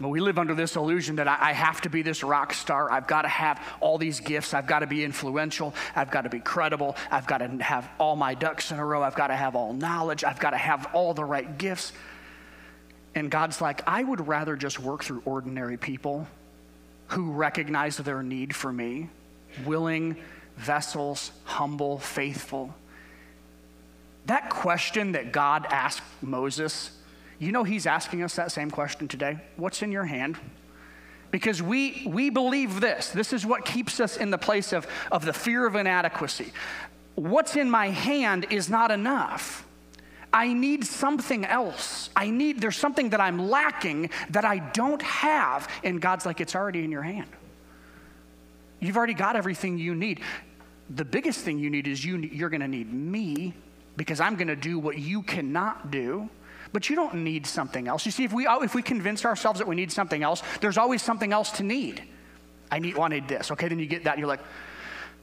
Well, 0.00 0.10
we 0.10 0.20
live 0.20 0.38
under 0.38 0.54
this 0.54 0.74
illusion 0.74 1.16
that 1.16 1.28
I, 1.28 1.38
I 1.40 1.52
have 1.52 1.80
to 1.82 1.88
be 1.88 2.02
this 2.02 2.24
rock 2.24 2.52
star. 2.52 2.90
I've 2.90 3.06
got 3.06 3.22
to 3.22 3.28
have 3.28 3.62
all 3.80 3.96
these 3.96 4.18
gifts. 4.18 4.52
I've 4.52 4.66
got 4.66 4.80
to 4.80 4.88
be 4.88 5.04
influential. 5.04 5.72
I've 5.94 6.10
got 6.10 6.22
to 6.22 6.28
be 6.28 6.40
credible. 6.40 6.96
I've 7.12 7.28
got 7.28 7.38
to 7.38 7.48
have 7.62 7.88
all 7.98 8.16
my 8.16 8.34
ducks 8.34 8.72
in 8.72 8.78
a 8.78 8.84
row. 8.84 9.02
I've 9.02 9.14
got 9.14 9.28
to 9.28 9.36
have 9.36 9.54
all 9.54 9.72
knowledge. 9.72 10.24
I've 10.24 10.40
got 10.40 10.50
to 10.50 10.56
have 10.56 10.88
all 10.92 11.14
the 11.14 11.24
right 11.24 11.56
gifts. 11.58 11.92
And 13.14 13.30
God's 13.30 13.60
like, 13.60 13.82
I 13.86 14.02
would 14.02 14.26
rather 14.26 14.56
just 14.56 14.80
work 14.80 15.04
through 15.04 15.22
ordinary 15.24 15.76
people 15.76 16.26
who 17.08 17.32
recognize 17.32 17.96
their 17.96 18.22
need 18.22 18.54
for 18.54 18.72
me, 18.72 19.08
willing 19.64 20.16
vessels, 20.56 21.32
humble, 21.44 21.98
faithful. 21.98 22.74
That 24.26 24.50
question 24.50 25.12
that 25.12 25.32
God 25.32 25.66
asked 25.70 26.02
Moses, 26.22 26.90
you 27.38 27.52
know, 27.52 27.64
he's 27.64 27.86
asking 27.86 28.22
us 28.22 28.36
that 28.36 28.52
same 28.52 28.70
question 28.70 29.08
today. 29.08 29.38
What's 29.56 29.82
in 29.82 29.92
your 29.92 30.04
hand? 30.04 30.38
Because 31.30 31.60
we, 31.60 32.04
we 32.06 32.30
believe 32.30 32.80
this. 32.80 33.10
This 33.10 33.32
is 33.32 33.44
what 33.44 33.64
keeps 33.64 33.98
us 34.00 34.16
in 34.16 34.30
the 34.30 34.38
place 34.38 34.72
of, 34.72 34.86
of 35.10 35.24
the 35.24 35.32
fear 35.32 35.66
of 35.66 35.74
inadequacy. 35.74 36.52
What's 37.16 37.56
in 37.56 37.70
my 37.70 37.90
hand 37.90 38.46
is 38.50 38.70
not 38.70 38.90
enough. 38.90 39.63
I 40.34 40.52
need 40.52 40.84
something 40.84 41.44
else. 41.44 42.10
I 42.16 42.28
need, 42.28 42.60
there's 42.60 42.76
something 42.76 43.10
that 43.10 43.20
I'm 43.20 43.48
lacking 43.48 44.10
that 44.30 44.44
I 44.44 44.58
don't 44.58 45.00
have. 45.00 45.68
And 45.84 46.00
God's 46.02 46.26
like, 46.26 46.40
it's 46.40 46.56
already 46.56 46.82
in 46.82 46.90
your 46.90 47.02
hand. 47.02 47.28
You've 48.80 48.96
already 48.96 49.14
got 49.14 49.36
everything 49.36 49.78
you 49.78 49.94
need. 49.94 50.20
The 50.90 51.04
biggest 51.04 51.40
thing 51.40 51.60
you 51.60 51.70
need 51.70 51.86
is 51.86 52.04
you, 52.04 52.18
you're 52.18 52.50
going 52.50 52.62
to 52.62 52.68
need 52.68 52.92
me 52.92 53.54
because 53.96 54.18
I'm 54.18 54.34
going 54.34 54.48
to 54.48 54.56
do 54.56 54.76
what 54.80 54.98
you 54.98 55.22
cannot 55.22 55.92
do. 55.92 56.28
But 56.72 56.90
you 56.90 56.96
don't 56.96 57.14
need 57.22 57.46
something 57.46 57.86
else. 57.86 58.04
You 58.04 58.10
see, 58.10 58.24
if 58.24 58.32
we, 58.32 58.48
if 58.48 58.74
we 58.74 58.82
convince 58.82 59.24
ourselves 59.24 59.60
that 59.60 59.68
we 59.68 59.76
need 59.76 59.92
something 59.92 60.24
else, 60.24 60.42
there's 60.60 60.76
always 60.76 61.00
something 61.00 61.32
else 61.32 61.52
to 61.52 61.62
need. 61.62 62.02
I 62.72 62.80
need, 62.80 62.98
need 62.98 63.28
this. 63.28 63.52
Okay, 63.52 63.68
then 63.68 63.78
you 63.78 63.86
get 63.86 64.02
that. 64.04 64.18
You're 64.18 64.26
like, 64.26 64.40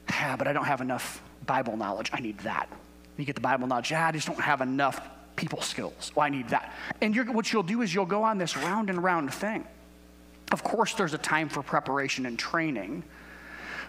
Yeah, 0.08 0.36
but 0.36 0.48
I 0.48 0.54
don't 0.54 0.64
have 0.64 0.80
enough 0.80 1.22
Bible 1.44 1.76
knowledge. 1.76 2.08
I 2.14 2.20
need 2.20 2.38
that. 2.38 2.66
You 3.16 3.24
get 3.24 3.34
the 3.34 3.40
Bible 3.40 3.66
knowledge. 3.66 3.90
Yeah, 3.90 4.06
I 4.06 4.12
just 4.12 4.26
don't 4.26 4.40
have 4.40 4.60
enough 4.60 5.00
people 5.36 5.60
skills. 5.60 6.12
Oh, 6.16 6.20
I 6.20 6.28
need 6.28 6.48
that. 6.48 6.72
And 7.00 7.34
what 7.34 7.52
you'll 7.52 7.62
do 7.62 7.82
is 7.82 7.94
you'll 7.94 8.06
go 8.06 8.22
on 8.22 8.38
this 8.38 8.56
round 8.56 8.90
and 8.90 9.02
round 9.02 9.32
thing. 9.32 9.66
Of 10.50 10.62
course, 10.62 10.94
there's 10.94 11.14
a 11.14 11.18
time 11.18 11.48
for 11.48 11.62
preparation 11.62 12.26
and 12.26 12.38
training, 12.38 13.04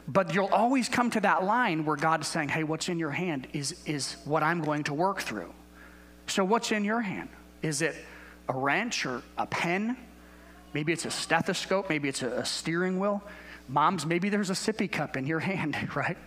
but 0.08 0.34
you'll 0.34 0.48
always 0.48 0.90
come 0.90 1.10
to 1.12 1.20
that 1.22 1.44
line 1.44 1.86
where 1.86 1.98
God 1.98 2.22
is 2.22 2.28
saying, 2.28 2.50
hey, 2.50 2.64
what's 2.64 2.90
in 2.90 3.00
your 3.00 3.12
hand 3.12 3.48
is, 3.54 3.76
is 3.86 4.18
what 4.26 4.44
I'm 4.44 4.62
going 4.62 4.84
to 4.86 4.94
work 4.94 5.22
through. 5.22 5.54
So, 6.28 6.44
what's 6.44 6.72
in 6.72 6.86
your 6.86 7.02
hand? 7.02 7.30
Is 7.62 7.82
it 7.82 7.96
a 8.48 8.54
wrench 8.58 9.06
or 9.06 9.22
a 9.38 9.46
pen? 9.46 9.98
Maybe 10.74 10.94
it's 10.94 11.06
a 11.06 11.12
stethoscope, 11.12 11.90
maybe 11.90 12.10
it's 12.10 12.24
a, 12.24 12.30
a 12.30 12.46
steering 12.46 12.98
wheel. 13.00 13.22
Moms, 13.68 14.06
maybe 14.06 14.30
there's 14.30 14.50
a 14.50 14.54
sippy 14.54 14.92
cup 14.92 15.18
in 15.18 15.26
your 15.28 15.40
hand, 15.52 15.78
right? 15.96 16.18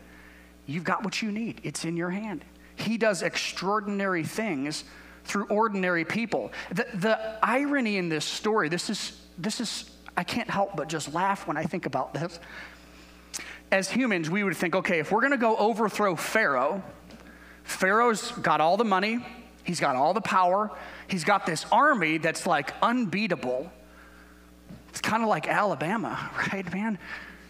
You've 0.67 0.85
got 0.85 1.05
what 1.05 1.23
you 1.23 1.33
need, 1.33 1.61
it's 1.65 1.85
in 1.85 1.97
your 1.97 2.11
hand. 2.11 2.45
He 2.77 2.99
does 2.99 3.23
extraordinary 3.23 4.23
things 4.23 4.85
through 5.25 5.47
ordinary 5.47 6.05
people. 6.05 6.53
The, 6.71 6.87
the 6.95 7.39
irony 7.43 7.97
in 7.97 8.09
this 8.09 8.25
story, 8.25 8.69
this 8.69 8.89
is, 8.89 9.21
this 9.39 9.61
is, 9.61 9.91
I 10.17 10.25
can't 10.25 10.49
help 10.49 10.77
but 10.77 10.89
just 10.89 11.13
laugh 11.13 11.47
when 11.47 11.57
I 11.57 11.65
think 11.65 11.87
about 11.87 12.15
this. 12.15 12.39
As 13.73 13.91
humans, 13.91 14.31
we 14.31 14.45
would 14.45 14.57
think, 14.57 14.77
okay, 14.77 15.01
if 15.01 15.11
we're 15.11 15.23
gonna 15.23 15.37
go 15.37 15.57
overthrow 15.57 16.15
Pharaoh, 16.15 16.83
Pharaoh's 17.65 18.31
got 18.31 18.61
all 18.61 18.77
the 18.77 18.85
money, 18.85 19.25
he's 19.65 19.81
got 19.81 19.97
all 19.97 20.15
the 20.15 20.21
power, 20.21 20.71
he's 21.09 21.25
got 21.25 21.45
this 21.47 21.67
army 21.73 22.19
that's 22.19 22.47
like 22.47 22.73
unbeatable. 22.81 23.71
It's 24.91 25.01
kind 25.01 25.23
of 25.23 25.29
like 25.29 25.49
Alabama, 25.49 26.31
right, 26.53 26.73
man? 26.73 26.99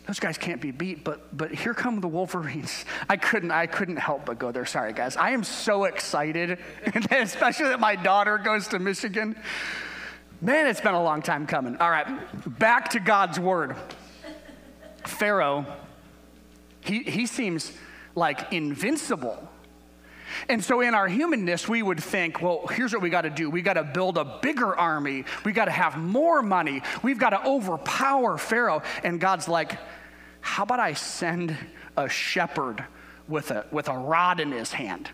Those 0.06 0.20
guys 0.20 0.38
can't 0.38 0.60
be 0.60 0.70
beat 0.70 1.04
but 1.04 1.36
but 1.36 1.52
here 1.52 1.74
come 1.74 2.00
the 2.00 2.08
wolverines. 2.08 2.84
I 3.08 3.16
couldn't 3.16 3.50
i 3.50 3.66
couldn't 3.66 3.96
help 3.96 4.26
but 4.26 4.38
go 4.38 4.52
there. 4.52 4.66
Sorry 4.66 4.92
guys. 4.92 5.16
I 5.16 5.30
am 5.30 5.44
so 5.44 5.84
excited 5.84 6.58
especially 7.10 7.68
that 7.68 7.80
my 7.80 7.96
daughter 7.96 8.38
goes 8.38 8.68
to 8.68 8.78
michigan. 8.78 9.36
Man 10.40 10.66
it's 10.66 10.80
been 10.80 10.94
a 10.94 11.02
long 11.02 11.22
time 11.22 11.46
coming. 11.46 11.76
All 11.78 11.90
right 11.90 12.06
back 12.58 12.90
to 12.90 13.00
god's 13.00 13.38
word. 13.38 13.76
Pharaoh 15.04 15.66
he, 16.86 17.02
he 17.02 17.26
seems 17.26 17.72
like 18.14 18.52
invincible 18.52 19.48
and 20.48 20.64
so, 20.64 20.80
in 20.80 20.94
our 20.94 21.08
humanness, 21.08 21.68
we 21.68 21.82
would 21.82 22.02
think, 22.02 22.40
well, 22.40 22.66
here's 22.68 22.92
what 22.92 23.02
we 23.02 23.10
got 23.10 23.22
to 23.22 23.30
do. 23.30 23.50
We 23.50 23.62
got 23.62 23.74
to 23.74 23.84
build 23.84 24.18
a 24.18 24.38
bigger 24.42 24.76
army. 24.76 25.24
We 25.44 25.52
got 25.52 25.66
to 25.66 25.70
have 25.70 25.96
more 25.96 26.42
money. 26.42 26.82
We've 27.02 27.18
got 27.18 27.30
to 27.30 27.44
overpower 27.46 28.38
Pharaoh. 28.38 28.82
And 29.04 29.20
God's 29.20 29.48
like, 29.48 29.78
how 30.40 30.62
about 30.62 30.80
I 30.80 30.92
send 30.92 31.56
a 31.96 32.08
shepherd 32.08 32.84
with 33.28 33.50
a, 33.50 33.66
with 33.70 33.88
a 33.88 33.96
rod 33.96 34.40
in 34.40 34.52
his 34.52 34.72
hand? 34.72 35.10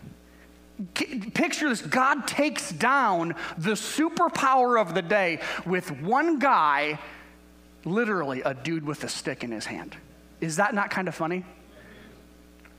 Picture 0.93 1.69
this 1.69 1.81
God 1.81 2.27
takes 2.27 2.71
down 2.71 3.35
the 3.57 3.71
superpower 3.71 4.81
of 4.81 4.95
the 4.95 5.01
day 5.01 5.39
with 5.65 5.89
one 6.01 6.39
guy, 6.39 6.99
literally 7.85 8.41
a 8.41 8.53
dude 8.53 8.85
with 8.85 9.03
a 9.03 9.09
stick 9.09 9.43
in 9.43 9.51
his 9.51 9.65
hand. 9.65 9.95
Is 10.41 10.57
that 10.57 10.73
not 10.73 10.89
kind 10.89 11.07
of 11.07 11.15
funny? 11.15 11.45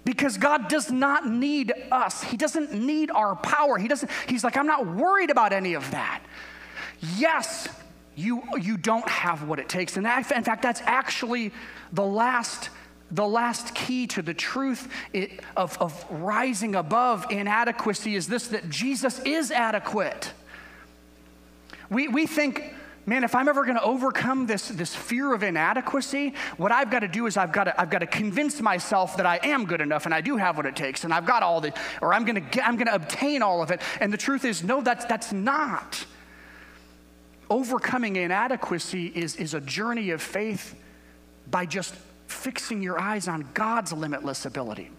Because 0.04 0.36
God 0.36 0.68
does 0.68 0.90
not 0.90 1.26
need 1.26 1.72
us. 1.90 2.22
He 2.22 2.36
doesn't 2.36 2.74
need 2.74 3.10
our 3.10 3.36
power. 3.36 3.78
He 3.78 3.88
doesn't, 3.88 4.10
he's 4.28 4.44
like, 4.44 4.56
I'm 4.56 4.66
not 4.66 4.86
worried 4.86 5.30
about 5.30 5.52
any 5.52 5.74
of 5.74 5.90
that. 5.92 6.22
Yes, 7.16 7.68
you, 8.14 8.42
you 8.60 8.76
don't 8.76 9.08
have 9.08 9.48
what 9.48 9.58
it 9.58 9.68
takes. 9.68 9.96
And 9.96 10.04
that, 10.06 10.30
in 10.30 10.44
fact, 10.44 10.62
that's 10.62 10.82
actually 10.82 11.52
the 11.92 12.04
last, 12.04 12.68
the 13.10 13.26
last 13.26 13.74
key 13.74 14.06
to 14.08 14.22
the 14.22 14.34
truth 14.34 14.88
of, 15.56 15.76
of 15.80 16.04
rising 16.10 16.74
above 16.74 17.26
inadequacy 17.30 18.14
is 18.14 18.26
this 18.26 18.48
that 18.48 18.68
Jesus 18.68 19.20
is 19.20 19.50
adequate. 19.50 20.32
We, 21.90 22.08
we 22.08 22.26
think, 22.26 22.74
man, 23.06 23.24
if 23.24 23.34
I'm 23.34 23.48
ever 23.48 23.64
going 23.64 23.76
to 23.76 23.82
overcome 23.82 24.46
this, 24.46 24.68
this 24.68 24.94
fear 24.94 25.34
of 25.34 25.42
inadequacy, 25.42 26.34
what 26.56 26.72
I've 26.72 26.90
got 26.90 27.00
to 27.00 27.08
do 27.08 27.26
is 27.26 27.36
I've 27.36 27.52
got 27.52 27.64
to, 27.64 27.80
I've 27.80 27.90
got 27.90 27.98
to 28.00 28.06
convince 28.06 28.60
myself 28.60 29.16
that 29.16 29.26
I 29.26 29.40
am 29.42 29.66
good 29.66 29.80
enough 29.80 30.06
and 30.06 30.14
I 30.14 30.20
do 30.20 30.36
have 30.36 30.56
what 30.56 30.66
it 30.66 30.76
takes 30.76 31.04
and 31.04 31.12
I've 31.12 31.26
got 31.26 31.42
all 31.42 31.60
the, 31.60 31.72
or 32.00 32.14
I'm 32.14 32.24
going 32.24 32.36
to 32.36 32.40
get, 32.40 32.66
I'm 32.66 32.76
going 32.76 32.86
to 32.86 32.94
obtain 32.94 33.42
all 33.42 33.62
of 33.62 33.70
it. 33.70 33.80
And 34.00 34.12
the 34.12 34.16
truth 34.16 34.44
is, 34.44 34.64
no, 34.64 34.80
that's, 34.80 35.04
that's 35.04 35.32
not. 35.32 36.04
Overcoming 37.50 38.16
inadequacy 38.16 39.08
is, 39.14 39.36
is 39.36 39.54
a 39.54 39.60
journey 39.60 40.10
of 40.10 40.22
faith 40.22 40.74
by 41.50 41.66
just 41.66 41.94
fixing 42.26 42.82
your 42.82 42.98
eyes 42.98 43.28
on 43.28 43.48
God's 43.54 43.92
limitless 43.92 44.46
ability. 44.46 44.90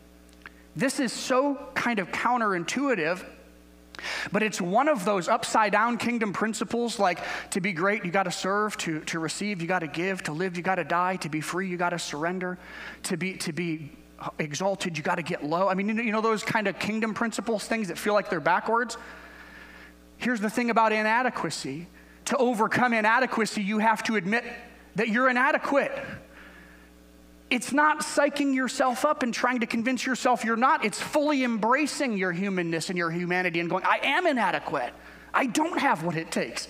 This 0.76 1.00
is 1.00 1.12
so 1.12 1.56
kind 1.74 2.00
of 2.00 2.12
counterintuitive 2.12 3.24
but 4.32 4.44
it's 4.44 4.60
one 4.62 4.88
of 4.88 5.06
those 5.06 5.28
upside 5.28 5.72
down 5.72 5.98
kingdom 5.98 6.34
principles 6.34 7.00
like 7.00 7.20
to 7.52 7.62
be 7.62 7.74
great, 7.74 8.06
you 8.06 8.12
got 8.12 8.24
to 8.24 8.32
serve, 8.32 8.78
to, 8.78 9.02
to 9.02 9.20
receive, 9.20 9.62
you 9.62 9.68
got 9.68 9.80
to 9.80 9.88
give, 9.88 10.24
to 10.24 10.32
live, 10.32 10.58
you 10.58 10.64
got 10.64 10.76
to 10.76 10.84
die, 10.84 11.16
to 11.18 11.30
be 11.30 11.42
free, 11.42 11.68
you 11.68 11.78
got 11.78 11.90
to 11.90 12.00
surrender, 12.00 12.58
to 13.04 13.18
be, 13.18 13.34
to 13.38 13.54
be 13.54 13.92
exalted, 14.40 14.98
you 14.98 15.04
got 15.04 15.16
to 15.16 15.24
get 15.24 15.44
low. 15.44 15.68
I 15.68 15.74
mean, 15.74 15.98
you 15.98 16.12
know, 16.12 16.22
those 16.22 16.44
kind 16.44 16.68
of 16.68 16.80
kingdom 16.80 17.14
principles, 17.14 17.66
things 17.66 17.90
that 17.90 17.98
feel 17.98 18.14
like 18.14 18.30
they're 18.30 18.40
backwards? 18.40 18.98
Here's 20.18 20.40
the 20.40 20.50
thing 20.50 20.70
about 20.70 20.92
inadequacy 20.92 21.88
to 22.26 22.38
overcome 22.38 22.94
inadequacy, 22.94 23.62
you 23.62 23.80
have 23.80 24.04
to 24.04 24.16
admit 24.16 24.44
that 24.96 25.10
you're 25.10 25.30
inadequate. 25.30 25.92
It's 27.56 27.72
not 27.72 28.02
psyching 28.02 28.54
yourself 28.54 29.06
up 29.06 29.24
and 29.24 29.34
trying 29.34 29.62
to 29.62 29.66
convince 29.66 30.06
yourself 30.06 30.44
you're 30.44 30.58
not. 30.58 30.84
It's 30.84 31.00
fully 31.00 31.46
embracing 31.46 32.18
your 32.18 32.34
humanness 32.34 32.90
and 32.90 32.98
your 32.98 33.10
humanity 33.10 33.62
and 33.62 33.70
going, 33.70 33.86
I 33.86 34.00
am 34.04 34.28
inadequate. 34.28 34.92
I 35.34 35.46
don't 35.46 35.80
have 35.80 36.04
what 36.04 36.18
it 36.18 36.32
takes. 36.32 36.68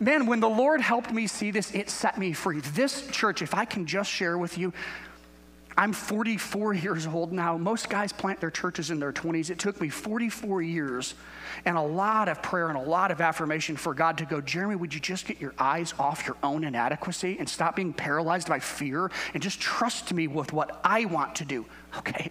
Man, 0.00 0.24
when 0.24 0.40
the 0.40 0.48
Lord 0.48 0.80
helped 0.80 1.12
me 1.12 1.26
see 1.26 1.50
this, 1.50 1.74
it 1.74 1.90
set 1.90 2.16
me 2.16 2.32
free. 2.32 2.60
This 2.72 3.06
church, 3.08 3.42
if 3.42 3.52
I 3.52 3.66
can 3.66 3.84
just 3.84 4.10
share 4.10 4.38
with 4.38 4.56
you, 4.56 4.72
I'm 5.76 5.92
44 5.92 6.74
years 6.74 7.06
old 7.06 7.32
now. 7.32 7.56
Most 7.56 7.88
guys 7.88 8.12
plant 8.12 8.40
their 8.40 8.50
churches 8.50 8.90
in 8.90 9.00
their 9.00 9.12
20s. 9.12 9.50
It 9.50 9.58
took 9.58 9.80
me 9.80 9.88
44 9.88 10.62
years 10.62 11.14
and 11.64 11.76
a 11.76 11.82
lot 11.82 12.28
of 12.28 12.42
prayer 12.42 12.68
and 12.68 12.76
a 12.76 12.82
lot 12.82 13.10
of 13.10 13.20
affirmation 13.20 13.76
for 13.76 13.94
God 13.94 14.18
to 14.18 14.24
go, 14.24 14.40
Jeremy, 14.40 14.76
would 14.76 14.92
you 14.92 15.00
just 15.00 15.26
get 15.26 15.40
your 15.40 15.54
eyes 15.58 15.94
off 15.98 16.26
your 16.26 16.36
own 16.42 16.64
inadequacy 16.64 17.36
and 17.38 17.48
stop 17.48 17.76
being 17.76 17.92
paralyzed 17.92 18.48
by 18.48 18.58
fear 18.58 19.10
and 19.34 19.42
just 19.42 19.60
trust 19.60 20.12
me 20.12 20.28
with 20.28 20.52
what 20.52 20.80
I 20.84 21.06
want 21.06 21.36
to 21.36 21.44
do? 21.44 21.66
Okay. 21.98 22.30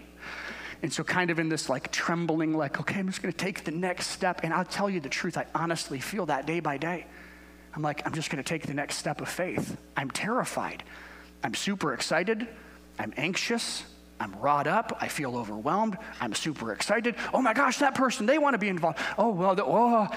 And 0.84 0.92
so, 0.92 1.04
kind 1.04 1.30
of 1.30 1.38
in 1.38 1.48
this 1.48 1.70
like 1.70 1.92
trembling, 1.92 2.58
like, 2.58 2.80
okay, 2.80 3.00
I'm 3.00 3.08
just 3.08 3.22
going 3.22 3.32
to 3.32 3.38
take 3.38 3.64
the 3.64 3.72
next 3.72 4.08
step. 4.08 4.42
And 4.44 4.52
I'll 4.52 4.66
tell 4.66 4.90
you 4.90 5.00
the 5.00 5.10
truth, 5.10 5.38
I 5.38 5.46
honestly 5.54 6.00
feel 6.00 6.26
that 6.26 6.48
day 6.48 6.60
by 6.60 6.78
day. 6.78 7.06
I'm 7.76 7.84
like, 7.84 8.06
I'm 8.06 8.14
just 8.14 8.30
going 8.30 8.44
to 8.44 8.48
take 8.48 8.66
the 8.66 8.74
next 8.74 8.98
step 8.98 9.22
of 9.22 9.30
faith. 9.30 9.78
I'm 9.96 10.10
terrified. 10.10 10.84
I'm 11.44 11.54
super 11.54 11.94
excited. 11.94 12.48
I'm 13.02 13.14
anxious. 13.18 13.84
I'm 14.20 14.40
wrought 14.40 14.68
up. 14.68 14.96
I 15.02 15.08
feel 15.08 15.36
overwhelmed. 15.36 15.98
I'm 16.20 16.36
super 16.36 16.72
excited. 16.72 17.16
Oh 17.34 17.42
my 17.42 17.54
gosh, 17.54 17.80
that 17.80 17.96
person, 17.96 18.28
they 18.28 18.38
want 18.38 18.54
to 18.54 18.60
be 18.60 18.70
involved. 18.70 19.00
Oh, 19.18 19.30
well, 19.30 19.56
the, 19.56 19.66
oh, 19.66 20.08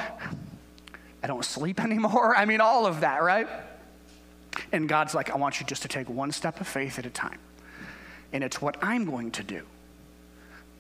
I 1.23 1.27
don't 1.27 1.45
sleep 1.45 1.81
anymore. 1.85 2.37
I 2.37 2.45
mean, 2.45 2.61
all 2.61 2.85
of 2.85 3.01
that, 3.01 3.23
right? 3.23 3.49
And 4.71 4.87
God's 4.87 5.15
like, 5.15 5.31
I 5.31 5.37
want 5.37 5.61
you 5.61 5.67
just 5.67 5.81
to 5.83 5.89
take 5.89 6.11
one 6.11 6.31
step 6.31 6.61
of 6.61 6.69
faith 6.69 6.99
at 6.99 7.07
a 7.07 7.11
time. 7.11 7.39
And 8.35 8.45
it's 8.45 8.61
what 8.61 8.77
I'm 8.83 9.07
going 9.07 9.31
to 9.33 9.43
do. 9.43 9.63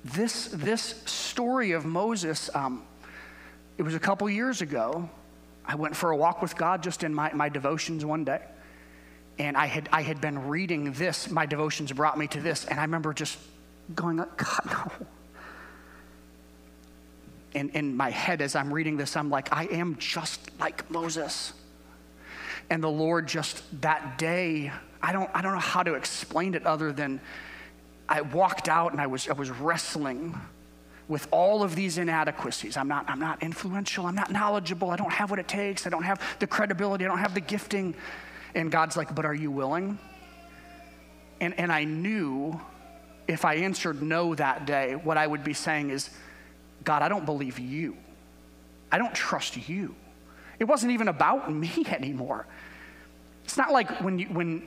This, 0.04 0.48
this 0.48 1.02
story 1.06 1.72
of 1.72 1.86
Moses, 1.86 2.50
um, 2.54 2.82
it 3.78 3.82
was 3.82 3.94
a 3.94 4.00
couple 4.00 4.28
years 4.28 4.60
ago. 4.60 5.08
I 5.64 5.76
went 5.76 5.96
for 5.96 6.10
a 6.10 6.16
walk 6.16 6.42
with 6.42 6.54
God 6.54 6.82
just 6.82 7.02
in 7.02 7.14
my, 7.14 7.32
my 7.32 7.48
devotions 7.48 8.04
one 8.04 8.24
day 8.24 8.42
and 9.38 9.56
I 9.56 9.66
had, 9.66 9.88
I 9.92 10.02
had 10.02 10.20
been 10.20 10.48
reading 10.48 10.92
this. 10.92 11.30
My 11.30 11.46
devotions 11.46 11.92
brought 11.92 12.18
me 12.18 12.26
to 12.28 12.40
this, 12.40 12.64
and 12.64 12.78
I 12.78 12.82
remember 12.82 13.12
just 13.12 13.38
going, 13.94 14.16
God, 14.16 14.60
no. 14.66 15.06
And 17.54 17.70
in 17.70 17.96
my 17.96 18.10
head, 18.10 18.42
as 18.42 18.56
I'm 18.56 18.72
reading 18.72 18.96
this, 18.96 19.16
I'm 19.16 19.30
like, 19.30 19.52
I 19.52 19.64
am 19.66 19.96
just 19.98 20.50
like 20.58 20.90
Moses. 20.90 21.52
And 22.70 22.82
the 22.82 22.90
Lord 22.90 23.28
just 23.28 23.62
that 23.82 24.18
day, 24.18 24.72
I 25.02 25.12
don't, 25.12 25.30
I 25.34 25.42
don't 25.42 25.52
know 25.52 25.58
how 25.58 25.82
to 25.82 25.94
explain 25.94 26.54
it 26.54 26.66
other 26.66 26.92
than 26.92 27.20
I 28.08 28.22
walked 28.22 28.68
out 28.68 28.92
and 28.92 29.00
I 29.00 29.06
was, 29.06 29.28
I 29.28 29.34
was 29.34 29.50
wrestling 29.50 30.38
with 31.06 31.28
all 31.30 31.62
of 31.62 31.76
these 31.76 31.98
inadequacies. 31.98 32.76
I'm 32.76 32.88
not, 32.88 33.08
I'm 33.08 33.20
not 33.20 33.42
influential. 33.42 34.06
I'm 34.06 34.14
not 34.14 34.32
knowledgeable. 34.32 34.90
I 34.90 34.96
don't 34.96 35.12
have 35.12 35.30
what 35.30 35.38
it 35.38 35.46
takes. 35.46 35.86
I 35.86 35.90
don't 35.90 36.02
have 36.02 36.20
the 36.38 36.46
credibility. 36.46 37.04
I 37.04 37.08
don't 37.08 37.18
have 37.18 37.34
the 37.34 37.40
gifting. 37.40 37.94
And 38.54 38.70
God's 38.70 38.96
like, 38.96 39.14
But 39.14 39.24
are 39.24 39.34
you 39.34 39.50
willing? 39.50 39.98
And, 41.40 41.58
and 41.58 41.72
I 41.72 41.84
knew 41.84 42.60
if 43.26 43.44
I 43.44 43.56
answered 43.56 44.02
no 44.02 44.34
that 44.34 44.66
day, 44.66 44.94
what 44.94 45.16
I 45.16 45.26
would 45.26 45.44
be 45.44 45.54
saying 45.54 45.90
is, 45.90 46.10
God, 46.84 47.02
I 47.02 47.08
don't 47.08 47.26
believe 47.26 47.58
you. 47.58 47.96
I 48.92 48.98
don't 48.98 49.14
trust 49.14 49.68
you. 49.68 49.94
It 50.58 50.64
wasn't 50.64 50.92
even 50.92 51.08
about 51.08 51.52
me 51.52 51.84
anymore. 51.88 52.46
It's 53.44 53.56
not 53.56 53.72
like 53.72 54.00
when, 54.00 54.18
you, 54.18 54.26
when 54.26 54.66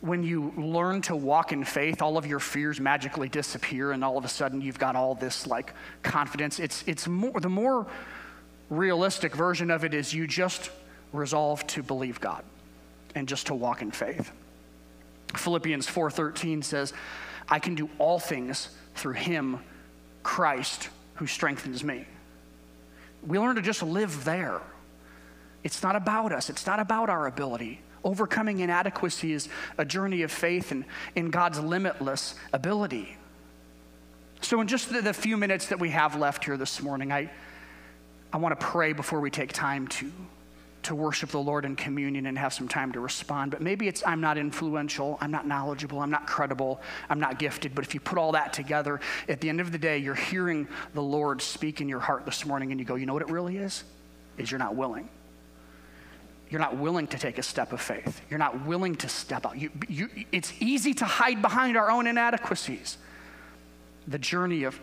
when 0.00 0.22
you 0.22 0.52
learn 0.56 1.02
to 1.02 1.14
walk 1.14 1.52
in 1.52 1.64
faith, 1.64 2.00
all 2.00 2.16
of 2.16 2.26
your 2.26 2.40
fears 2.40 2.80
magically 2.80 3.28
disappear, 3.28 3.92
and 3.92 4.02
all 4.02 4.16
of 4.16 4.24
a 4.24 4.28
sudden 4.28 4.60
you've 4.60 4.78
got 4.78 4.96
all 4.96 5.14
this 5.14 5.46
like 5.46 5.74
confidence. 6.02 6.58
It's, 6.58 6.82
it's 6.86 7.06
more, 7.06 7.38
the 7.38 7.50
more 7.50 7.86
realistic 8.70 9.34
version 9.34 9.70
of 9.70 9.84
it 9.84 9.92
is 9.92 10.14
you 10.14 10.26
just 10.26 10.70
resolve 11.12 11.66
to 11.66 11.82
believe 11.82 12.20
God 12.20 12.44
and 13.14 13.28
just 13.28 13.46
to 13.48 13.54
walk 13.54 13.82
in 13.82 13.90
faith. 13.90 14.32
Philippians 15.36 15.86
4:13 15.86 16.62
says, 16.62 16.92
"I 17.48 17.58
can 17.58 17.74
do 17.74 17.88
all 17.98 18.18
things 18.18 18.70
through 18.94 19.14
him, 19.14 19.60
Christ, 20.22 20.88
who 21.14 21.26
strengthens 21.26 21.84
me." 21.84 22.06
We 23.22 23.38
learn 23.38 23.56
to 23.56 23.62
just 23.62 23.82
live 23.82 24.24
there. 24.24 24.60
It's 25.62 25.82
not 25.82 25.94
about 25.94 26.32
us. 26.32 26.48
It's 26.48 26.66
not 26.66 26.80
about 26.80 27.10
our 27.10 27.26
ability. 27.26 27.82
Overcoming 28.02 28.60
inadequacy 28.60 29.32
is 29.32 29.48
a 29.76 29.84
journey 29.84 30.22
of 30.22 30.32
faith 30.32 30.72
and 30.72 30.86
in 31.14 31.30
God's 31.30 31.60
limitless 31.60 32.34
ability. 32.52 33.16
So, 34.40 34.60
in 34.60 34.68
just 34.68 34.90
the, 34.90 35.02
the 35.02 35.12
few 35.12 35.36
minutes 35.36 35.66
that 35.66 35.78
we 35.78 35.90
have 35.90 36.16
left 36.16 36.44
here 36.44 36.56
this 36.56 36.80
morning, 36.80 37.12
I, 37.12 37.30
I 38.32 38.38
want 38.38 38.58
to 38.58 38.66
pray 38.66 38.94
before 38.94 39.20
we 39.20 39.30
take 39.30 39.52
time 39.52 39.86
to, 39.88 40.10
to 40.82 40.94
worship 40.94 41.30
the 41.30 41.38
Lord 41.38 41.64
in 41.64 41.76
communion 41.76 42.26
and 42.26 42.38
have 42.38 42.52
some 42.52 42.68
time 42.68 42.92
to 42.92 43.00
respond. 43.00 43.50
But 43.50 43.60
maybe 43.60 43.88
it's 43.88 44.02
I'm 44.06 44.20
not 44.20 44.38
influential, 44.38 45.18
I'm 45.20 45.30
not 45.30 45.46
knowledgeable, 45.46 46.00
I'm 46.00 46.10
not 46.10 46.26
credible, 46.26 46.80
I'm 47.08 47.20
not 47.20 47.38
gifted. 47.38 47.74
But 47.74 47.84
if 47.84 47.94
you 47.94 48.00
put 48.00 48.18
all 48.18 48.32
that 48.32 48.52
together, 48.52 49.00
at 49.28 49.40
the 49.40 49.48
end 49.48 49.60
of 49.60 49.72
the 49.72 49.78
day, 49.78 49.98
you're 49.98 50.14
hearing 50.14 50.68
the 50.94 51.02
Lord 51.02 51.42
speak 51.42 51.80
in 51.80 51.88
your 51.88 52.00
heart 52.00 52.24
this 52.24 52.46
morning 52.46 52.70
and 52.70 52.80
you 52.80 52.86
go, 52.86 52.94
you 52.94 53.06
know 53.06 53.12
what 53.12 53.22
it 53.22 53.30
really 53.30 53.56
is? 53.56 53.84
Is 54.38 54.50
you're 54.50 54.58
not 54.58 54.74
willing 54.74 55.08
you're 56.50 56.60
not 56.60 56.76
willing 56.76 57.06
to 57.06 57.18
take 57.18 57.38
a 57.38 57.42
step 57.42 57.72
of 57.72 57.80
faith. 57.80 58.20
You're 58.28 58.38
not 58.38 58.66
willing 58.66 58.96
to 58.96 59.08
step 59.08 59.46
out. 59.46 59.56
You, 59.56 59.70
you, 59.88 60.08
it's 60.32 60.52
easy 60.58 60.92
to 60.94 61.04
hide 61.04 61.40
behind 61.40 61.76
our 61.76 61.90
own 61.90 62.08
inadequacies. 62.08 62.98
The 64.08 64.18
journey 64.18 64.64
of, 64.64 64.78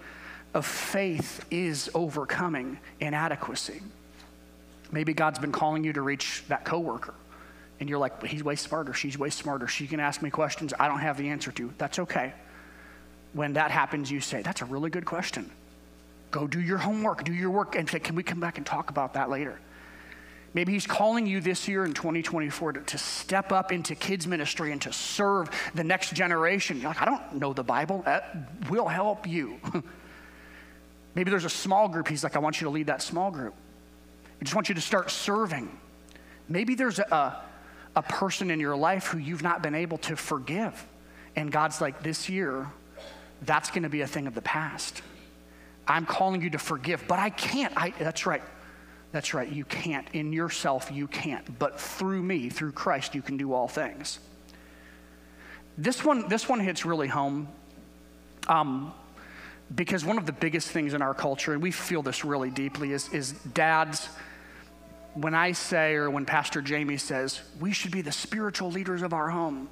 of 0.53 0.65
faith 0.65 1.45
is 1.51 1.91
overcoming 1.93 2.79
inadequacy. 3.01 3.81
Maybe 4.91 5.13
God's 5.13 5.39
been 5.39 5.51
calling 5.51 5.83
you 5.83 5.93
to 5.93 6.01
reach 6.01 6.43
that 6.47 6.63
coworker, 6.63 7.13
and 7.79 7.89
you're 7.89 7.99
like, 7.99 8.23
he's 8.23 8.43
way 8.43 8.55
smarter, 8.55 8.93
she's 8.93 9.17
way 9.17 9.29
smarter. 9.29 9.67
She 9.67 9.87
can 9.87 9.99
ask 9.99 10.21
me 10.21 10.29
questions 10.29 10.73
I 10.79 10.87
don't 10.87 10.99
have 10.99 11.17
the 11.17 11.29
answer 11.29 11.51
to. 11.53 11.73
That's 11.77 11.99
okay. 11.99 12.33
When 13.33 13.53
that 13.53 13.71
happens, 13.71 14.09
you 14.09 14.21
say, 14.21 14.41
That's 14.41 14.61
a 14.61 14.65
really 14.65 14.89
good 14.89 15.05
question. 15.05 15.51
Go 16.31 16.47
do 16.47 16.59
your 16.59 16.77
homework, 16.77 17.23
do 17.23 17.33
your 17.33 17.49
work, 17.49 17.75
and 17.75 17.89
say, 17.89 17.99
Can 17.99 18.15
we 18.15 18.23
come 18.23 18.39
back 18.39 18.57
and 18.57 18.65
talk 18.65 18.89
about 18.89 19.13
that 19.13 19.29
later? 19.29 19.59
Maybe 20.53 20.73
He's 20.73 20.87
calling 20.87 21.27
you 21.27 21.41
this 21.41 21.67
year 21.67 21.85
in 21.85 21.93
2024 21.93 22.73
to, 22.73 22.79
to, 22.79 22.97
step 22.97 23.51
up 23.51 23.71
into 23.71 23.93
kids' 23.93 24.25
ministry 24.25 24.71
and 24.71 24.81
to 24.83 24.93
serve 24.93 25.49
the 25.75 25.83
next 25.83 26.13
generation. 26.13 26.79
You're 26.79 26.89
like, 26.89 27.01
I 27.01 27.05
don't 27.05 27.35
know 27.35 27.53
the 27.53 27.63
Bible. 27.63 28.01
Uh, 28.05 28.21
that 28.21 28.69
will 28.69 28.87
help 28.87 29.27
you. 29.27 29.59
Maybe 31.15 31.29
there's 31.29 31.45
a 31.45 31.49
small 31.49 31.89
group. 31.89 32.07
He's 32.07 32.23
like, 32.23 32.35
I 32.35 32.39
want 32.39 32.61
you 32.61 32.65
to 32.65 32.71
lead 32.71 32.87
that 32.87 33.01
small 33.01 33.29
group. 33.29 33.53
I 34.39 34.43
just 34.43 34.55
want 34.55 34.69
you 34.69 34.75
to 34.75 34.81
start 34.81 35.09
serving. 35.11 35.77
Maybe 36.47 36.75
there's 36.75 36.99
a, 36.99 37.43
a 37.95 38.01
person 38.03 38.51
in 38.51 38.59
your 38.59 38.75
life 38.75 39.07
who 39.07 39.17
you've 39.17 39.43
not 39.43 39.61
been 39.61 39.75
able 39.75 39.97
to 39.99 40.15
forgive. 40.15 40.85
And 41.35 41.51
God's 41.51 41.81
like, 41.81 42.03
this 42.03 42.29
year, 42.29 42.71
that's 43.41 43.69
going 43.69 43.83
to 43.83 43.89
be 43.89 44.01
a 44.01 44.07
thing 44.07 44.27
of 44.27 44.35
the 44.35 44.41
past. 44.41 45.01
I'm 45.87 46.05
calling 46.05 46.41
you 46.41 46.49
to 46.51 46.57
forgive, 46.59 47.03
but 47.07 47.19
I 47.19 47.29
can't. 47.29 47.73
I, 47.75 47.93
that's 47.99 48.25
right. 48.25 48.43
That's 49.11 49.33
right, 49.33 49.49
you 49.49 49.63
can't. 49.65 50.07
In 50.13 50.33
yourself, 50.33 50.91
you 50.91 51.07
can't. 51.07 51.57
But 51.57 51.79
through 51.79 52.21
me, 52.21 52.49
through 52.49 52.73
Christ, 52.73 53.15
you 53.15 53.21
can 53.21 53.37
do 53.37 53.53
all 53.53 53.67
things. 53.67 54.19
This 55.77 56.03
one, 56.03 56.27
this 56.27 56.49
one 56.49 56.59
hits 56.59 56.85
really 56.85 57.07
home 57.07 57.47
um, 58.47 58.93
because 59.75 60.05
one 60.05 60.17
of 60.17 60.25
the 60.25 60.31
biggest 60.31 60.69
things 60.69 60.93
in 60.93 61.01
our 61.01 61.13
culture, 61.13 61.53
and 61.53 61.61
we 61.61 61.71
feel 61.71 62.01
this 62.01 62.23
really 62.23 62.49
deeply, 62.49 62.93
is, 62.93 63.11
is 63.13 63.33
dads. 63.53 64.09
When 65.13 65.33
I 65.33 65.51
say, 65.51 65.95
or 65.95 66.09
when 66.09 66.25
Pastor 66.25 66.61
Jamie 66.61 66.97
says, 66.97 67.41
we 67.59 67.73
should 67.73 67.91
be 67.91 68.01
the 68.01 68.11
spiritual 68.11 68.71
leaders 68.71 69.01
of 69.01 69.13
our 69.13 69.29
home, 69.29 69.69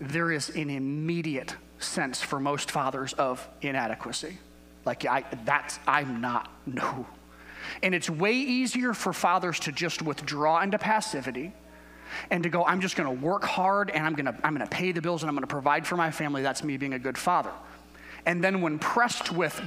there 0.00 0.30
is 0.30 0.50
an 0.50 0.70
immediate 0.70 1.56
sense 1.78 2.20
for 2.22 2.38
most 2.38 2.70
fathers 2.70 3.12
of 3.14 3.46
inadequacy. 3.60 4.38
Like, 4.84 5.04
I, 5.06 5.24
that's, 5.44 5.78
I'm 5.86 6.20
not, 6.20 6.50
no, 6.66 7.06
and 7.82 7.94
it's 7.94 8.10
way 8.10 8.34
easier 8.34 8.94
for 8.94 9.12
fathers 9.12 9.60
to 9.60 9.72
just 9.72 10.02
withdraw 10.02 10.60
into 10.60 10.78
passivity 10.78 11.52
and 12.30 12.42
to 12.42 12.48
go, 12.48 12.64
I'm 12.64 12.80
just 12.80 12.96
going 12.96 13.08
to 13.08 13.24
work 13.24 13.44
hard 13.44 13.90
and 13.90 14.04
I'm 14.04 14.14
to 14.16 14.34
I'm 14.44 14.54
going 14.54 14.66
to 14.66 14.74
pay 14.74 14.92
the 14.92 15.00
bills 15.00 15.22
and 15.22 15.30
I'm 15.30 15.34
going 15.34 15.42
to 15.42 15.46
provide 15.46 15.86
for 15.86 15.96
my 15.96 16.10
family. 16.10 16.42
That's 16.42 16.62
me 16.62 16.76
being 16.76 16.94
a 16.94 16.98
good 16.98 17.16
father. 17.16 17.52
And 18.26 18.42
then 18.42 18.60
when 18.60 18.78
pressed 18.78 19.32
with 19.32 19.60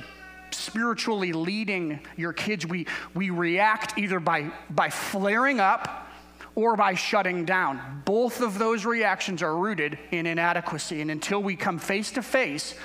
spiritually 0.51 1.33
leading 1.33 1.99
your 2.15 2.33
kids, 2.33 2.65
we, 2.65 2.87
we 3.13 3.29
react 3.29 3.97
either 3.97 4.19
by, 4.19 4.51
by 4.69 4.89
flaring 4.89 5.59
up 5.59 6.07
or 6.55 6.75
by 6.75 6.95
shutting 6.95 7.45
down. 7.45 8.01
Both 8.05 8.41
of 8.41 8.57
those 8.57 8.85
reactions 8.85 9.43
are 9.43 9.55
rooted 9.55 9.99
in 10.11 10.25
inadequacy. 10.25 11.01
And 11.01 11.11
until 11.11 11.43
we 11.43 11.55
come 11.55 11.79
face 11.79 12.11
to 12.11 12.21
face 12.21 12.75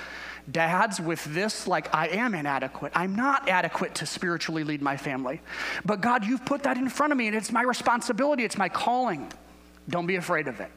dads 0.49 0.99
with 0.99 1.23
this 1.25 1.67
like 1.67 1.93
I 1.93 2.07
am 2.07 2.33
inadequate. 2.33 2.91
I'm 2.95 3.15
not 3.15 3.47
adequate 3.47 3.95
to 3.95 4.05
spiritually 4.05 4.63
lead 4.63 4.81
my 4.81 4.97
family. 4.97 5.41
But 5.85 6.01
God, 6.01 6.25
you've 6.25 6.45
put 6.45 6.63
that 6.63 6.77
in 6.77 6.89
front 6.89 7.11
of 7.11 7.17
me 7.17 7.27
and 7.27 7.35
it's 7.35 7.51
my 7.51 7.61
responsibility, 7.61 8.43
it's 8.43 8.57
my 8.57 8.69
calling. 8.69 9.31
Don't 9.89 10.07
be 10.07 10.15
afraid 10.15 10.47
of 10.47 10.59
it. 10.59 10.71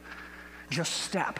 Just 0.69 0.93
step. 0.93 1.39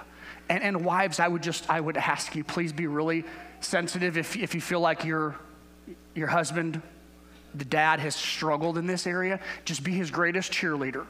And, 0.50 0.64
and 0.64 0.86
wives, 0.86 1.20
I 1.20 1.28
would 1.28 1.42
just 1.42 1.70
I 1.70 1.80
would 1.80 1.98
ask 1.98 2.36
you, 2.36 2.44
please 2.44 2.74
be 2.74 2.88
really 2.88 3.26
sensitive 3.66 4.18
if, 4.18 4.36
if 4.38 4.56
you 4.56 4.62
feel 4.62 4.80
like 4.80 5.04
your 5.04 5.36
your 6.16 6.28
husband, 6.28 6.82
the 7.54 7.66
dad 7.66 8.00
has 8.00 8.16
struggled 8.16 8.78
in 8.78 8.88
this 8.88 9.06
area, 9.06 9.40
just 9.66 9.84
be 9.84 9.92
his 9.92 10.10
greatest 10.10 10.52
cheerleader 10.52 11.06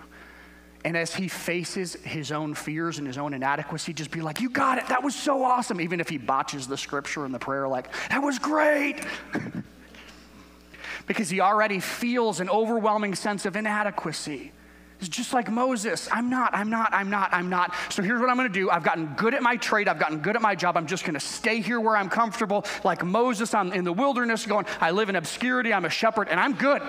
and 0.86 0.96
as 0.96 1.16
he 1.16 1.28
faces 1.28 1.96
his 1.96 2.32
own 2.32 2.54
fears 2.54 3.00
and 3.00 3.08
his 3.08 3.18
own 3.18 3.34
inadequacy, 3.34 3.92
just 3.92 4.12
be 4.12 4.22
like, 4.22 4.40
You 4.40 4.50
got 4.50 4.78
it. 4.78 4.88
That 4.88 5.04
was 5.04 5.16
so 5.16 5.44
awesome. 5.44 5.82
Even 5.82 6.00
if 6.00 6.08
he 6.08 6.20
botches 6.20 6.68
the 6.68 6.78
scripture 6.78 7.26
and 7.26 7.34
the 7.34 7.40
prayer, 7.40 7.68
like, 7.68 7.92
That 8.10 8.20
was 8.20 8.38
great. 8.38 9.04
because 11.08 11.28
he 11.28 11.42
already 11.42 11.80
feels 11.80 12.40
an 12.40 12.52
overwhelming 12.52 13.16
sense 13.16 13.48
of 13.48 13.56
inadequacy. 13.56 14.52
It's 15.00 15.10
just 15.10 15.34
like 15.34 15.52
Moses. 15.52 16.08
I'm 16.12 16.30
not, 16.30 16.54
I'm 16.54 16.70
not, 16.70 16.94
I'm 16.94 17.10
not, 17.10 17.34
I'm 17.34 17.50
not. 17.50 17.74
So 17.90 18.02
here's 18.02 18.22
what 18.22 18.30
I'm 18.30 18.38
to 18.38 18.50
do. 18.50 18.70
I've 18.70 18.84
gotten 18.84 19.08
good 19.16 19.34
at 19.34 19.44
my 19.44 19.58
trade. 19.58 19.88
I've 19.88 20.00
gotten 20.00 20.20
good 20.20 20.36
at 20.36 20.42
my 20.42 20.56
job. 20.56 20.78
I'm 20.78 20.88
just 20.88 21.04
to 21.16 21.20
stay 21.20 21.60
here 21.60 21.80
where 21.80 21.98
I'm 21.98 22.10
comfortable. 22.10 22.66
Like 22.84 23.04
Moses 23.04 23.54
I'm 23.54 23.74
in 23.74 23.84
the 23.84 23.94
wilderness 23.94 24.46
going, 24.46 24.66
I 24.80 24.92
live 24.92 25.10
in 25.10 25.16
obscurity. 25.16 25.74
I'm 25.74 25.86
a 25.86 25.90
shepherd 25.90 26.30
and 26.30 26.40
I'm 26.40 26.54
good. 26.54 26.82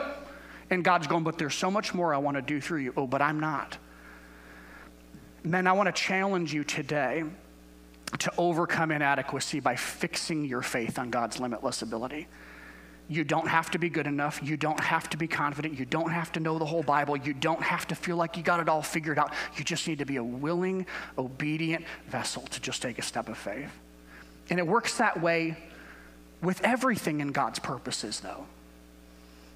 And 0.70 0.84
God's 0.84 1.07
going, 1.07 1.24
but 1.24 1.38
there's 1.38 1.54
so 1.54 1.70
much 1.70 1.94
more 1.94 2.14
I 2.14 2.18
want 2.18 2.36
to 2.36 2.42
do 2.42 2.61
through 2.61 2.80
you. 2.80 2.92
Oh, 2.96 3.07
but 3.07 3.22
I'm 3.22 3.40
not. 3.40 3.78
Men, 5.42 5.66
I 5.66 5.72
want 5.72 5.86
to 5.86 5.92
challenge 5.92 6.52
you 6.52 6.64
today 6.64 7.24
to 8.18 8.32
overcome 8.38 8.90
inadequacy 8.90 9.61
by 9.61 9.76
fixing 9.76 10.44
your 10.44 10.62
faith 10.62 10.98
on 10.98 11.11
God's 11.11 11.38
limitless 11.38 11.82
ability. 11.82 12.26
You 13.09 13.22
don't 13.22 13.46
have 13.46 13.70
to 13.70 13.78
be 13.78 13.88
good 13.88 14.07
enough. 14.07 14.40
You 14.42 14.57
don't 14.57 14.80
have 14.80 15.09
to 15.11 15.16
be 15.16 15.28
confident. 15.28 15.78
You 15.78 15.84
don't 15.84 16.11
have 16.11 16.32
to 16.32 16.40
know 16.40 16.59
the 16.59 16.64
whole 16.64 16.82
Bible. 16.82 17.16
You 17.16 17.32
don't 17.32 17.62
have 17.62 17.86
to 17.88 17.94
feel 17.94 18.16
like 18.16 18.36
you 18.36 18.42
got 18.42 18.61
it 18.61 18.68
all 18.68 18.82
figured 18.82 19.18
out. 19.18 19.32
You 19.57 19.64
just 19.64 19.86
need 19.86 19.98
to 20.00 20.07
be 20.07 20.16
a 20.16 20.24
willing, 20.24 20.86
obedient 21.16 21.84
vessel 22.09 22.42
to 22.42 22.61
just 22.61 22.82
take 22.82 22.98
a 22.98 23.02
step 23.02 23.28
of 23.28 23.38
faith. 23.38 23.70
And 24.50 24.59
it 24.59 24.66
works 24.66 24.98
that 24.98 25.20
way 25.20 25.57
with 26.42 26.61
everything 26.64 27.20
in 27.20 27.32
God's 27.32 27.59
purposes, 27.59 28.20
though 28.20 28.46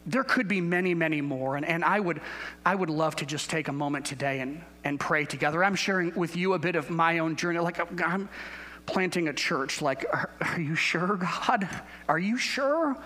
there 0.06 0.24
could 0.24 0.48
be 0.48 0.60
many, 0.60 0.94
many 0.94 1.20
more. 1.20 1.56
And, 1.56 1.64
and 1.64 1.84
I, 1.84 2.00
would, 2.00 2.20
I 2.64 2.74
would 2.74 2.90
love 2.90 3.16
to 3.16 3.26
just 3.26 3.50
take 3.50 3.68
a 3.68 3.72
moment 3.72 4.06
today 4.06 4.40
and, 4.40 4.62
and 4.82 4.98
pray 4.98 5.24
together. 5.24 5.62
I'm 5.62 5.74
sharing 5.74 6.14
with 6.14 6.36
you 6.36 6.54
a 6.54 6.58
bit 6.58 6.74
of 6.74 6.90
my 6.90 7.18
own 7.18 7.36
journey. 7.36 7.58
Like, 7.58 7.78
I'm 8.02 8.28
planting 8.86 9.28
a 9.28 9.32
church. 9.32 9.82
Like, 9.82 10.06
are, 10.12 10.30
are 10.40 10.60
you 10.60 10.74
sure, 10.74 11.16
God? 11.16 11.68
Are 12.08 12.18
you 12.18 12.36
sure? 12.38 12.96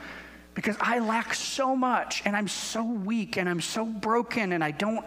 Because 0.55 0.77
I 0.81 1.01
lack 1.01 1.35
so 1.35 1.75
much 1.75 2.23
and 2.25 2.37
I'm 2.37 2.49
so 2.49 2.85
weak 2.85 3.37
and 3.37 3.49
I'm 3.49 3.61
so 3.61 3.85
broken 3.85 4.53
and 4.53 4.63
I 4.63 4.71
don't, 4.71 5.05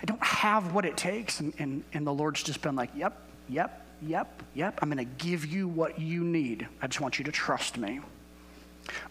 I 0.00 0.04
don't 0.04 0.22
have 0.22 0.72
what 0.72 0.84
it 0.84 0.96
takes. 0.96 1.40
And, 1.40 1.52
and, 1.58 1.84
and 1.92 2.06
the 2.06 2.14
Lord's 2.14 2.42
just 2.42 2.62
been 2.62 2.76
like, 2.76 2.90
yep, 2.94 3.20
yep, 3.48 3.84
yep, 4.00 4.42
yep. 4.54 4.78
I'm 4.80 4.88
going 4.88 4.98
to 4.98 5.24
give 5.24 5.46
you 5.46 5.66
what 5.66 5.98
you 5.98 6.22
need. 6.22 6.68
I 6.80 6.86
just 6.86 7.00
want 7.00 7.18
you 7.18 7.24
to 7.24 7.32
trust 7.32 7.76
me. 7.76 8.00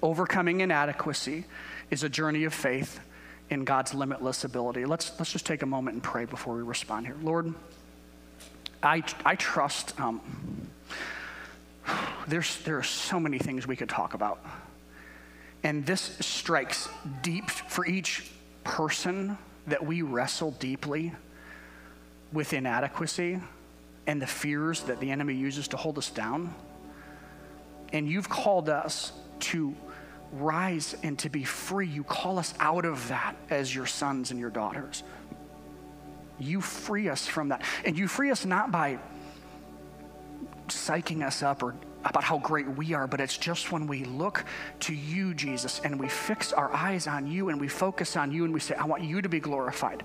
Overcoming 0.02 0.62
inadequacy 0.62 1.44
is 1.92 2.04
a 2.04 2.10
journey 2.10 2.46
of 2.46 2.54
faith 2.54 3.00
in 3.50 3.66
God's 3.66 3.94
limitless 3.94 4.44
ability. 4.44 4.86
Let's, 4.86 5.12
let's 5.20 5.32
just 5.32 5.46
take 5.46 5.62
a 5.62 5.66
moment 5.66 5.96
and 5.96 6.04
pray 6.04 6.26
before 6.26 6.56
we 6.56 6.64
respond 6.64 7.06
here. 7.06 7.18
Lord, 7.22 7.54
I, 8.82 9.04
I 9.26 9.36
trust, 9.36 10.00
um, 10.00 10.22
there's, 12.28 12.58
there 12.64 12.78
are 12.78 12.84
so 12.84 13.20
many 13.20 13.40
things 13.40 13.68
we 13.68 13.76
could 13.76 13.90
talk 13.90 14.14
about. 14.14 14.40
And 15.66 15.84
this 15.84 16.16
strikes 16.20 16.88
deep 17.24 17.50
for 17.50 17.88
each 17.88 18.30
person 18.64 19.36
that 19.66 19.84
we 19.84 20.04
wrestle 20.04 20.52
deeply 20.52 21.12
with 22.32 22.54
inadequacy. 22.54 23.40
and 24.08 24.22
the 24.22 24.28
fears 24.28 24.82
that 24.84 25.00
the 25.00 25.10
enemy 25.10 25.34
uses 25.34 25.68
to 25.70 25.78
hold 25.78 25.98
us 25.98 26.12
down. 26.12 26.54
And 27.92 28.08
you've 28.08 28.30
called 28.30 28.70
us 28.70 29.12
to 29.40 29.76
rise 30.32 30.96
and 31.02 31.18
to 31.20 31.30
be 31.30 31.44
free. 31.44 31.88
You 31.88 32.04
call 32.04 32.38
us 32.38 32.54
out 32.60 32.86
of 32.86 33.08
that 33.08 33.36
as 33.50 33.74
your 33.74 33.88
sons 33.88 34.30
and 34.30 34.40
your 34.40 34.52
daughters. 34.52 35.02
You 36.38 36.62
free 36.62 37.10
us 37.10 37.26
from 37.26 37.50
that. 37.50 37.64
And 37.84 37.98
you 37.98 38.08
free 38.08 38.30
us 38.30 38.46
not 38.46 38.72
by 38.72 39.00
psyching 40.68 41.26
us 41.26 41.42
up 41.42 41.64
or 41.64 41.74
about 42.06 42.24
how 42.24 42.38
great 42.38 42.68
we 42.78 42.94
are, 42.94 43.08
but 43.08 43.20
it's 43.20 43.38
just 43.38 43.72
when 43.72 43.88
we 43.88 44.06
look 44.06 44.46
to 44.82 44.94
you, 44.94 45.34
Jesus, 45.34 45.82
and 45.84 46.00
we 46.00 46.08
fix 46.08 46.54
our 46.54 46.72
eyes 46.74 47.08
on 47.08 47.28
you 47.28 47.50
and 47.50 47.60
we 47.60 47.68
focus 47.68 48.16
on 48.16 48.32
you 48.32 48.46
and 48.46 48.54
we 48.54 48.60
say, 48.60 48.76
I 48.76 48.86
want 48.86 49.04
you 49.04 49.22
to 49.22 49.28
be 49.28 49.40
glorified. 49.40 50.04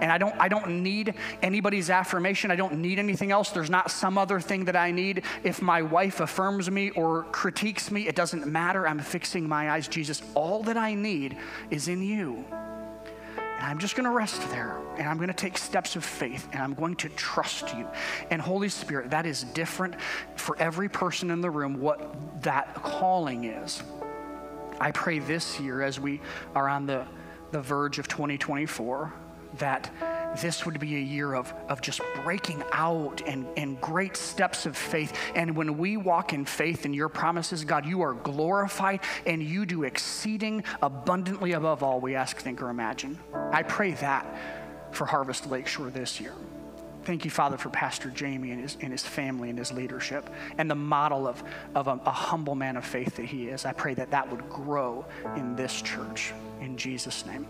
And 0.00 0.10
I 0.10 0.18
don't, 0.18 0.34
I 0.40 0.48
don't 0.48 0.82
need 0.82 1.14
anybody's 1.42 1.90
affirmation. 1.90 2.50
I 2.50 2.56
don't 2.56 2.78
need 2.78 2.98
anything 2.98 3.30
else. 3.30 3.50
There's 3.50 3.70
not 3.70 3.90
some 3.90 4.16
other 4.16 4.40
thing 4.40 4.64
that 4.64 4.76
I 4.76 4.90
need. 4.90 5.24
If 5.44 5.60
my 5.60 5.82
wife 5.82 6.20
affirms 6.20 6.70
me 6.70 6.90
or 6.90 7.24
critiques 7.24 7.90
me, 7.90 8.08
it 8.08 8.16
doesn't 8.16 8.46
matter. 8.46 8.88
I'm 8.88 8.98
fixing 8.98 9.46
my 9.46 9.70
eyes, 9.70 9.88
Jesus. 9.88 10.22
All 10.34 10.62
that 10.64 10.78
I 10.78 10.94
need 10.94 11.36
is 11.70 11.88
in 11.88 12.02
you. 12.02 12.44
And 13.62 13.70
I'm 13.70 13.78
just 13.78 13.94
going 13.94 14.06
to 14.06 14.10
rest 14.10 14.42
there 14.50 14.80
and 14.98 15.06
I'm 15.06 15.18
going 15.18 15.28
to 15.28 15.34
take 15.34 15.56
steps 15.56 15.94
of 15.94 16.04
faith 16.04 16.48
and 16.52 16.60
I'm 16.60 16.74
going 16.74 16.96
to 16.96 17.08
trust 17.10 17.72
you. 17.76 17.86
And 18.28 18.42
Holy 18.42 18.68
Spirit, 18.68 19.10
that 19.10 19.24
is 19.24 19.44
different 19.44 19.94
for 20.34 20.58
every 20.58 20.88
person 20.88 21.30
in 21.30 21.40
the 21.40 21.48
room 21.48 21.78
what 21.78 22.42
that 22.42 22.74
calling 22.74 23.44
is. 23.44 23.80
I 24.80 24.90
pray 24.90 25.20
this 25.20 25.60
year 25.60 25.80
as 25.80 26.00
we 26.00 26.20
are 26.56 26.68
on 26.68 26.86
the, 26.86 27.06
the 27.52 27.60
verge 27.60 28.00
of 28.00 28.08
2024 28.08 29.12
that 29.58 29.90
this 30.40 30.64
would 30.64 30.78
be 30.80 30.96
a 30.96 31.00
year 31.00 31.34
of, 31.34 31.52
of 31.68 31.80
just 31.80 32.00
breaking 32.24 32.62
out 32.72 33.22
and, 33.26 33.46
and 33.56 33.80
great 33.80 34.16
steps 34.16 34.66
of 34.66 34.76
faith. 34.76 35.12
And 35.34 35.54
when 35.56 35.76
we 35.76 35.96
walk 35.96 36.32
in 36.32 36.44
faith 36.44 36.86
in 36.86 36.94
your 36.94 37.08
promises, 37.08 37.64
God, 37.64 37.86
you 37.86 38.02
are 38.02 38.14
glorified 38.14 39.00
and 39.26 39.42
you 39.42 39.66
do 39.66 39.84
exceeding 39.84 40.64
abundantly 40.80 41.52
above 41.52 41.82
all 41.82 42.00
we 42.00 42.14
ask, 42.14 42.38
think, 42.38 42.62
or 42.62 42.70
imagine. 42.70 43.18
I 43.52 43.62
pray 43.62 43.92
that 43.92 44.26
for 44.90 45.06
Harvest 45.06 45.50
Lakeshore 45.50 45.90
this 45.90 46.20
year. 46.20 46.32
Thank 47.04 47.24
you, 47.24 47.32
Father, 47.32 47.56
for 47.56 47.68
Pastor 47.68 48.10
Jamie 48.10 48.52
and 48.52 48.62
his, 48.62 48.76
and 48.80 48.92
his 48.92 49.02
family 49.02 49.50
and 49.50 49.58
his 49.58 49.72
leadership 49.72 50.30
and 50.56 50.70
the 50.70 50.76
model 50.76 51.26
of, 51.26 51.42
of 51.74 51.88
a, 51.88 52.00
a 52.06 52.12
humble 52.12 52.54
man 52.54 52.76
of 52.76 52.84
faith 52.84 53.16
that 53.16 53.24
he 53.24 53.48
is. 53.48 53.64
I 53.64 53.72
pray 53.72 53.94
that 53.94 54.12
that 54.12 54.30
would 54.30 54.48
grow 54.48 55.04
in 55.36 55.56
this 55.56 55.82
church. 55.82 56.32
In 56.60 56.76
Jesus' 56.76 57.26
name. 57.26 57.46